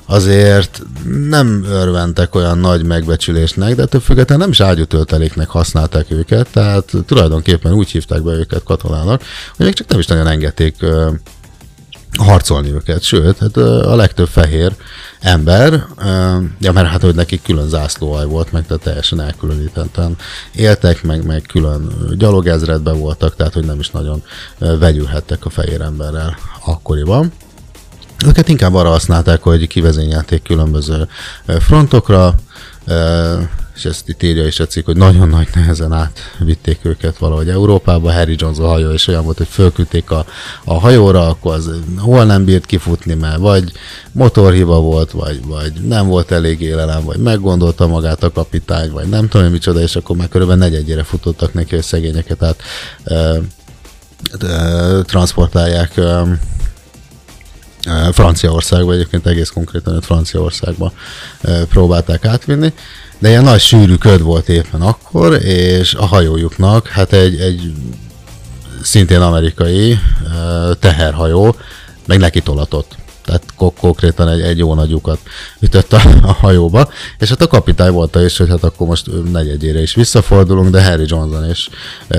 azért 0.06 0.82
nem 1.28 1.64
örventek 1.68 2.34
olyan 2.34 2.58
nagy 2.58 2.84
megbecsülésnek, 2.84 3.74
de 3.74 3.84
több 3.84 4.02
függetlenül 4.02 4.44
nem 4.44 4.52
is 4.52 4.60
ágyútölteléknek 4.60 5.48
használták 5.48 6.10
őket, 6.10 6.48
tehát 6.52 6.92
tulajdonképpen 7.06 7.72
úgy 7.72 7.90
hívták 7.90 8.22
be 8.22 8.32
őket 8.32 8.62
katonának, 8.62 9.22
hogy 9.56 9.66
még 9.66 9.74
csak 9.74 9.88
nem 9.88 9.98
is 9.98 10.06
nagyon 10.06 10.26
engedték 10.26 10.74
harcolni 12.18 12.72
őket, 12.72 13.02
sőt, 13.02 13.38
hát 13.38 13.56
a 13.56 13.94
legtöbb 13.94 14.28
fehér 14.28 14.72
ember, 15.20 15.84
ja, 16.60 16.72
mert 16.72 16.88
hát 16.88 17.02
hogy 17.02 17.14
nekik 17.14 17.42
külön 17.42 17.68
zászlóaj 17.68 18.26
volt, 18.26 18.52
meg 18.52 18.66
tehát 18.66 18.82
teljesen 18.82 19.20
elkülönítetten 19.20 20.16
éltek, 20.54 21.02
meg, 21.02 21.26
meg 21.26 21.42
külön 21.42 21.92
gyalogezredben 22.16 22.98
voltak, 22.98 23.36
tehát 23.36 23.54
hogy 23.54 23.64
nem 23.64 23.78
is 23.78 23.90
nagyon 23.90 24.22
vegyülhettek 24.58 25.44
a 25.44 25.50
fehér 25.50 25.80
emberrel 25.80 26.36
akkoriban. 26.64 27.32
Őket 28.26 28.48
inkább 28.48 28.74
arra 28.74 28.88
használták, 28.88 29.42
hogy 29.42 29.66
kivezényelték 29.66 30.42
különböző 30.42 31.08
frontokra, 31.46 32.34
és 33.74 33.84
ezt 33.84 34.08
itt 34.08 34.22
írja 34.22 34.46
is 34.46 34.60
a 34.60 34.66
cikk, 34.66 34.84
hogy 34.84 34.96
nagyon 34.96 35.28
nagy 35.28 35.48
nehezen 35.54 35.92
átvitték 35.92 36.78
őket 36.82 37.18
valahogy 37.18 37.48
Európába. 37.48 38.12
Harry 38.12 38.34
Jones 38.38 38.58
a 38.58 38.66
hajó 38.66 38.90
és 38.90 39.06
olyan 39.06 39.24
volt, 39.24 39.36
hogy 39.36 39.46
fölküldték 39.46 40.10
a, 40.10 40.26
a 40.64 40.78
hajóra, 40.78 41.28
akkor 41.28 41.54
az 41.54 41.70
hol 41.98 42.24
nem 42.24 42.44
bírt 42.44 42.66
kifutni, 42.66 43.14
mert 43.14 43.38
vagy 43.38 43.72
motorhiba 44.12 44.80
volt, 44.80 45.10
vagy, 45.10 45.44
vagy 45.46 45.72
nem 45.72 46.06
volt 46.06 46.30
elég 46.30 46.60
élelem, 46.60 47.04
vagy 47.04 47.18
meggondolta 47.18 47.86
magát 47.86 48.22
a 48.22 48.32
kapitány, 48.32 48.90
vagy 48.90 49.08
nem 49.08 49.28
tudom, 49.28 49.50
micsoda, 49.50 49.80
és 49.80 49.96
akkor 49.96 50.16
már 50.16 50.28
körülbelül 50.28 50.62
negyedjére 50.62 51.02
futottak 51.02 51.54
neki, 51.54 51.74
hogy 51.74 51.84
szegényeket 51.84 52.42
át 52.42 52.62
ö, 53.04 53.38
ö, 54.40 55.00
transportálják 55.04 55.92
ö, 55.96 56.22
Franciaországba, 58.12 58.92
egyébként 58.92 59.26
egész 59.26 59.48
konkrétan 59.48 59.94
őt 59.94 60.04
Franciaországba 60.04 60.92
ö, 61.40 61.62
próbálták 61.68 62.24
átvinni, 62.24 62.72
de 63.18 63.28
ilyen 63.28 63.44
nagy 63.44 63.60
sűrű 63.60 63.94
köd 63.94 64.22
volt 64.22 64.48
éppen 64.48 64.80
akkor, 64.80 65.42
és 65.42 65.94
a 65.94 66.06
hajójuknak, 66.06 66.88
hát 66.88 67.12
egy, 67.12 67.40
egy 67.40 67.72
szintén 68.82 69.20
amerikai 69.20 69.98
ö, 70.34 70.72
teherhajó, 70.78 71.56
meg 72.06 72.18
neki 72.18 72.40
tolatott. 72.40 72.96
Tehát 73.24 73.44
ko- 73.56 73.78
konkrétan 73.78 74.28
egy, 74.28 74.40
egy 74.40 74.58
jó 74.58 74.74
nagy 74.74 74.90
lyukat 74.90 75.18
ütött 75.60 75.92
a, 75.92 76.00
a 76.22 76.32
hajóba, 76.32 76.88
és 77.18 77.28
hát 77.28 77.42
a 77.42 77.46
kapitány 77.46 77.92
volt 77.92 78.16
is, 78.16 78.36
hogy 78.36 78.48
hát 78.48 78.64
akkor 78.64 78.86
most 78.86 79.06
negyedjére 79.32 79.82
is 79.82 79.94
visszafordulunk, 79.94 80.70
de 80.70 80.84
Harry 80.84 81.04
Johnson 81.06 81.44
és 81.48 81.68
e, 82.08 82.18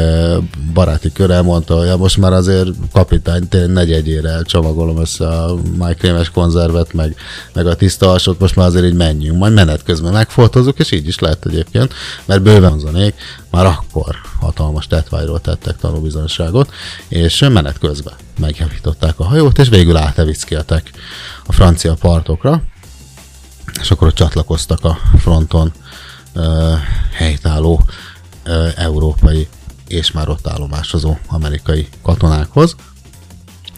baráti 0.73 1.11
köre 1.11 1.41
mondta, 1.41 1.77
hogy 1.77 1.87
ja, 1.87 1.97
most 1.97 2.17
már 2.17 2.33
azért 2.33 2.69
kapitány 2.91 3.47
tényleg 3.47 3.73
negyedjére 3.73 4.41
csomagolom 4.41 4.99
össze 4.99 5.27
a 5.27 5.55
májkrémes 5.77 6.29
konzervet, 6.29 6.93
meg, 6.93 7.15
meg 7.53 7.67
a 7.67 7.75
tiszta 7.75 8.11
alsót, 8.11 8.39
most 8.39 8.55
már 8.55 8.67
azért 8.67 8.85
így 8.85 8.93
menjünk, 8.93 9.37
majd 9.37 9.53
menet 9.53 9.83
közben 9.83 10.11
megfoltozunk, 10.11 10.79
és 10.79 10.91
így 10.91 11.07
is 11.07 11.19
lett 11.19 11.45
egyébként, 11.45 11.93
mert 12.25 12.41
bőven 12.41 12.69
Johnsonék 12.69 13.15
már 13.51 13.65
akkor 13.65 14.15
hatalmas 14.39 14.87
tetványról 14.87 15.41
tettek 15.41 15.77
tanúbizonyságot, 15.77 16.73
és 17.07 17.39
menet 17.39 17.77
közben 17.79 18.13
megjavították 18.39 19.19
a 19.19 19.23
hajót, 19.23 19.57
és 19.57 19.69
végül 19.69 19.97
átevickéltek 19.97 20.91
a 21.45 21.51
francia 21.53 21.93
partokra, 21.93 22.61
és 23.81 23.91
akkor 23.91 24.07
ott 24.07 24.15
csatlakoztak 24.15 24.83
a 24.83 24.97
fronton 25.17 25.73
ö, 26.33 26.73
helytálló 27.11 27.83
ö, 28.43 28.67
európai 28.75 29.47
és 29.87 30.11
már 30.11 30.29
ott 30.29 30.47
állomásozó 30.47 31.17
amerikai 31.27 31.87
katonákhoz. 32.01 32.75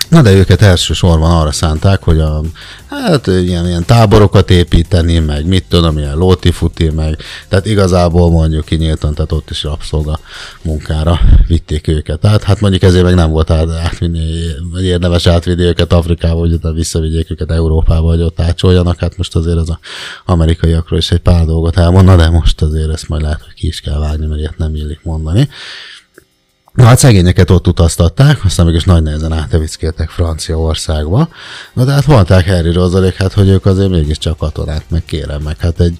Na 0.09 0.21
de 0.21 0.33
őket 0.33 0.61
elsősorban 0.61 1.31
arra 1.31 1.51
szánták, 1.51 2.03
hogy 2.03 2.19
a, 2.19 2.41
hát 2.89 3.27
ilyen, 3.27 3.67
ilyen 3.67 3.85
táborokat 3.85 4.49
építeni, 4.49 5.19
meg 5.19 5.45
mit 5.45 5.65
tudom, 5.69 5.97
ilyen 5.97 6.17
lótifuti, 6.17 6.89
meg 6.89 7.17
tehát 7.47 7.65
igazából 7.65 8.29
mondjuk 8.29 8.65
kinyíltan, 8.65 9.13
tehát 9.13 9.31
ott 9.31 9.49
is 9.49 9.63
rabszolga 9.63 10.19
munkára 10.61 11.19
vitték 11.47 11.87
őket 11.87 12.25
át. 12.25 12.43
Hát 12.43 12.59
mondjuk 12.59 12.83
ezért 12.83 13.03
meg 13.03 13.15
nem 13.15 13.29
volt 13.29 13.49
át, 13.49 13.69
átvinni, 13.69 14.41
vagy 14.71 14.83
érdemes 14.83 15.27
átvinni 15.27 15.63
őket 15.63 15.93
Afrikába, 15.93 16.39
hogy 16.39 16.53
ott 16.53 16.73
visszavigyék 16.73 17.31
őket 17.31 17.51
Európába, 17.51 18.07
hogy 18.07 18.21
ott 18.21 18.39
átsoljanak. 18.41 18.99
Hát 18.99 19.17
most 19.17 19.35
azért 19.35 19.57
az 19.57 19.69
a 19.69 19.79
amerikaiakról 20.25 20.99
is 20.99 21.11
egy 21.11 21.19
pár 21.19 21.45
dolgot 21.45 21.77
elmondna, 21.77 22.15
de 22.15 22.29
most 22.29 22.61
azért 22.61 22.91
ezt 22.91 23.07
majd 23.07 23.21
lehet, 23.21 23.41
hogy 23.41 23.53
ki 23.53 23.67
is 23.67 23.81
kell 23.81 23.99
vágni, 23.99 24.25
mert 24.25 24.39
ilyet 24.39 24.57
nem 24.57 24.75
illik 24.75 24.99
mondani. 25.03 25.49
Na 26.77 26.83
hát 26.83 26.97
szegényeket 26.97 27.49
ott 27.49 27.67
utaztatták, 27.67 28.45
aztán 28.45 28.65
mégis 28.65 28.83
nagy 28.83 29.03
nehezen 29.03 29.33
átevickéltek 29.33 30.09
Franciaországba. 30.09 31.29
Na 31.73 31.83
de 31.83 31.91
hát 31.91 32.07
mondták 32.07 32.47
Harry 32.47 32.71
Rosalék, 32.71 33.15
hát 33.15 33.33
hogy 33.33 33.49
ők 33.49 33.65
azért 33.65 33.89
mégiscsak 33.89 34.37
katonák, 34.37 34.83
meg 34.89 35.05
kérem, 35.05 35.41
meg 35.41 35.57
hát 35.59 35.79
egy, 35.79 35.97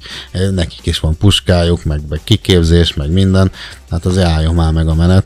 nekik 0.51 0.85
is 0.85 0.99
van 0.99 1.17
puskájuk, 1.17 1.83
meg, 1.83 2.01
meg 2.09 2.21
kiképzés, 2.23 2.93
meg 2.93 3.11
minden, 3.11 3.51
hát 3.89 4.05
azért 4.05 4.27
álljon 4.27 4.55
már 4.55 4.71
meg 4.71 4.87
a 4.87 4.95
menet. 4.95 5.25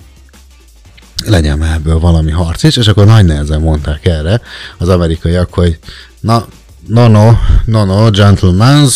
Legyen 1.25 1.57
már 1.57 1.75
ebből 1.75 1.99
valami 1.99 2.31
harc 2.31 2.63
is, 2.63 2.77
és 2.77 2.87
akkor 2.87 3.05
nagy 3.05 3.25
nehezen 3.25 3.61
mondták 3.61 4.05
erre 4.05 4.41
az 4.77 4.89
amerikaiak, 4.89 5.53
hogy 5.53 5.79
na, 6.19 6.45
no, 6.87 7.07
no, 7.07 7.31
no, 7.65 7.85
no, 7.85 8.09
gentlemen, 8.09 8.87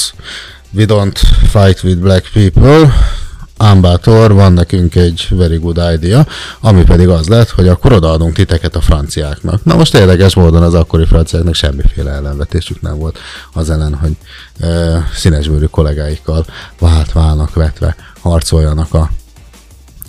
we 0.71 0.85
don't 0.85 1.17
fight 1.47 1.83
with 1.83 1.99
black 1.99 2.31
people, 2.33 2.93
Ámbátor, 3.57 4.33
van 4.33 4.53
nekünk 4.53 4.95
egy 4.95 5.27
very 5.29 5.57
good 5.57 5.81
idea, 5.93 6.27
ami 6.59 6.83
pedig 6.83 7.07
az 7.07 7.27
lett, 7.27 7.49
hogy 7.49 7.67
akkor 7.67 7.93
odaadunk 7.93 8.33
titeket 8.33 8.75
a 8.75 8.81
franciáknak. 8.81 9.63
Na 9.63 9.75
most 9.75 9.93
érdekes 9.93 10.35
módon 10.35 10.63
az 10.63 10.73
akkori 10.73 11.05
franciáknak 11.05 11.53
semmiféle 11.53 12.11
ellenvetésük 12.11 12.81
nem 12.81 12.97
volt 12.97 13.19
az 13.53 13.69
ellen, 13.69 13.93
hogy 13.93 14.15
e, 14.59 15.03
színesbőrű 15.13 15.65
kollégáikkal 15.65 16.45
vált 16.79 17.11
válnak 17.11 17.53
vetve 17.53 17.95
harcoljanak 18.21 18.93
a 18.93 19.09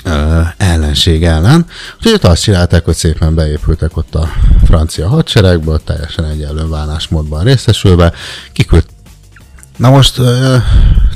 e, 0.04 0.54
ellenség 0.58 1.24
ellen. 1.24 1.66
Úgyhogy 1.96 2.20
azt 2.22 2.42
csinálták, 2.42 2.84
hogy 2.84 2.96
szépen 2.96 3.34
beépültek 3.34 3.96
ott 3.96 4.14
a 4.14 4.28
francia 4.64 5.08
hadseregbe, 5.08 5.76
teljesen 5.84 6.24
egyenlő 6.24 6.64
bánásmódban 6.68 7.44
részesülve, 7.44 8.12
kiküld 8.52 8.84
Na 9.76 9.90
most 9.90 10.20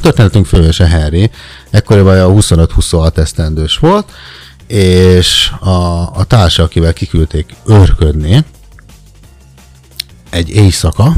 történetünk 0.01 0.47
fővese 0.47 0.89
Harry, 0.91 1.31
ekkoriban 1.71 2.21
a 2.21 2.29
25-26 2.29 3.17
esztendős 3.17 3.79
volt, 3.79 4.13
és 4.67 5.53
a, 5.61 6.01
a 6.15 6.25
társa, 6.25 6.63
akivel 6.63 6.93
kiküldték 6.93 7.55
őrködni, 7.67 8.45
egy 10.31 10.49
éjszaka, 10.49 11.15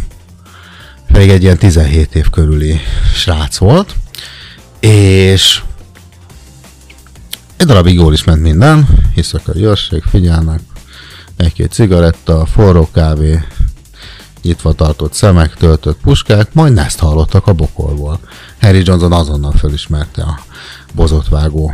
pedig 1.06 1.28
egy 1.28 1.42
ilyen 1.42 1.58
17 1.58 2.14
év 2.14 2.30
körüli 2.30 2.80
srác 3.14 3.56
volt, 3.56 3.94
és 4.80 5.62
egy 7.56 7.66
darabig 7.66 7.94
jól 7.94 8.12
is 8.12 8.24
ment 8.24 8.42
minden, 8.42 8.86
hiszek 9.14 9.48
a 9.48 9.52
jörség, 9.54 10.02
figyelnek, 10.02 10.60
egy-két 11.36 11.72
cigaretta, 11.72 12.46
forró 12.46 12.90
kávé, 12.92 13.40
nyitva 14.42 14.72
tartott 14.72 15.12
szemek, 15.12 15.54
töltött 15.54 15.98
puskák, 16.00 16.54
majd 16.54 16.78
ezt 16.78 16.98
hallottak 16.98 17.46
a 17.46 17.52
bokolból. 17.52 18.18
Harry 18.60 18.82
Johnson 18.84 19.12
azonnal 19.12 19.52
fölismerte 19.52 20.22
a 20.22 20.38
bozotvágó 20.94 21.72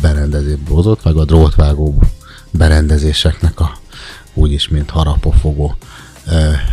berendezés, 0.00 0.58
bozotvágó, 0.68 1.20
a 1.20 1.24
drótvágó 1.24 2.02
berendezéseknek 2.50 3.60
a 3.60 3.76
úgyis, 4.34 4.68
mint 4.68 4.90
harapofogó 4.90 5.74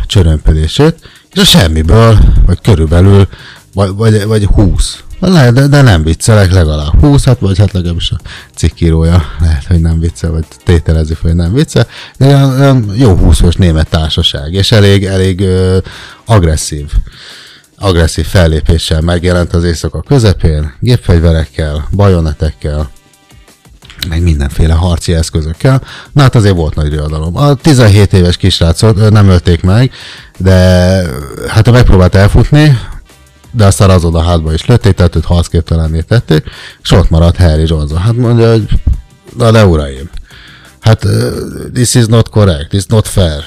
csörömpödését, 0.06 1.08
és 1.32 1.40
a 1.40 1.44
semmiből, 1.44 2.18
vagy 2.46 2.60
körülbelül, 2.60 3.28
vagy, 3.74 3.90
vagy, 3.94 4.26
vagy 4.26 4.44
20 4.44 5.03
de, 5.20 5.50
de 5.50 5.82
nem 5.82 6.02
viccelek, 6.02 6.52
legalább 6.52 7.00
20, 7.00 7.24
hát 7.24 7.38
vagy 7.38 7.58
hát 7.58 7.72
legalábbis 7.72 8.10
a 8.10 8.20
cikkírója 8.54 9.22
lehet, 9.40 9.64
hogy 9.66 9.80
nem 9.80 10.00
viccel, 10.00 10.30
vagy 10.30 10.44
tételezi 10.64 11.16
hogy 11.20 11.34
nem 11.34 11.54
viccel, 11.54 11.86
de 12.16 12.26
olyan, 12.26 12.92
jó 12.94 13.16
20 13.16 13.40
os 13.40 13.54
német 13.54 13.88
társaság, 13.88 14.52
és 14.52 14.72
elég, 14.72 15.04
elég 15.04 15.40
ö, 15.40 15.78
agresszív 16.24 16.90
agresszív 17.78 18.26
fellépéssel 18.26 19.00
megjelent 19.00 19.54
az 19.54 19.64
éjszaka 19.64 20.02
közepén, 20.02 20.74
gépfegyverekkel, 20.80 21.88
bajonetekkel, 21.90 22.90
meg 24.08 24.22
mindenféle 24.22 24.74
harci 24.74 25.14
eszközökkel. 25.14 25.82
Na 26.12 26.22
hát 26.22 26.34
azért 26.34 26.54
volt 26.54 26.74
nagy 26.74 26.88
riadalom. 26.88 27.36
A 27.36 27.54
17 27.54 28.12
éves 28.12 28.36
kisrácot 28.36 29.10
nem 29.10 29.28
ölték 29.28 29.62
meg, 29.62 29.92
de 30.38 30.52
hát 31.48 31.70
megpróbált 31.70 32.14
elfutni, 32.14 32.78
de 33.56 33.64
aztán 33.64 33.90
azon 33.90 34.14
a 34.14 34.22
hátba 34.22 34.52
is 34.52 34.66
lőtték, 34.66 34.94
tehát 34.94 35.16
őt 35.16 35.24
harcképtelenné 35.24 36.00
tették, 36.00 36.44
és 36.82 36.90
ott 36.90 37.10
maradt 37.10 37.36
Harry 37.36 37.64
Johnson. 37.66 37.98
Hát 37.98 38.16
mondja, 38.16 38.50
hogy 38.50 38.68
na 39.36 39.50
de 39.50 39.66
uraim, 39.66 40.10
hát 40.80 41.06
this 41.72 41.94
is 41.94 42.06
not 42.06 42.28
correct, 42.28 42.68
this 42.68 42.80
is 42.80 42.86
not 42.86 43.08
fair. 43.08 43.44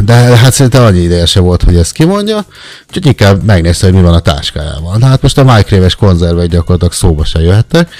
De 0.00 0.14
hát 0.14 0.52
szerintem 0.52 0.84
annyi 0.84 1.00
ideje 1.00 1.26
se 1.26 1.40
volt, 1.40 1.62
hogy 1.62 1.76
ezt 1.76 1.92
kimondja, 1.92 2.44
úgyhogy 2.88 3.06
inkább 3.06 3.42
megnézte, 3.44 3.86
hogy 3.86 3.94
mi 3.94 4.02
van 4.02 4.14
a 4.14 4.20
táskájában. 4.20 4.98
Na 4.98 5.06
hát 5.06 5.22
most 5.22 5.38
a 5.38 5.44
májkréves 5.44 5.94
konzervek 5.94 6.48
gyakorlatilag 6.48 6.92
szóba 6.92 7.24
se 7.24 7.40
jöhettek, 7.40 7.94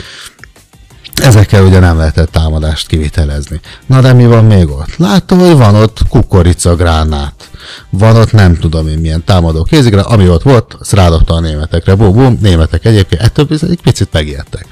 Ezekkel 1.22 1.64
ugye 1.64 1.78
nem 1.78 1.96
lehetett 1.96 2.30
támadást 2.30 2.86
kivitelezni. 2.86 3.60
Na 3.86 4.00
de 4.00 4.12
mi 4.12 4.26
van 4.26 4.44
még 4.44 4.68
ott? 4.68 4.96
Látom, 4.96 5.38
hogy 5.38 5.56
van 5.56 5.74
ott 5.74 5.98
kukoricagránát. 6.08 7.50
Van 7.90 8.16
ott 8.16 8.32
nem 8.32 8.58
tudom 8.58 8.88
én 8.88 8.98
milyen 8.98 9.24
támadó 9.24 9.62
kézigránát, 9.62 10.10
ami 10.10 10.28
ott 10.28 10.42
volt, 10.42 10.76
azt 10.78 10.92
rádobta 10.92 11.34
a 11.34 11.40
németekre. 11.40 11.94
Bum, 11.94 12.12
bum, 12.12 12.38
németek 12.40 12.84
egyébként 12.84 13.22
ettől 13.22 13.46
egy 13.50 13.80
picit 13.82 14.08
megijedtek. 14.12 14.66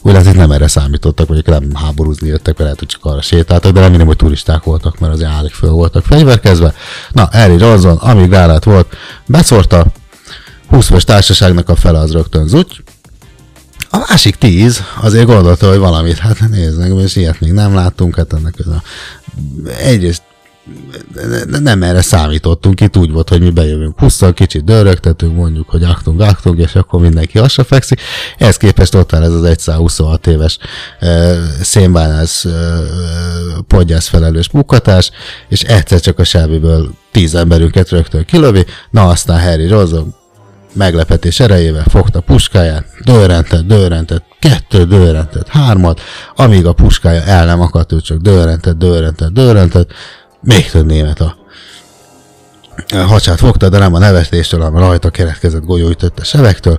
Úgy 0.00 0.12
lehet, 0.12 0.34
nem 0.34 0.50
erre 0.50 0.68
számítottak, 0.68 1.28
vagy 1.28 1.46
nem 1.46 1.74
háborúzni 1.74 2.28
jöttek, 2.28 2.58
lehet, 2.58 2.78
hogy 2.78 2.88
csak 2.88 3.04
arra 3.04 3.22
sétáltak, 3.22 3.72
de 3.72 3.80
remélem, 3.80 4.06
hogy 4.06 4.16
turisták 4.16 4.62
voltak, 4.62 4.98
mert 4.98 5.12
azért 5.12 5.30
állik 5.30 5.52
föl 5.52 5.70
voltak 5.70 6.04
fegyverkezve. 6.04 6.74
Na, 7.12 7.28
Harry 7.32 7.58
Johnson, 7.58 7.96
ami 7.96 8.26
gránát 8.26 8.64
volt, 8.64 8.96
beszórta, 9.26 9.86
20 10.68 11.04
társaságnak 11.04 11.68
a 11.68 11.76
fele 11.76 11.98
az 11.98 12.12
rögtön 12.12 12.46
zuty, 12.46 12.82
a 13.94 14.06
másik 14.08 14.36
tíz 14.36 14.82
azért 15.00 15.26
gondolta, 15.26 15.68
hogy 15.68 15.78
valamit, 15.78 16.18
hát 16.18 16.48
nézd 16.50 16.78
meg, 16.78 16.98
és 16.98 17.16
ilyet 17.16 17.40
még 17.40 17.52
nem 17.52 17.74
láttunk, 17.74 18.16
hát 18.16 18.32
ennek 18.32 18.54
a, 18.58 18.82
egyrészt 19.78 20.22
nem 21.62 21.82
erre 21.82 22.02
számítottunk, 22.02 22.80
itt 22.80 22.96
úgy 22.96 23.10
volt, 23.10 23.28
hogy 23.28 23.40
mi 23.40 23.50
bejövünk 23.50 23.98
20 23.98 24.20
kicsit 24.34 24.64
dörögtetünk, 24.64 25.36
mondjuk, 25.36 25.70
hogy 25.70 25.82
aktunk, 25.82 26.20
aktunk, 26.20 26.58
és 26.58 26.74
akkor 26.74 27.00
mindenki 27.00 27.38
hasra 27.38 27.64
fekszik. 27.64 28.00
Ehhez 28.38 28.56
képest 28.56 28.94
ott 28.94 29.12
áll 29.12 29.22
ez 29.22 29.32
az 29.32 29.54
126 29.58 30.26
éves 30.26 30.58
e, 30.98 31.34
szénbánász 31.62 32.44
e, 32.44 32.50
podgyász 33.66 34.08
felelős 34.08 34.50
munkatás, 34.50 35.10
és 35.48 35.62
egyszer 35.62 36.00
csak 36.00 36.18
a 36.18 36.24
sáviből 36.24 36.94
tíz 37.10 37.34
emberünket 37.34 37.88
rögtön 37.88 38.24
kilövi, 38.24 38.64
na 38.90 39.08
aztán 39.08 39.40
Harry 39.40 39.66
Rosen 39.68 40.14
meglepetés 40.74 41.40
erejével 41.40 41.84
fogta 41.88 42.20
puskáját, 42.20 42.84
dőrentett, 43.04 43.66
dőrentett, 43.66 44.24
kettő 44.38 44.84
dőrentett, 44.84 45.48
hármat, 45.48 46.00
amíg 46.36 46.66
a 46.66 46.72
puskája 46.72 47.22
el 47.22 47.46
nem 47.46 47.60
akadt, 47.60 47.92
ő 47.92 48.00
csak 48.00 48.18
dőrentett, 48.18 48.78
dőrentett, 48.78 49.32
dőrentett, 49.32 49.92
még 50.40 50.70
több 50.70 50.86
német 50.86 51.20
a 51.20 51.36
hacsát 53.06 53.38
fogta, 53.38 53.68
de 53.68 53.78
nem 53.78 53.94
a 53.94 53.98
nevetéstől, 53.98 54.60
hanem 54.60 54.80
rajta 54.80 55.10
keretkezett 55.10 55.64
golyóütötte 55.64 56.24
sevektől, 56.24 56.78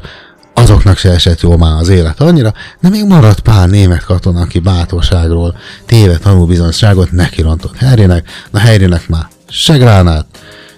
azoknak 0.54 0.98
se 0.98 1.10
esett 1.10 1.42
jó 1.42 1.58
már 1.58 1.80
az 1.80 1.90
élet 1.90 2.22
annyira, 2.22 2.54
de 2.80 2.90
még 2.90 3.06
maradt 3.06 3.40
pár 3.40 3.70
német 3.70 4.04
katona, 4.04 4.42
aki 4.42 4.60
bátorságról 4.60 5.56
téve 5.86 6.18
tanulbizonyságot 6.18 7.12
neki 7.12 7.42
rontott 7.42 7.78
Harrynek, 7.78 8.30
na 8.52 8.60
Harrynek 8.60 9.08
már 9.08 9.28
se 9.50 9.78
gránát, 9.78 10.26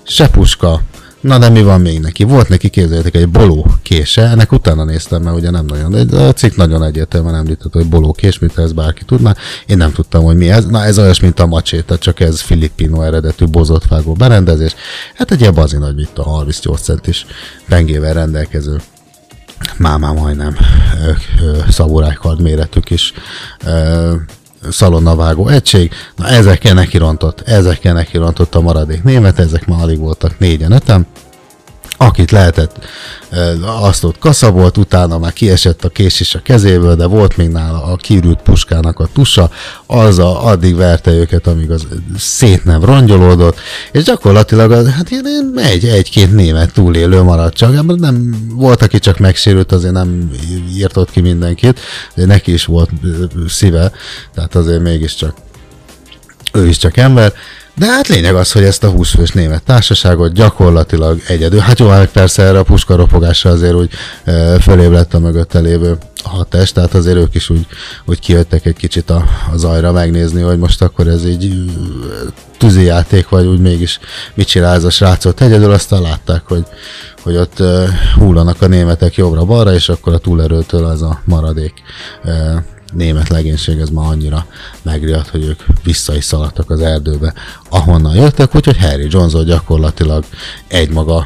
se 0.03 0.29
puska, 0.29 0.81
Na 1.21 1.37
de 1.37 1.49
mi 1.49 1.63
van 1.63 1.81
még 1.81 1.99
neki? 1.99 2.23
Volt 2.23 2.49
neki, 2.49 2.69
képzeljétek, 2.69 3.15
egy 3.15 3.29
boló 3.29 3.71
kése, 3.81 4.21
ennek 4.21 4.51
utána 4.51 4.83
néztem, 4.83 5.21
mert 5.21 5.35
ugye 5.35 5.49
nem 5.49 5.65
nagyon, 5.65 6.07
de 6.07 6.17
a 6.17 6.33
cikk 6.33 6.55
nagyon 6.55 6.83
egyértelműen 6.83 7.35
említett, 7.35 7.73
hogy 7.73 7.89
boló 7.89 8.11
kés, 8.11 8.39
mint 8.39 8.57
ez 8.57 8.71
bárki 8.71 9.03
tudná. 9.05 9.35
Én 9.65 9.77
nem 9.77 9.91
tudtam, 9.91 10.23
hogy 10.23 10.37
mi 10.37 10.49
ez. 10.49 10.65
Na 10.65 10.83
ez 10.83 10.99
olyas, 10.99 11.19
mint 11.19 11.39
a 11.39 11.45
macséta, 11.45 11.97
csak 11.97 12.19
ez 12.19 12.41
filippino 12.41 13.01
eredetű 13.01 13.45
bozottvágó 13.45 14.13
berendezés. 14.13 14.75
Hát 15.15 15.31
egy 15.31 15.39
ilyen 15.41 15.53
bazi 15.53 15.77
nagy, 15.77 15.95
mint 15.95 16.17
a 16.17 16.23
38 16.23 16.81
centis 16.81 17.25
pengével 17.67 18.13
rendelkező 18.13 18.81
már, 19.77 19.97
már 19.97 20.13
majdnem 20.13 20.57
szamurájkard 21.69 22.41
méretű 22.41 22.79
kis 22.79 23.13
ö, 24.61 24.71
szalonnavágó 24.71 25.47
egység. 25.47 25.91
Na 26.15 26.27
ezekkel 26.27 26.73
neki 26.73 26.97
rontott, 26.97 27.41
ezekkel 27.41 27.93
neki 27.93 28.17
rontott 28.17 28.55
a 28.55 28.61
maradék 28.61 29.03
német, 29.03 29.39
ezek 29.39 29.67
már 29.67 29.81
alig 29.81 29.99
voltak 29.99 30.39
négyen, 30.39 30.71
öten 30.71 31.07
akit 31.97 32.31
lehetett, 32.31 32.85
azt 33.81 34.03
ott 34.03 34.19
kaszabolt, 34.19 34.77
utána 34.77 35.17
már 35.17 35.33
kiesett 35.33 35.83
a 35.83 35.89
kés 35.89 36.19
is 36.19 36.35
a 36.35 36.41
kezéből, 36.41 36.95
de 36.95 37.05
volt 37.05 37.37
még 37.37 37.49
nála 37.49 37.83
a 37.83 37.95
kiürült 37.95 38.41
puskának 38.41 38.99
a 38.99 39.09
tusa, 39.13 39.49
az 39.85 40.19
a, 40.19 40.45
addig 40.45 40.75
verte 40.75 41.11
őket, 41.11 41.47
amíg 41.47 41.71
az 41.71 41.87
szét 42.17 42.63
nem 42.63 42.85
rongyolódott, 42.85 43.59
és 43.91 44.03
gyakorlatilag 44.03 44.71
az, 44.71 44.89
hát 44.89 45.11
ilyen 45.11 45.53
egy, 45.55 45.85
egy-két 45.85 46.31
német 46.31 46.73
túlélő 46.73 47.21
maradt 47.21 47.55
csak, 47.55 47.97
nem 47.97 48.47
volt, 48.53 48.81
aki 48.81 48.99
csak 48.99 49.17
megsérült, 49.17 49.71
azért 49.71 49.93
nem 49.93 50.31
írtott 50.75 51.11
ki 51.11 51.21
mindenkit, 51.21 51.79
de 52.15 52.25
neki 52.25 52.53
is 52.53 52.65
volt 52.65 52.89
szíve, 53.47 53.91
tehát 54.33 54.55
azért 54.55 54.81
mégiscsak 54.81 55.35
ő 56.53 56.67
is 56.67 56.77
csak 56.77 56.97
ember, 56.97 57.33
de 57.77 57.85
hát 57.85 58.07
lényeg 58.07 58.35
az, 58.35 58.51
hogy 58.51 58.63
ezt 58.63 58.83
a 58.83 58.89
20 58.89 59.09
fős 59.09 59.31
német 59.31 59.63
társaságot 59.63 60.33
gyakorlatilag 60.33 61.21
egyedül, 61.27 61.59
hát 61.59 61.79
jó, 61.79 61.87
hát 61.87 62.11
persze 62.11 62.43
erre 62.43 62.59
a 62.59 62.63
puskaropogásra 62.63 63.49
azért 63.49 63.73
úgy 63.73 63.89
e, 64.23 64.59
fölébb 64.59 64.91
lett 64.91 65.13
a 65.13 65.19
mögötte 65.19 65.59
lévő 65.59 65.97
hatás, 66.23 66.71
tehát 66.71 66.93
azért 66.93 67.17
ők 67.17 67.35
is 67.35 67.49
úgy, 67.49 67.65
úgy 68.05 68.19
kijöttek 68.19 68.65
egy 68.65 68.75
kicsit 68.75 69.09
a, 69.09 69.23
a 69.53 69.57
zajra 69.57 69.91
megnézni, 69.91 70.41
hogy 70.41 70.57
most 70.57 70.81
akkor 70.81 71.07
ez 71.07 71.25
így 71.25 71.71
tűzi 72.57 72.83
játék, 72.83 73.29
vagy 73.29 73.45
úgy 73.45 73.59
mégis 73.59 73.99
mit 74.33 74.47
csinál 74.47 74.75
ez 74.75 74.83
a 74.83 74.89
srácot. 74.89 75.41
Egyedül, 75.41 75.71
aztán 75.71 76.01
látták, 76.01 76.41
hogy, 76.45 76.65
hogy 77.23 77.35
ott 77.35 77.59
e, 77.59 77.87
hullanak 78.15 78.61
a 78.61 78.67
németek 78.67 79.15
jobbra-balra, 79.15 79.73
és 79.73 79.89
akkor 79.89 80.13
a 80.13 80.17
túlerőtől 80.17 80.85
az 80.85 81.01
a 81.01 81.21
maradék 81.25 81.73
e, 82.23 82.63
német 82.93 83.29
legénység 83.29 83.79
ez 83.79 83.89
ma 83.89 84.07
annyira 84.07 84.45
megriadt, 84.81 85.27
hogy 85.27 85.43
ők 85.43 85.63
vissza 85.83 86.15
is 86.15 86.23
szaladtak 86.23 86.69
az 86.69 86.79
erdőbe, 86.79 87.33
ahonnan 87.69 88.15
jöttek, 88.15 88.55
úgyhogy 88.55 88.77
Harry 88.77 89.07
Johnson 89.09 89.45
gyakorlatilag 89.45 90.25
egymaga 90.67 91.25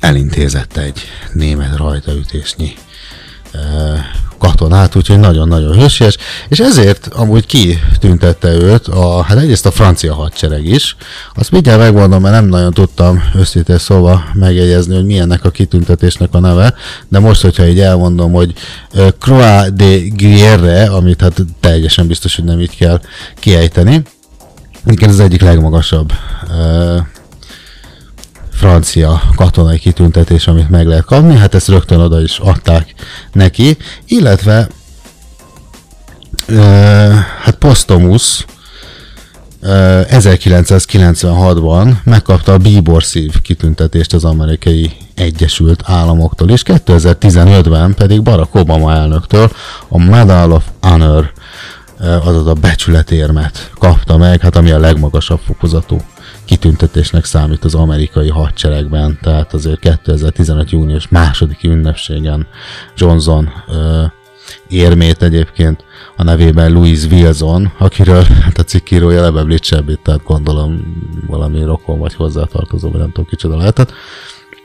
elintézett 0.00 0.76
egy 0.76 1.00
német 1.32 1.76
rajtaütésnyi 1.76 2.74
katonát, 4.40 4.96
úgyhogy 4.96 5.18
nagyon-nagyon 5.18 5.78
hősies, 5.80 6.16
és 6.48 6.58
ezért 6.58 7.06
amúgy 7.06 7.46
kitüntette 7.46 8.48
őt, 8.48 8.86
a, 8.86 9.22
hát 9.22 9.38
egyrészt 9.38 9.66
a 9.66 9.70
francia 9.70 10.14
hadsereg 10.14 10.64
is, 10.64 10.96
azt 11.34 11.50
mindjárt 11.50 11.78
megmondom, 11.78 12.22
mert 12.22 12.34
nem 12.34 12.46
nagyon 12.46 12.72
tudtam 12.72 13.22
őszintén 13.36 13.78
szóval 13.78 14.24
megjegyezni, 14.34 14.94
hogy 14.94 15.04
milyennek 15.04 15.44
a 15.44 15.50
kitüntetésnek 15.50 16.34
a 16.34 16.40
neve, 16.40 16.74
de 17.08 17.18
most, 17.18 17.42
hogyha 17.42 17.66
így 17.66 17.80
elmondom, 17.80 18.32
hogy 18.32 18.52
Croix 19.18 19.72
de 19.74 19.98
Guerre, 20.16 20.84
amit 20.84 21.20
hát 21.20 21.44
teljesen 21.60 22.06
biztos, 22.06 22.36
hogy 22.36 22.44
nem 22.44 22.60
így 22.60 22.76
kell 22.76 23.00
kiejteni, 23.34 24.02
igen, 24.86 25.08
ez 25.08 25.18
egyik 25.18 25.40
legmagasabb 25.40 26.12
francia 28.60 29.22
katonai 29.36 29.78
kitüntetés, 29.78 30.46
amit 30.46 30.70
meg 30.70 30.86
lehet 30.86 31.04
kapni, 31.04 31.36
hát 31.36 31.54
ezt 31.54 31.68
rögtön 31.68 32.00
oda 32.00 32.20
is 32.20 32.38
adták 32.38 32.94
neki, 33.32 33.76
illetve 34.06 34.68
uh, 36.48 37.14
hát 37.42 37.54
Postomus 37.54 38.44
uh, 39.62 39.68
1996-ban 40.10 41.92
megkapta 42.04 42.52
a 42.52 42.58
Bíbor 42.58 43.04
szív 43.04 43.40
kitüntetést 43.40 44.12
az 44.12 44.24
amerikai 44.24 44.92
Egyesült 45.14 45.82
Államoktól, 45.84 46.50
és 46.50 46.62
2015-ben 46.66 47.94
pedig 47.94 48.22
Barack 48.22 48.54
Obama 48.54 48.92
elnöktől 48.92 49.50
a 49.88 49.98
Medal 49.98 50.52
of 50.52 50.64
Honor 50.80 51.32
azaz 52.00 52.46
a 52.46 52.52
becsületérmet 52.52 53.70
kapta 53.78 54.16
meg, 54.16 54.40
hát 54.40 54.56
ami 54.56 54.70
a 54.70 54.78
legmagasabb 54.78 55.40
fokozatú 55.46 56.00
kitüntetésnek 56.50 57.24
számít 57.24 57.64
az 57.64 57.74
amerikai 57.74 58.28
hadseregben, 58.28 59.18
tehát 59.22 59.54
azért 59.54 59.78
2015. 59.78 60.70
június 60.70 61.08
második 61.08 61.64
ünnepségen 61.64 62.46
Johnson 62.96 63.50
ö, 63.68 64.04
érmét 64.68 65.22
egyébként 65.22 65.84
a 66.16 66.22
nevében 66.22 66.72
Louis 66.72 67.04
Wilson, 67.04 67.72
akiről 67.78 68.22
hát 68.22 68.58
a 68.58 68.62
cikkírója 68.62 69.20
lebeblit 69.20 69.64
semmit, 69.64 70.00
tehát 70.02 70.24
gondolom 70.24 70.96
valami 71.26 71.62
rokon 71.62 71.98
vagy 71.98 72.14
hozzátartozó, 72.14 72.90
vagy 72.90 73.00
nem 73.00 73.12
tudom 73.12 73.28
kicsoda 73.28 73.56
lehetett. 73.56 73.92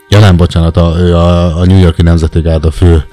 Ja 0.09 0.19
nem, 0.19 0.37
bocsánat, 0.37 0.77
a, 0.77 0.95
ő 0.97 1.15
a, 1.15 1.57
a 1.57 1.65
New 1.65 1.79
Yorki 1.79 2.01
Nemzeti 2.01 2.41
Gárda 2.41 2.71
fő 2.71 3.05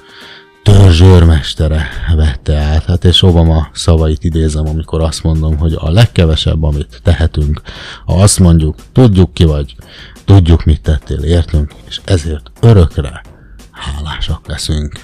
törzsőrmestere 0.62 1.88
vette 2.16 2.56
át. 2.56 2.84
Hát 2.84 3.04
és 3.04 3.22
Obama 3.22 3.68
szavait 3.72 4.24
idézem, 4.24 4.68
amikor 4.68 5.00
azt 5.00 5.22
mondom, 5.22 5.56
hogy 5.56 5.74
a 5.78 5.90
legkevesebb, 5.90 6.62
amit 6.62 7.00
tehetünk, 7.02 7.60
ha 8.04 8.14
azt 8.14 8.38
mondjuk, 8.38 8.74
tudjuk 8.92 9.34
ki 9.34 9.44
vagy, 9.44 9.76
tudjuk 10.24 10.64
mit 10.64 10.82
tettél, 10.82 11.22
értünk, 11.22 11.74
és 11.88 12.00
ezért 12.04 12.50
örökre 12.60 13.22
hálásak 13.70 14.46
leszünk. 14.46 15.00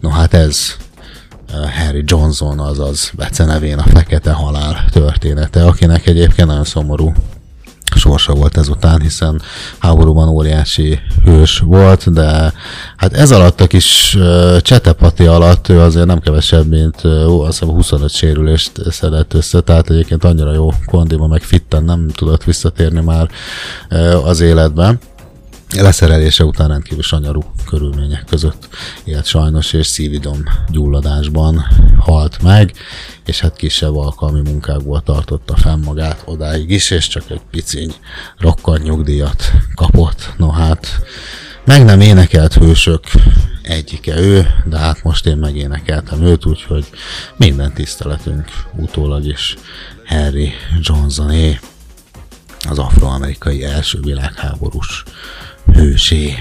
No 0.00 0.08
hát 0.08 0.34
ez 0.34 0.76
eh, 1.52 1.84
Harry 1.84 2.02
Johnson, 2.06 2.58
azaz 2.58 3.12
becenevén 3.16 3.78
a 3.78 3.82
Fekete 3.82 4.32
Halál 4.32 4.84
története, 4.90 5.64
akinek 5.64 6.06
egyébként 6.06 6.48
nagyon 6.48 6.64
szomorú 6.64 7.12
sorsa 7.98 8.32
volt 8.32 8.56
ezután, 8.56 9.00
hiszen 9.00 9.42
háborúban 9.78 10.28
óriási 10.28 10.98
hős 11.24 11.58
volt, 11.58 12.12
de 12.12 12.52
hát 12.96 13.12
ez 13.12 13.30
alatt 13.30 13.60
a 13.60 13.66
kis 13.66 14.18
csetepati 14.60 15.26
alatt 15.26 15.68
ő 15.68 15.80
azért 15.80 16.06
nem 16.06 16.20
kevesebb, 16.20 16.68
mint 16.68 17.04
ó, 17.04 17.40
azt 17.40 17.58
hiszem 17.58 17.74
25 17.74 18.10
sérülést 18.10 18.72
szedett 18.90 19.34
össze, 19.34 19.60
tehát 19.60 19.90
egyébként 19.90 20.24
annyira 20.24 20.52
jó 20.52 20.72
kondima, 20.86 21.26
meg 21.26 21.42
fitten 21.42 21.84
nem 21.84 22.08
tudott 22.08 22.44
visszatérni 22.44 23.00
már 23.00 23.28
az 24.24 24.40
életben 24.40 24.98
leszerelése 25.76 26.44
után 26.44 26.68
rendkívül 26.68 27.02
sanyarú 27.02 27.44
körülmények 27.66 28.24
között 28.28 28.68
élt 29.04 29.24
sajnos, 29.24 29.72
és 29.72 29.86
szívidom 29.86 30.42
gyulladásban 30.68 31.64
halt 31.98 32.42
meg, 32.42 32.72
és 33.28 33.40
hát 33.40 33.56
kisebb 33.56 33.96
alkalmi 33.96 34.40
munkákból 34.40 35.02
tartotta 35.02 35.56
fenn 35.56 35.82
magát 35.84 36.22
odáig 36.24 36.70
is, 36.70 36.90
és 36.90 37.08
csak 37.08 37.30
egy 37.30 37.40
piciny 37.50 37.94
rokkant 38.38 38.82
nyugdíjat 38.82 39.52
kapott. 39.74 40.32
No 40.36 40.50
hát, 40.50 40.86
meg 41.64 41.84
nem 41.84 42.00
énekelt 42.00 42.54
hősök 42.54 43.04
egyike 43.62 44.16
ő, 44.16 44.46
de 44.64 44.78
hát 44.78 45.02
most 45.02 45.26
én 45.26 45.36
megénekeltem 45.36 46.22
őt, 46.22 46.46
úgyhogy 46.46 46.86
minden 47.36 47.72
tiszteletünk 47.72 48.50
utólag 48.76 49.24
is 49.24 49.56
Harry 50.06 50.52
Johnsoné, 50.80 51.58
az 52.68 52.78
afroamerikai 52.78 53.64
első 53.64 54.00
világháborús 54.00 55.02
hősé. 55.72 56.34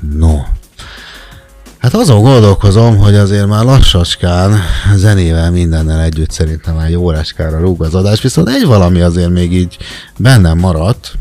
No. 0.00 0.38
Hát 1.84 1.94
azon 1.94 2.22
gondolkozom, 2.22 2.96
hogy 2.96 3.14
azért 3.14 3.46
már 3.46 3.64
lassacskán, 3.64 4.58
zenével 4.94 5.50
mindennel 5.50 6.00
együtt 6.00 6.30
szerintem 6.30 6.74
már 6.74 6.86
egy 6.86 6.96
óráskára 6.96 7.58
rúg 7.58 7.82
az 7.82 7.94
adás, 7.94 8.22
viszont 8.22 8.48
egy 8.48 8.64
valami 8.64 9.00
azért 9.00 9.30
még 9.30 9.52
így 9.52 9.78
bennem 10.16 10.58
maradt, 10.58 11.12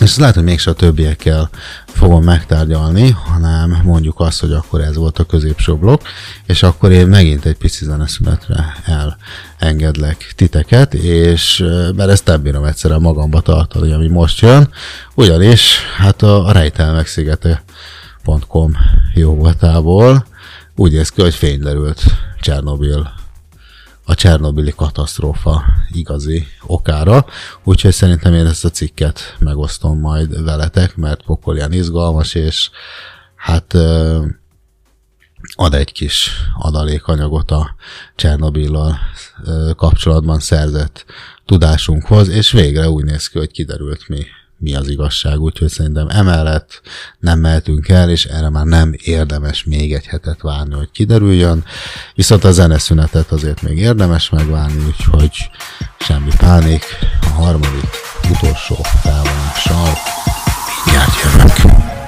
és 0.00 0.16
lehet, 0.16 0.34
hogy 0.34 0.44
mégse 0.44 0.70
a 0.70 0.74
többiekkel 0.74 1.50
fogom 1.86 2.24
megtárgyalni, 2.24 3.10
hanem 3.10 3.80
mondjuk 3.84 4.20
azt, 4.20 4.40
hogy 4.40 4.52
akkor 4.52 4.80
ez 4.80 4.96
volt 4.96 5.18
a 5.18 5.24
középső 5.24 5.74
blokk, 5.74 6.00
és 6.46 6.62
akkor 6.62 6.92
én 6.92 7.06
megint 7.06 7.44
egy 7.44 7.56
pici 7.56 7.84
zeneszünetre 7.84 8.74
elengedlek 9.58 10.32
titeket, 10.36 10.94
és 10.94 11.64
mert 11.96 12.10
ezt 12.10 12.26
nem 12.26 12.42
bírom 12.42 12.64
egyszerűen 12.64 13.00
magamba 13.00 13.40
tartani, 13.40 13.92
ami 13.92 14.08
most 14.08 14.40
jön, 14.40 14.68
ugyanis 15.14 15.78
hát 15.96 16.22
a, 16.22 16.46
a 16.46 16.52
rejtelmek 16.52 17.06
szigete.com 18.24 18.72
jó 19.14 19.34
voltából 19.34 20.26
úgy 20.76 20.92
néz 20.92 21.08
ki, 21.08 21.22
hogy 21.22 21.34
fény 21.34 21.60
derült 21.60 22.02
Csernobil. 22.40 23.18
A 24.04 24.14
Csernobili 24.14 24.72
katasztrófa 24.76 25.62
igazi 25.92 26.46
okára, 26.66 27.26
úgyhogy 27.64 27.92
szerintem 27.92 28.34
én 28.34 28.46
ezt 28.46 28.64
a 28.64 28.70
cikket 28.70 29.36
megosztom 29.38 30.00
majd 30.00 30.44
veletek, 30.44 30.96
mert 30.96 31.24
pokolján 31.24 31.72
izgalmas, 31.72 32.34
és 32.34 32.70
hát 33.34 33.74
ad 35.54 35.74
egy 35.74 35.92
kis 35.92 36.30
adalékanyagot 36.58 37.50
a 37.50 37.74
Csernobillal 38.16 38.98
kapcsolatban 39.76 40.40
szerzett 40.40 41.04
tudásunkhoz, 41.46 42.28
és 42.28 42.52
végre 42.52 42.88
úgy 42.88 43.04
néz 43.04 43.28
ki, 43.28 43.38
hogy 43.38 43.50
kiderült 43.50 44.08
mi, 44.08 44.26
mi 44.60 44.74
az 44.74 44.88
igazság, 44.88 45.40
úgyhogy 45.40 45.68
szerintem 45.68 46.08
emellett 46.08 46.80
nem 47.18 47.38
mehetünk 47.38 47.88
el, 47.88 48.10
és 48.10 48.24
erre 48.24 48.48
már 48.48 48.64
nem 48.64 48.94
érdemes 48.96 49.64
még 49.64 49.92
egy 49.92 50.06
hetet 50.06 50.42
várni, 50.42 50.74
hogy 50.74 50.90
kiderüljön, 50.90 51.64
viszont 52.14 52.44
a 52.44 52.52
zeneszünetet 52.52 53.32
azért 53.32 53.62
még 53.62 53.78
érdemes 53.78 54.30
megvárni, 54.30 54.84
úgyhogy 54.86 55.50
semmi 55.98 56.30
pánik, 56.36 56.84
a 57.20 57.26
harmadik, 57.26 57.90
utolsó 58.30 58.74
felvonással 59.02 59.92
mindjárt 60.84 61.12
jövök. 61.22 61.99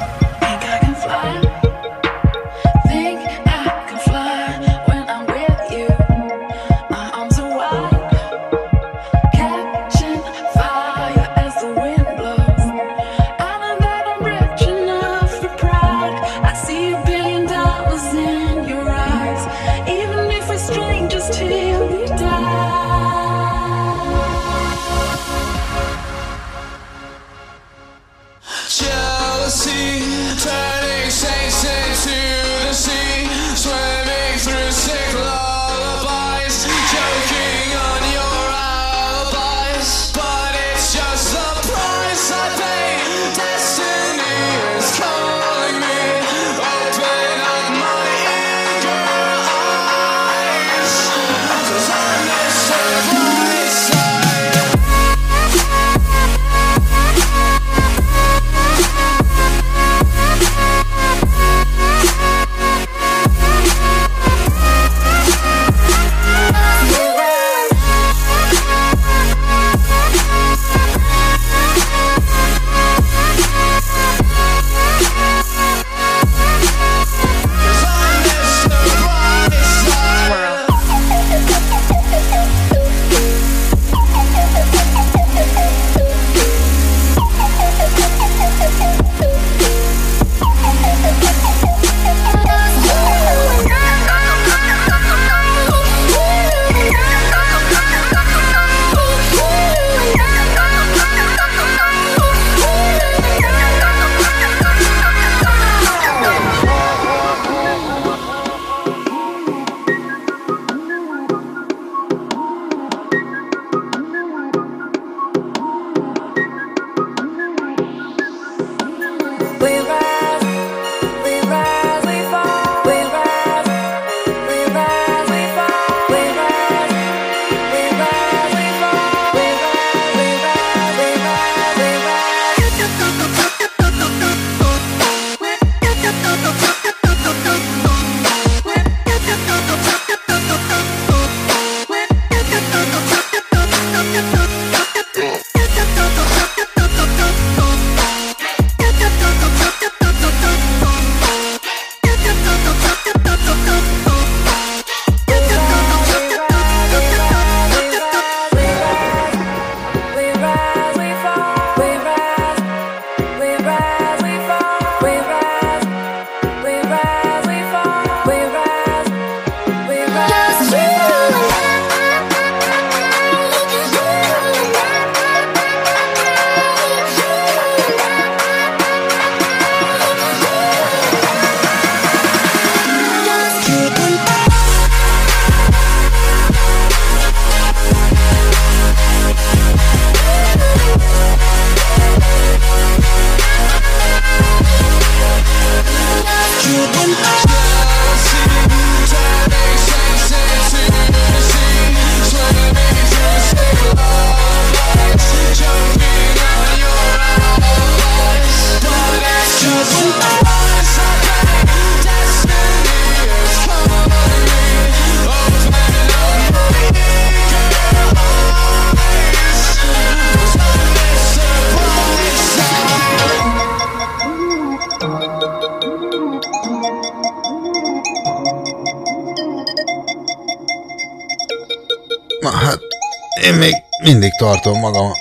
Én 233.42 233.54
még 233.54 233.74
mindig 234.02 234.30
tartom 234.38 234.78
magam 234.78 235.10
a 235.10 235.14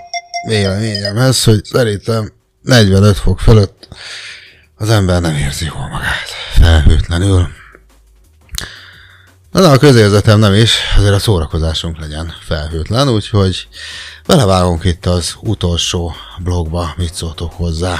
véleményemhez, 0.48 1.44
hogy 1.44 1.66
szerintem 1.66 2.32
45 2.62 3.18
fok 3.18 3.40
fölött 3.40 3.88
az 4.76 4.90
ember 4.90 5.22
nem 5.22 5.36
érzi 5.36 5.66
jól 5.66 5.88
magát, 5.88 6.28
felhőtlenül. 6.54 7.48
Na, 9.52 9.62
de 9.62 9.68
a 9.68 9.78
közérzetem 9.78 10.40
nem 10.40 10.54
is, 10.54 10.78
azért 10.98 11.14
a 11.14 11.20
szórakozásunk 11.20 12.00
legyen 12.00 12.34
felhőtlen, 12.42 13.10
úgyhogy 13.10 13.68
belevágunk 14.26 14.84
itt 14.84 15.06
az 15.06 15.36
utolsó 15.40 16.14
blogba, 16.40 16.94
mit 16.98 17.14
szóltok 17.14 17.54
hozzá. 17.54 18.00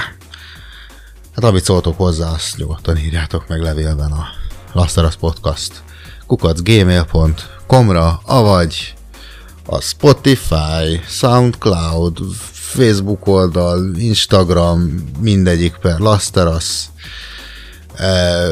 Hát 1.34 1.44
amit 1.44 1.64
szóltok 1.64 1.96
hozzá, 1.96 2.30
azt 2.30 2.56
nyugodtan 2.56 2.98
írjátok 2.98 3.48
meg 3.48 3.60
levélben 3.60 4.12
a 4.12 4.26
Lasteras 4.72 5.16
Podcast 5.16 5.72
kukacgmail.com-ra, 6.26 8.20
avagy 8.24 8.94
a 9.66 9.80
Spotify, 9.80 11.00
Soundcloud, 11.06 12.18
Facebook 12.52 13.26
oldal, 13.26 13.94
Instagram, 13.96 15.10
mindegyik 15.20 15.76
per 15.76 15.98
Lasteras 15.98 16.90
e, 17.94 18.48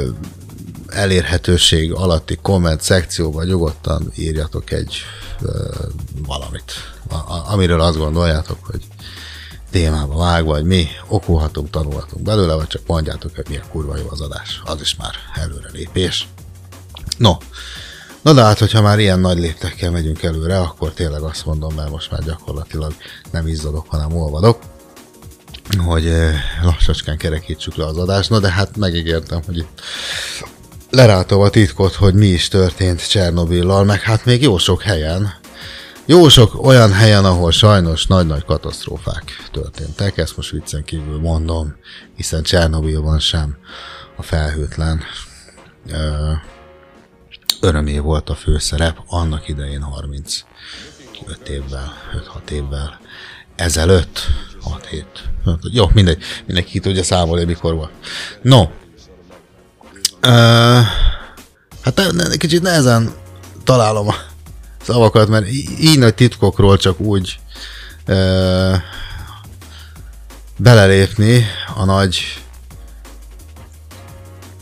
elérhetőség 0.88 1.92
alatti 1.92 2.38
komment 2.42 2.80
szekcióban 2.80 3.46
nyugodtan 3.46 4.12
írjatok 4.16 4.70
egy 4.70 4.96
e, 5.42 5.48
valamit. 6.26 6.72
amiről 7.50 7.80
azt 7.80 7.98
gondoljátok, 7.98 8.58
hogy 8.66 8.80
témába 9.70 10.16
vág, 10.16 10.44
vagy 10.44 10.64
mi 10.64 10.86
okulhatunk, 11.08 11.70
tanulhatunk 11.70 12.24
belőle, 12.24 12.54
vagy 12.54 12.66
csak 12.66 12.86
mondjátok, 12.86 13.34
hogy 13.34 13.46
milyen 13.48 13.68
kurva 13.70 13.96
jó 13.96 14.06
az 14.10 14.20
adás. 14.20 14.60
Az 14.64 14.80
is 14.80 14.96
már 14.96 15.14
előrelépés. 15.34 16.28
No, 17.16 17.32
Na 18.22 18.32
de 18.32 18.42
hát, 18.42 18.58
hogyha 18.58 18.82
már 18.82 18.98
ilyen 18.98 19.20
nagy 19.20 19.38
léptekkel 19.38 19.90
megyünk 19.90 20.22
előre, 20.22 20.58
akkor 20.58 20.92
tényleg 20.92 21.22
azt 21.22 21.46
mondom, 21.46 21.74
mert 21.74 21.90
most 21.90 22.10
már 22.10 22.24
gyakorlatilag 22.24 22.94
nem 23.30 23.46
izzadok, 23.46 23.84
hanem 23.88 24.16
olvadok, 24.16 24.58
hogy 25.78 26.06
eh, 26.06 26.34
lassacskán 26.62 27.16
kerekítsük 27.16 27.74
le 27.74 27.86
az 27.86 27.96
adást. 27.96 28.30
Na 28.30 28.38
de 28.38 28.50
hát 28.50 28.76
megígértem, 28.76 29.40
hogy 29.46 29.56
itt 29.56 29.80
lerátom 30.90 31.40
a 31.40 31.48
titkot, 31.48 31.94
hogy 31.94 32.14
mi 32.14 32.26
is 32.26 32.48
történt 32.48 33.08
Csernobillal, 33.08 33.84
meg 33.84 34.00
hát 34.00 34.24
még 34.24 34.42
jó 34.42 34.58
sok 34.58 34.82
helyen. 34.82 35.38
Jó 36.06 36.28
sok 36.28 36.64
olyan 36.64 36.92
helyen, 36.92 37.24
ahol 37.24 37.50
sajnos 37.50 38.06
nagy-nagy 38.06 38.44
katasztrófák 38.44 39.48
történtek, 39.52 40.18
ezt 40.18 40.36
most 40.36 40.50
viccen 40.50 40.84
kívül 40.84 41.20
mondom, 41.20 41.74
hiszen 42.16 42.42
Csernobilban 42.42 43.18
sem 43.18 43.56
a 44.16 44.22
felhőtlen 44.22 45.00
ö, 45.90 46.32
örömé 47.60 47.98
volt 47.98 48.28
a 48.28 48.34
főszerep 48.34 49.02
annak 49.06 49.48
idején 49.48 49.82
35 49.82 51.48
évvel, 51.48 51.92
5-6 52.46 52.50
évvel 52.50 53.00
ezelőtt, 53.56 54.18
6 54.60 54.86
hét. 54.86 55.30
Jó, 55.62 55.90
mindegy, 55.92 56.22
mindenki 56.46 56.70
ki 56.70 56.80
tudja 56.80 57.02
számolni, 57.02 57.44
mikor 57.44 57.74
volt. 57.74 57.90
No, 58.42 58.62
uh, 60.22 60.84
hát 61.82 62.36
kicsit 62.38 62.62
nehezen 62.62 63.12
találom 63.64 64.08
a 64.08 64.14
szavakat, 64.82 65.28
mert 65.28 65.48
így 65.80 65.98
nagy 65.98 66.14
titkokról 66.14 66.76
csak 66.76 67.00
úgy 67.00 67.38
uh, 68.06 68.76
belelépni 70.56 71.46
a 71.74 71.84
nagy 71.84 72.40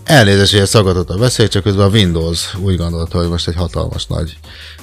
Elnézést, 0.08 0.56
hogy 0.56 0.66
szagatott 0.66 1.10
a 1.10 1.18
beszéd, 1.18 1.48
csak 1.48 1.62
közben 1.62 1.86
a 1.86 1.90
Windows 1.90 2.54
úgy 2.54 2.76
gondolta, 2.76 3.18
hogy 3.18 3.28
most 3.28 3.48
egy 3.48 3.54
hatalmas 3.54 4.06
nagy 4.06 4.38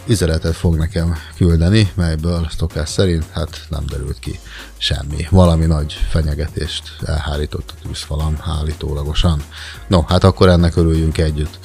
üzenetet 0.08 0.56
fog 0.56 0.76
nekem 0.76 1.18
küldeni, 1.36 1.92
melyből 1.96 2.48
szokás 2.58 2.90
szerint 2.90 3.26
hát 3.32 3.62
nem 3.70 3.86
derült 3.90 4.20
ki 4.20 4.40
semmi. 4.78 5.28
Valami 5.30 5.66
nagy 5.66 5.94
fenyegetést 6.10 6.84
elhárított 7.06 7.74
a 7.76 7.88
tűzfalam 7.88 8.38
állítólagosan. 8.42 9.44
No, 9.88 10.02
hát 10.02 10.24
akkor 10.24 10.50
ennek 10.50 10.76
örüljünk 10.76 11.18
együtt. 11.18 11.60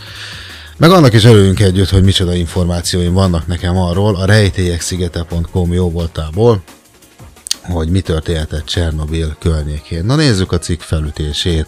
Meg 0.76 0.90
annak 0.90 1.12
is 1.12 1.24
örüljünk 1.24 1.60
együtt, 1.60 1.90
hogy 1.90 2.04
micsoda 2.04 2.34
információim 2.34 3.12
vannak 3.12 3.46
nekem 3.46 3.76
arról 3.76 4.16
a 4.16 4.24
rejtélyegszigete.com 4.24 5.72
jó 5.72 5.90
voltából, 5.90 6.62
hogy 7.62 7.88
mi 7.88 8.00
történhetett 8.00 8.64
Csernobil 8.64 9.36
környékén. 9.40 10.04
Na 10.04 10.14
nézzük 10.14 10.52
a 10.52 10.58
cikk 10.58 10.80
felütését. 10.80 11.66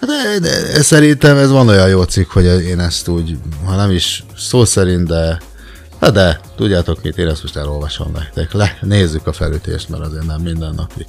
De, 0.00 0.38
de, 0.38 0.82
szerintem 0.82 1.36
ez 1.36 1.50
van 1.50 1.68
olyan 1.68 1.88
jó 1.88 2.02
cikk, 2.02 2.30
hogy 2.30 2.44
én 2.44 2.80
ezt 2.80 3.08
úgy, 3.08 3.38
ha 3.64 3.76
nem 3.76 3.90
is 3.90 4.24
szó 4.36 4.64
szerint, 4.64 5.06
de 5.06 5.38
Hát 6.00 6.12
de, 6.12 6.40
tudjátok 6.56 7.02
mit, 7.02 7.18
én 7.18 7.28
ezt 7.28 7.42
most 7.42 7.56
elolvasom 7.56 8.12
nektek. 8.12 8.52
Le, 8.52 8.78
nézzük 8.80 9.26
a 9.26 9.32
felütést, 9.32 9.88
mert 9.88 10.02
azért 10.02 10.26
nem 10.26 10.40
mindennapi. 10.40 11.06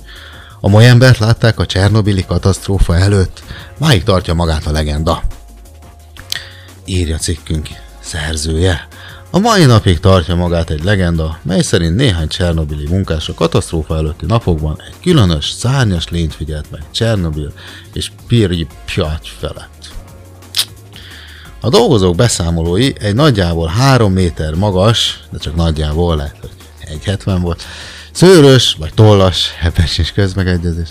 A 0.60 0.70
mai 0.70 0.86
embert 0.86 1.18
látták 1.18 1.60
a 1.60 1.66
Csernobili 1.66 2.26
katasztrófa 2.26 2.96
előtt, 2.98 3.44
máig 3.78 4.04
tartja 4.04 4.34
magát 4.34 4.66
a 4.66 4.72
legenda. 4.72 5.24
Írja 6.86 7.18
cikkünk 7.18 7.68
szerzője. 8.00 8.88
A 9.36 9.40
mai 9.40 9.66
napig 9.66 10.00
tartja 10.00 10.36
magát 10.36 10.70
egy 10.70 10.84
legenda, 10.84 11.40
mely 11.42 11.62
szerint 11.62 11.96
néhány 11.96 12.28
csernobili 12.28 12.88
munkás 12.88 13.30
a 13.30 13.34
katasztrófa 13.34 13.96
előtti 13.96 14.26
napokban 14.26 14.82
egy 14.88 14.94
különös, 15.02 15.50
szárnyas 15.50 16.10
lényt 16.10 16.36
figyelt 16.36 16.72
meg 16.72 16.82
Csernobil 16.92 17.54
és 17.94 18.12
Pripyat 18.28 19.28
felett. 19.40 19.94
A 21.62 21.70
dolgozók 21.70 22.16
beszámolói 22.16 22.92
egy 23.00 23.16
nagyjából 23.16 23.68
3 23.68 24.14
méter 24.14 24.54
magas, 24.54 25.20
de 25.30 25.38
csak 25.38 25.56
nagyjából 25.56 26.16
lehet, 26.16 26.38
hogy 26.42 26.52
1,70 27.04 27.38
volt, 27.42 27.64
szőrös 28.12 28.76
vagy 28.80 28.94
tollas, 28.94 29.50
ebben 29.62 29.86
sincs 29.86 30.14
közmegegyezés, 30.14 30.90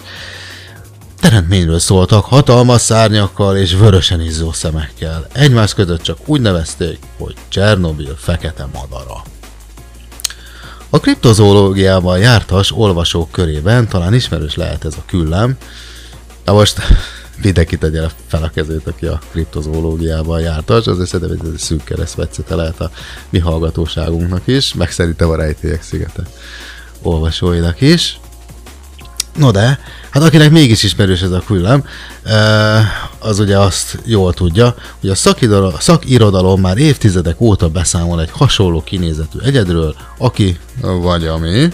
teremtményről 1.25 1.79
szóltak, 1.79 2.25
hatalmas 2.25 2.81
szárnyakkal 2.81 3.57
és 3.57 3.75
vörösen 3.75 4.21
izzó 4.21 4.53
szemekkel. 4.53 5.27
Egymás 5.33 5.75
között 5.75 6.03
csak 6.03 6.19
úgy 6.27 6.41
nevezték, 6.41 6.99
hogy 7.19 7.35
Csernobil 7.49 8.17
fekete 8.19 8.69
madara. 8.73 9.23
A 10.91 11.01
kriptozoológiában 11.01 12.19
jártas 12.19 12.73
olvasók 12.73 13.31
körében 13.31 13.89
talán 13.89 14.15
ismerős 14.15 14.55
lehet 14.55 14.85
ez 14.85 14.95
a 14.97 15.03
küllem. 15.07 15.57
Na 16.45 16.53
most 16.53 16.79
mindenki 17.45 17.79
tegye 17.79 18.03
fel 18.27 18.43
a 18.43 18.51
kezét, 18.51 18.87
aki 18.87 19.07
a 19.07 19.21
kriptozoológiában 19.31 20.41
jártas, 20.41 20.87
azért 20.87 21.09
szerintem 21.09 21.39
ez 21.47 21.53
egy 21.53 21.59
szűk 21.59 21.85
keresztmetszete 21.85 22.55
lehet 22.55 22.81
a 22.81 22.91
mi 23.31 23.39
hallgatóságunknak 23.39 24.43
is, 24.47 24.75
meg 24.75 24.91
szerintem 24.91 25.31
a 25.31 25.37
rejtélyek 25.37 25.83
szigete 25.83 26.23
olvasóinak 27.03 27.81
is. 27.81 28.19
No 29.35 29.51
de, 29.51 29.79
hát 30.11 30.23
akinek 30.23 30.51
mégis 30.51 30.83
ismerős 30.83 31.23
ez 31.23 31.31
a 31.31 31.43
küllem, 31.47 31.85
az 33.19 33.39
ugye 33.39 33.59
azt 33.59 33.99
jól 34.05 34.33
tudja, 34.35 34.75
hogy 35.01 35.11
a 35.11 35.15
szakirodalom, 35.15 35.75
szakirodalom 35.79 36.61
már 36.61 36.79
évtizedek 36.79 37.41
óta 37.41 37.69
beszámol 37.69 38.21
egy 38.21 38.31
hasonló 38.33 38.83
kinézetű 38.83 39.39
egyedről, 39.39 39.95
aki, 40.19 40.59
vagy 40.81 41.27
ami, 41.27 41.69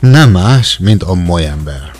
nem 0.00 0.30
más, 0.30 0.78
mint 0.78 1.02
a 1.02 1.14
molyember. 1.14 1.92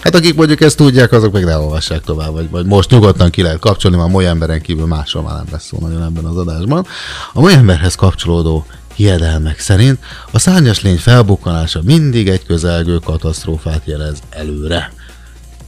Hát 0.00 0.14
akik 0.14 0.34
mondjuk 0.34 0.60
ezt 0.60 0.76
tudják, 0.76 1.12
azok 1.12 1.32
meg 1.32 1.44
ne 1.44 1.58
olvassák 1.58 2.00
tovább, 2.00 2.32
vagy, 2.32 2.50
vagy 2.50 2.66
most 2.66 2.90
nyugodtan 2.90 3.30
ki 3.30 3.42
lehet 3.42 3.58
kapcsolni, 3.58 3.96
a 3.96 4.06
molyemberen 4.06 4.60
kívül 4.60 4.86
másról 4.86 5.22
már 5.22 5.34
nem 5.34 5.46
lesz 5.50 5.66
szó 5.66 5.78
nagyon 5.80 6.02
ebben 6.02 6.24
az 6.24 6.36
adásban. 6.36 6.86
A 7.32 7.40
molyemberhez 7.40 7.94
kapcsolódó 7.94 8.66
hiedelmek 8.98 9.58
szerint 9.58 9.98
a 10.30 10.38
szárnyas 10.38 10.82
lény 10.82 10.98
felbukkanása 10.98 11.80
mindig 11.84 12.28
egy 12.28 12.46
közelgő 12.46 12.98
katasztrófát 12.98 13.82
jelez 13.84 14.18
előre. 14.30 14.92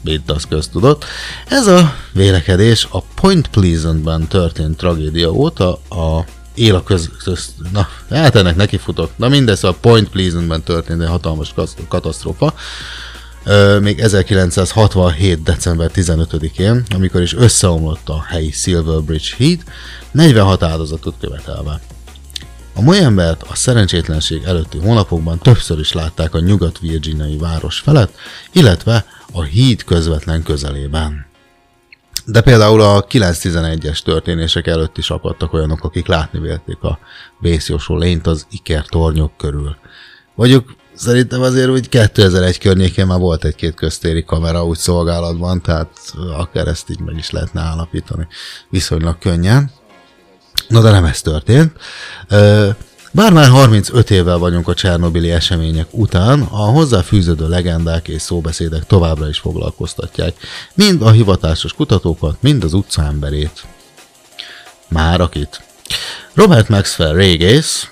Mint 0.01 0.31
az 0.31 0.45
köztudott. 0.49 1.05
Ez 1.49 1.67
a 1.67 1.95
vélekedés 2.13 2.89
a 2.91 3.01
Point 3.01 3.49
Pleasantban 3.49 4.27
történt 4.29 4.77
tragédia 4.77 5.31
óta 5.31 5.73
a 5.89 6.25
él 6.55 6.75
a 6.75 6.83
köz, 6.83 7.11
köz 7.25 7.55
na, 7.73 7.89
hát 8.11 8.35
ennek 8.35 8.57
nekifutok. 8.57 9.11
Na 9.17 9.29
mindez 9.29 9.65
a 9.65 9.75
Point 9.81 10.09
Pleasantben 10.09 10.63
történt 10.63 11.03
egy 11.03 11.09
hatalmas 11.09 11.55
katasztrófa, 11.89 12.55
még 13.81 14.01
1967. 14.01 15.43
december 15.43 15.91
15-én, 15.95 16.83
amikor 16.95 17.23
is 17.23 17.35
összeomlott 17.35 18.09
a 18.09 18.23
helyi 18.29 18.51
Silver 18.51 19.01
Bridge 19.03 19.29
híd, 19.37 19.63
46 20.11 20.63
áldozatot 20.63 21.15
követelve. 21.21 21.81
A 22.75 22.81
molyembert 22.83 23.43
a 23.43 23.55
szerencsétlenség 23.55 24.43
előtti 24.43 24.79
hónapokban 24.79 25.39
többször 25.39 25.79
is 25.79 25.93
látták 25.93 26.35
a 26.35 26.41
nyugat-virginiai 26.41 27.37
város 27.37 27.79
felett, 27.79 28.15
illetve 28.53 29.07
a 29.33 29.43
híd 29.43 29.85
közvetlen 29.85 30.43
közelében. 30.43 31.27
De 32.25 32.41
például 32.41 32.81
a 32.81 33.05
911-es 33.05 34.03
történések 34.03 34.67
előtt 34.67 34.99
is 34.99 35.11
akadtak 35.11 35.53
olyanok, 35.53 35.85
akik 35.85 36.07
látni 36.07 36.39
vélték 36.39 36.83
a 36.83 36.99
vészjósó 37.41 37.97
lényt 37.97 38.27
az 38.27 38.47
Iker 38.51 38.85
tornyok 38.87 39.37
körül. 39.37 39.77
Vagyok 40.35 40.75
szerintem 40.95 41.41
azért 41.41 41.69
úgy 41.69 41.89
2001 41.89 42.59
környékén 42.59 43.07
már 43.07 43.19
volt 43.19 43.45
egy-két 43.45 43.75
köztéri 43.75 44.25
kamera 44.25 44.67
úgy 44.67 44.79
szolgálatban, 44.79 45.63
tehát 45.63 45.91
akár 46.37 46.69
ezt 46.69 46.91
így 46.91 47.01
meg 47.01 47.17
is 47.17 47.31
lehetne 47.31 47.61
állapítani 47.61 48.27
viszonylag 48.69 49.19
könnyen. 49.19 49.71
Na 50.71 50.81
de 50.81 50.91
nem 50.91 51.05
ez 51.05 51.21
történt. 51.21 51.73
Bár 53.13 53.33
már 53.33 53.49
35 53.49 54.11
évvel 54.11 54.39
vagyunk 54.39 54.69
a 54.69 54.75
Csernobili 54.75 55.31
események 55.31 55.87
után, 55.91 56.41
a 56.41 56.57
hozzáfűződő 56.57 57.49
legendák 57.49 58.09
és 58.09 58.23
szóbeszédek 58.23 58.87
továbbra 58.87 59.29
is 59.29 59.39
foglalkoztatják, 59.39 60.37
mind 60.75 61.03
a 61.03 61.11
hivatásos 61.11 61.73
kutatókat, 61.73 62.37
mind 62.41 62.65
az 62.65 62.73
utca 62.73 63.05
emberét. 63.05 63.65
Már 64.89 65.21
akit. 65.21 65.63
Robert 66.35 66.69
Maxwell 66.69 67.13
régész, 67.13 67.91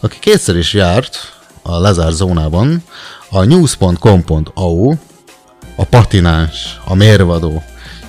aki 0.00 0.18
kétszer 0.20 0.56
is 0.56 0.72
járt 0.72 1.16
a 1.62 1.78
lezárt 1.78 2.14
zónában, 2.14 2.84
a 3.28 3.44
news.com.au, 3.44 4.94
a 5.76 5.84
patináns, 5.84 6.80
a 6.84 6.94
mérvadó 6.94 7.62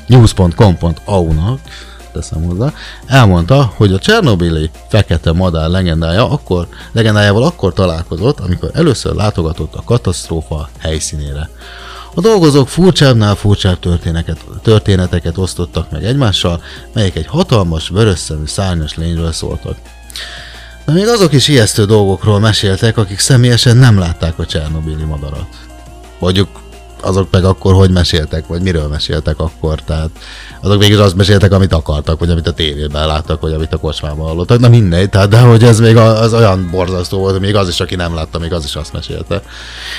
news.com.au-nak 0.08 1.60
teszem 2.12 2.44
hozzá, 2.44 2.74
elmondta, 3.06 3.74
hogy 3.76 3.94
a 3.94 4.00
Csernobili 4.00 4.70
fekete 4.90 5.32
madár 5.32 5.70
legendája 5.70 6.30
akkor, 6.30 6.68
legendájával 6.92 7.44
akkor 7.44 7.74
találkozott, 7.74 8.40
amikor 8.40 8.70
először 8.74 9.16
látogatott 9.16 9.76
a 9.76 9.84
katasztrófa 9.84 10.70
helyszínére. 10.78 11.50
A 12.14 12.22
dolgozók 12.22 12.70
furcsábbnál 12.70 13.36
furcsább 13.36 13.80
történeteket, 14.62 15.38
osztottak 15.38 15.92
meg 15.92 16.04
egymással, 16.04 16.62
melyek 16.94 17.16
egy 17.16 17.28
hatalmas, 17.28 17.90
vörösszemű 17.90 18.46
szárnyas 18.46 18.96
lényről 18.96 19.32
szóltak. 19.32 19.78
De 20.86 20.92
még 20.92 21.08
azok 21.08 21.34
is 21.34 21.48
ijesztő 21.48 21.86
dolgokról 21.86 22.40
meséltek, 22.40 22.98
akik 22.98 23.20
személyesen 23.20 23.78
nem 23.78 24.00
látták 24.00 24.40
a 24.40 24.46
Csernobili 24.46 25.04
madarat. 25.04 25.48
Mondjuk 26.20 26.48
azok 27.02 27.28
meg 27.32 27.44
akkor 27.44 27.74
hogy 27.74 27.92
meséltek, 27.92 28.48
vagy 28.48 28.62
miről 28.62 28.88
meséltek 28.88 29.40
akkor, 29.40 29.82
tehát 29.82 30.10
azok 30.62 30.80
végül 30.80 31.02
azt 31.02 31.16
meséltek, 31.16 31.52
amit 31.52 31.74
akartak, 31.74 32.20
vagy 32.20 32.30
amit 32.30 32.48
a 32.48 32.54
tévében 32.54 33.08
láttak, 33.08 33.42
vagy 33.42 33.54
amit 33.54 33.74
a 33.74 33.78
kocsmában 33.78 34.28
hallottak, 34.28 34.60
na 34.60 34.70
mindegy, 34.70 35.10
tehát 35.10 35.30
de 35.30 35.40
hogy 35.40 35.64
ez 35.64 35.80
még 35.80 35.98
az 35.98 36.34
olyan 36.34 36.70
borzasztó 36.72 37.18
volt, 37.18 37.32
hogy 37.32 37.42
még 37.42 37.56
az 37.56 37.68
is, 37.68 37.80
aki 37.80 37.96
nem 37.96 38.16
látta, 38.16 38.40
még 38.40 38.54
az 38.54 38.64
is 38.64 38.76
azt 38.76 38.94
mesélte. 38.94 39.42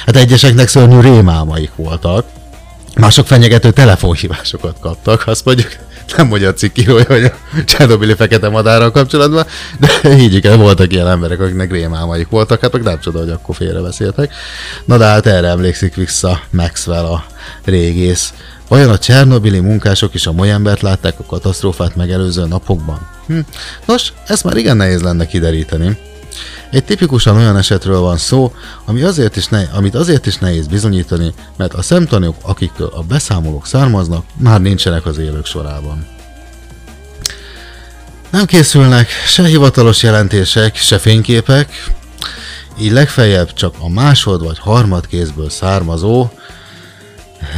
Hát 0.06 0.16
egyeseknek 0.16 0.68
szörnyű 0.68 1.00
rémálmaik 1.00 1.72
voltak, 1.76 2.24
mások 2.96 3.26
fenyegető 3.26 3.70
telefonhívásokat 3.70 4.76
kaptak, 4.80 5.26
azt 5.26 5.44
mondjuk 5.44 5.68
nem 6.16 6.26
mondja 6.26 6.48
a 6.48 6.54
cikk 6.54 6.78
írója, 6.78 7.04
hogy 7.04 7.24
a 7.24 7.32
Csernobili 7.64 8.14
fekete 8.14 8.48
madárral 8.48 8.90
kapcsolatban, 8.90 9.46
de 9.78 10.14
higgyük 10.14 10.44
el, 10.44 10.56
voltak 10.56 10.92
ilyen 10.92 11.08
emberek, 11.08 11.40
akiknek 11.40 11.70
rémálmaik 11.70 12.28
voltak, 12.28 12.60
hát 12.60 12.72
meg 12.72 12.82
nem 12.82 13.00
csoda, 13.00 13.18
hogy 13.18 13.30
akkor 13.30 13.54
félrebeszéltek. 13.54 14.32
Na 14.84 14.96
de 14.96 15.04
hát 15.04 15.26
erre 15.26 15.48
emlékszik 15.48 15.94
vissza 15.94 16.40
Maxwell 16.50 17.04
a 17.04 17.24
régész. 17.64 18.32
Vajon 18.68 18.90
a 18.90 18.98
Csernobili 18.98 19.60
munkások 19.60 20.14
is 20.14 20.26
a 20.26 20.32
molyembert 20.32 20.80
látták 20.80 21.18
a 21.18 21.24
katasztrófát 21.24 21.96
megelőző 21.96 22.46
napokban? 22.46 23.08
Hm. 23.26 23.38
Nos, 23.86 24.12
ezt 24.26 24.44
már 24.44 24.56
igen 24.56 24.76
nehéz 24.76 25.02
lenne 25.02 25.26
kideríteni. 25.26 25.98
Egy 26.70 26.84
tipikusan 26.84 27.36
olyan 27.36 27.56
esetről 27.56 28.00
van 28.00 28.16
szó, 28.16 28.52
ami 28.84 29.02
azért 29.02 29.36
is 29.36 29.46
ne, 29.46 29.62
amit 29.72 29.94
azért 29.94 30.26
is 30.26 30.36
nehéz 30.36 30.66
bizonyítani, 30.66 31.34
mert 31.56 31.74
a 31.74 31.82
szemtanúk, 31.82 32.36
akiktől 32.42 32.92
a 32.94 33.02
beszámolók 33.02 33.66
származnak, 33.66 34.24
már 34.36 34.60
nincsenek 34.60 35.06
az 35.06 35.18
élők 35.18 35.46
sorában. 35.46 36.06
Nem 38.30 38.46
készülnek 38.46 39.08
se 39.26 39.46
hivatalos 39.46 40.02
jelentések, 40.02 40.76
se 40.76 40.98
fényképek, 40.98 41.92
így 42.80 42.92
legfeljebb 42.92 43.52
csak 43.52 43.74
a 43.78 43.88
másod 43.88 44.44
vagy 44.44 44.58
harmad 44.58 45.06
kézből 45.06 45.50
származó, 45.50 46.28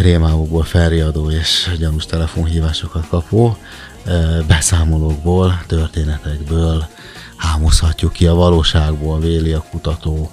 rémálmokból 0.01 0.63
felriadó 0.63 1.31
és 1.31 1.71
gyanús 1.79 2.07
telefonhívásokat 2.07 3.09
kapó 3.09 3.57
ö, 4.05 4.39
beszámolókból, 4.47 5.63
történetekből 5.67 6.87
hámozhatjuk 7.45 8.13
ki 8.13 8.27
a 8.27 8.35
valóságból, 8.35 9.21
véli 9.21 9.53
a 9.53 9.65
kutató. 9.71 10.31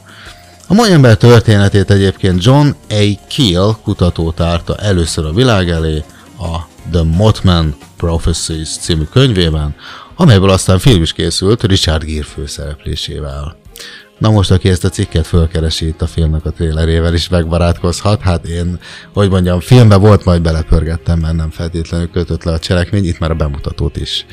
A 0.68 0.74
mai 0.74 0.92
ember 0.92 1.18
történetét 1.18 1.92
egyébként 1.92 2.44
John 2.44 2.68
A. 2.90 3.20
Keel 3.36 3.78
kutató 3.84 4.32
tárta 4.32 4.76
először 4.76 5.26
a 5.26 5.34
világ 5.34 5.70
elé 5.70 6.04
a 6.40 6.58
The 6.92 7.04
Mothman 7.04 7.76
Prophecies 7.98 8.70
című 8.70 9.04
könyvében, 9.04 9.76
amelyből 10.16 10.50
aztán 10.50 10.80
film 10.80 11.02
is 11.02 11.14
készült 11.14 11.64
Richard 11.64 12.04
Gere 12.04 12.24
főszereplésével. 12.24 13.56
Na 14.18 14.30
most, 14.30 14.52
aki 14.52 14.70
ezt 14.70 14.84
a 14.84 14.90
cikket 14.90 15.28
fölkeresi 15.28 15.88
itt 15.88 16.02
a 16.02 16.08
filmnek 16.08 16.46
a 16.46 16.52
trélerével 16.52 17.14
is 17.14 17.30
megbarátkozhat, 17.30 18.22
hát 18.22 18.46
én, 18.46 18.80
hogy 19.14 19.30
mondjam, 19.30 19.60
filmbe 19.60 19.96
volt, 19.96 20.26
majd 20.26 20.42
belepörgettem, 20.42 21.20
mert 21.20 21.36
nem 21.36 21.50
feltétlenül 21.50 22.10
kötött 22.10 22.44
le 22.44 22.52
a 22.52 22.60
cselekmény, 22.60 23.06
itt 23.06 23.20
már 23.20 23.32
a 23.32 23.36
bemutatót 23.36 23.98
is 23.98 24.26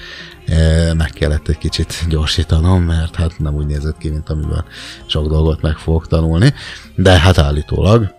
meg 0.96 1.10
kellett 1.10 1.48
egy 1.48 1.58
kicsit 1.58 2.04
gyorsítanom, 2.08 2.82
mert 2.82 3.14
hát 3.14 3.38
nem 3.38 3.54
úgy 3.54 3.66
nézett 3.66 3.98
ki, 3.98 4.08
mint 4.08 4.28
amiben 4.28 4.64
sok 5.06 5.28
dolgot 5.28 5.62
meg 5.62 5.76
fogok 5.76 6.08
tanulni, 6.08 6.54
de 6.94 7.18
hát 7.18 7.38
állítólag, 7.38 8.14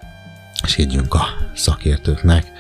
és 0.64 0.76
higgyünk 0.76 1.14
a 1.14 1.24
szakértőknek, 1.56 2.52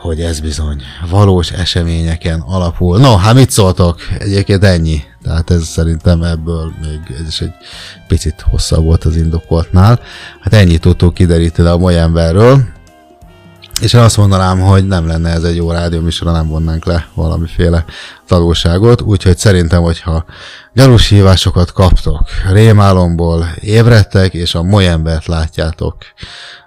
hogy 0.00 0.20
ez 0.20 0.40
bizony 0.40 0.82
valós 1.10 1.50
eseményeken 1.50 2.40
alapul. 2.40 2.98
No, 2.98 3.16
hát 3.16 3.34
mit 3.34 3.50
szóltok? 3.50 4.00
Egyébként 4.18 4.64
ennyi. 4.64 5.02
Tehát 5.22 5.50
ez 5.50 5.64
szerintem 5.64 6.22
ebből 6.22 6.72
még 6.80 7.16
ez 7.20 7.28
is 7.28 7.40
egy 7.40 7.52
picit 8.08 8.40
hosszabb 8.40 8.84
volt 8.84 9.04
az 9.04 9.16
indokoltnál. 9.16 10.00
Hát 10.40 10.52
ennyit 10.52 10.80
tudtuk 10.80 11.14
kideríteni 11.14 11.68
a 11.68 11.76
mai 11.76 11.96
emberről. 11.96 12.62
És 13.80 13.92
én 13.92 14.00
azt 14.00 14.16
mondanám, 14.16 14.60
hogy 14.60 14.86
nem 14.86 15.06
lenne 15.06 15.30
ez 15.30 15.42
egy 15.42 15.56
jó 15.56 15.70
rádióműsor, 15.70 16.32
nem 16.32 16.48
vonnánk 16.48 16.84
le 16.84 17.08
valamiféle 17.14 17.84
tanulságot, 18.26 19.00
úgyhogy 19.00 19.38
szerintem, 19.38 19.82
hogyha 19.82 20.24
gyanús 20.74 21.08
hívásokat 21.08 21.72
kaptok, 21.72 22.20
rémálomból 22.50 23.46
ébredtek, 23.60 24.34
és 24.34 24.54
a 24.54 24.62
molyembert 24.62 25.26
látjátok 25.26 25.96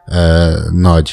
eh, 0.05 0.53
nagy 0.71 1.11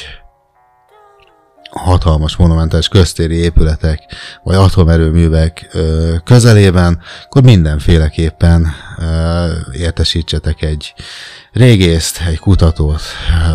hatalmas 1.71 2.35
monumentális 2.35 2.87
köztéri 2.87 3.35
épületek, 3.35 3.99
vagy 4.43 4.55
atomerőművek 4.55 5.69
ö, 5.71 6.15
közelében, 6.23 6.99
akkor 7.25 7.43
mindenféleképpen 7.43 8.67
ö, 8.99 9.47
értesítsetek 9.71 10.61
egy 10.61 10.93
régészt, 11.51 12.21
egy 12.27 12.39
kutatót, 12.39 13.01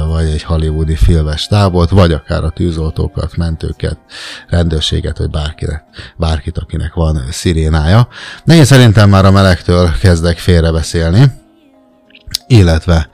vagy 0.09 0.25
egy 0.25 0.43
hollywoodi 0.43 0.97
filmes 0.97 1.47
tábot, 1.47 1.91
vagy 1.91 2.13
akár 2.13 2.45
a 2.45 2.51
tűzoltókat, 2.51 3.37
mentőket, 3.37 3.99
rendőrséget, 4.49 5.19
vagy 5.19 5.31
bárkinek, 5.31 5.85
bárkit, 6.17 6.59
akinek 6.59 6.95
van 6.95 7.23
szirénája. 7.31 8.09
De 8.45 8.55
én 8.55 8.65
szerintem 8.65 9.09
már 9.09 9.25
a 9.25 9.31
melegtől 9.31 9.91
kezdek 10.01 10.39
félrebeszélni, 10.39 11.25
illetve 12.47 13.09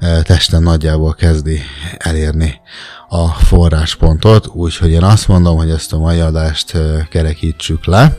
ö, 0.00 0.22
testem 0.22 0.62
nagyjából 0.62 1.14
kezdi 1.14 1.60
elérni 1.98 2.60
a 3.08 3.28
forráspontot, 3.28 4.46
úgyhogy 4.46 4.90
én 4.90 5.02
azt 5.02 5.28
mondom, 5.28 5.56
hogy 5.56 5.70
ezt 5.70 5.92
a 5.92 5.98
mai 5.98 6.20
adást 6.20 6.74
ö, 6.74 6.98
kerekítsük 7.10 7.84
le. 7.86 8.16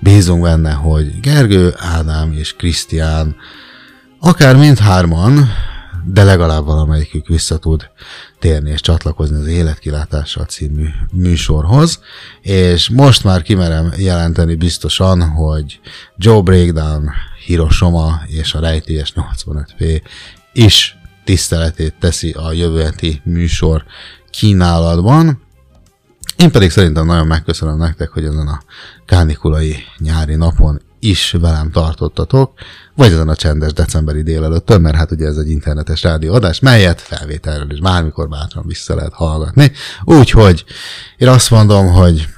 Bízunk 0.00 0.42
benne, 0.42 0.72
hogy 0.72 1.20
Gergő, 1.20 1.74
Ádám 1.78 2.32
és 2.32 2.56
Krisztián 2.56 3.36
akár 4.20 4.56
mindhárman, 4.56 5.48
de 6.04 6.24
legalább 6.24 6.64
valamelyikük 6.64 7.26
vissza 7.26 7.58
tud 7.58 7.88
térni 8.38 8.70
és 8.70 8.80
csatlakozni 8.80 9.36
az 9.36 9.46
Életkilátással 9.46 10.44
című 10.44 10.86
műsorhoz, 11.12 12.00
és 12.40 12.88
most 12.88 13.24
már 13.24 13.42
kimerem 13.42 13.92
jelenteni 13.96 14.54
biztosan, 14.54 15.28
hogy 15.28 15.80
Joe 16.16 16.40
Breakdown, 16.40 17.10
Hiroshima 17.46 18.20
és 18.26 18.54
a 18.54 18.60
rejtélyes 18.60 19.12
85P 19.16 20.02
is 20.52 20.96
tiszteletét 21.24 21.94
teszi 22.00 22.30
a 22.30 22.52
jövő 22.52 22.94
műsor 23.24 23.84
kínálatban. 24.30 25.42
Én 26.36 26.50
pedig 26.50 26.70
szerintem 26.70 27.06
nagyon 27.06 27.26
megköszönöm 27.26 27.76
nektek, 27.78 28.08
hogy 28.08 28.24
ezen 28.24 28.48
a 28.48 28.62
kánikulai 29.06 29.76
nyári 29.98 30.34
napon 30.34 30.80
is 31.08 31.32
velem 31.40 31.70
tartottatok, 31.70 32.52
vagy 32.94 33.12
ezen 33.12 33.28
a 33.28 33.34
csendes 33.34 33.72
decemberi 33.72 34.22
délelőttön, 34.22 34.80
mert 34.80 34.96
hát 34.96 35.10
ugye 35.10 35.26
ez 35.26 35.36
egy 35.36 35.50
internetes 35.50 36.02
rádióadás, 36.02 36.60
melyet 36.60 37.00
felvételről 37.00 37.70
is 37.70 37.80
bármikor 37.80 38.28
bátran 38.28 38.66
vissza 38.66 38.94
lehet 38.94 39.12
hallgatni. 39.12 39.72
Úgyhogy 40.04 40.64
én 41.16 41.28
azt 41.28 41.50
mondom, 41.50 41.86
hogy 41.86 42.28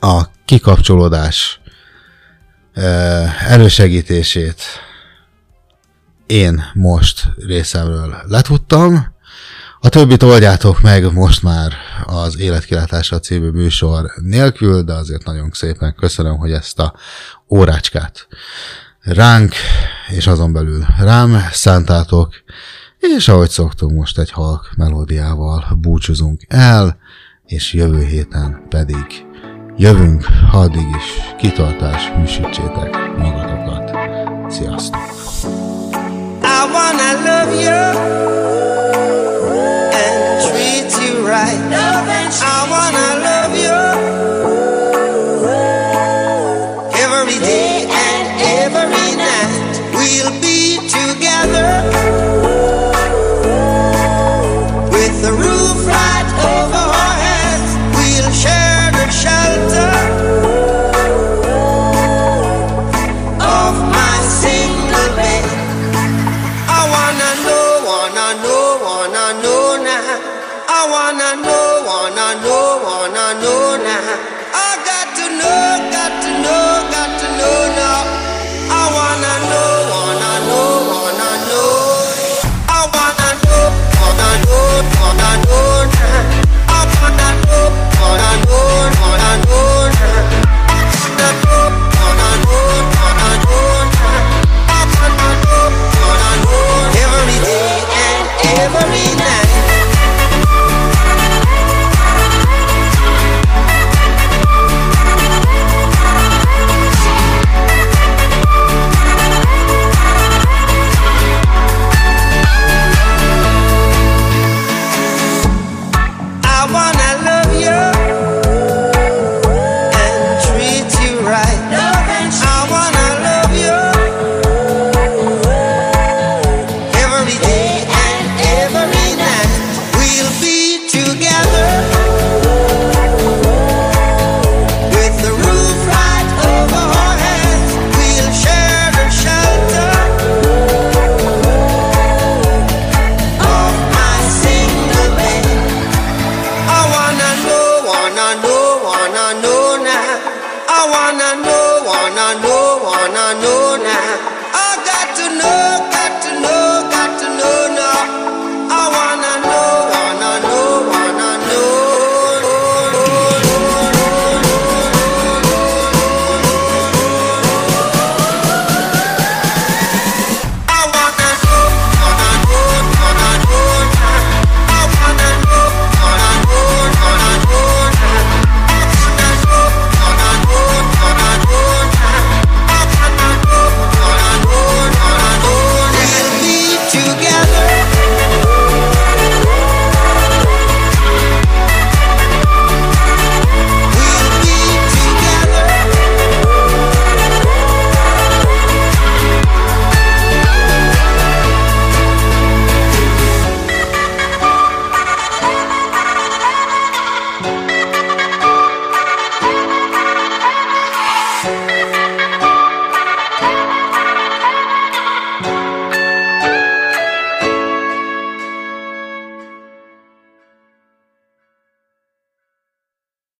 a 0.00 0.22
kikapcsolódás 0.44 1.60
elősegítését 3.48 4.62
én 6.26 6.64
most 6.74 7.28
részemről 7.36 8.16
letudtam, 8.26 9.16
a 9.80 9.88
többit 9.88 10.22
oldjátok 10.22 10.80
meg 10.80 11.12
most 11.12 11.42
már 11.42 11.72
az 12.04 12.38
Életkilátása 12.38 13.18
című 13.18 13.50
műsor 13.50 14.12
nélkül, 14.22 14.82
de 14.82 14.92
azért 14.92 15.24
nagyon 15.24 15.50
szépen 15.52 15.94
köszönöm, 15.94 16.36
hogy 16.36 16.52
ezt 16.52 16.78
a 16.78 16.94
órácskát 17.50 18.26
ránk, 19.00 19.54
és 20.08 20.26
azon 20.26 20.52
belül 20.52 20.84
rám 20.98 21.48
szántátok, 21.52 22.34
és 22.98 23.28
ahogy 23.28 23.50
szoktunk, 23.50 23.92
most 23.92 24.18
egy 24.18 24.30
halk 24.30 24.70
melódiával 24.76 25.78
búcsúzunk 25.80 26.40
el, 26.48 26.98
és 27.44 27.72
jövő 27.72 28.04
héten 28.04 28.66
pedig 28.68 29.26
jövünk, 29.76 30.26
addig 30.52 30.86
is 30.96 31.36
kitartás, 31.38 32.12
műsítsétek 32.18 33.16
magatokat. 33.16 33.90
Sziasztok! 34.52 35.00
I 36.42 36.70
wanna 36.72 37.12
love 37.24 37.62
you 37.62 38.77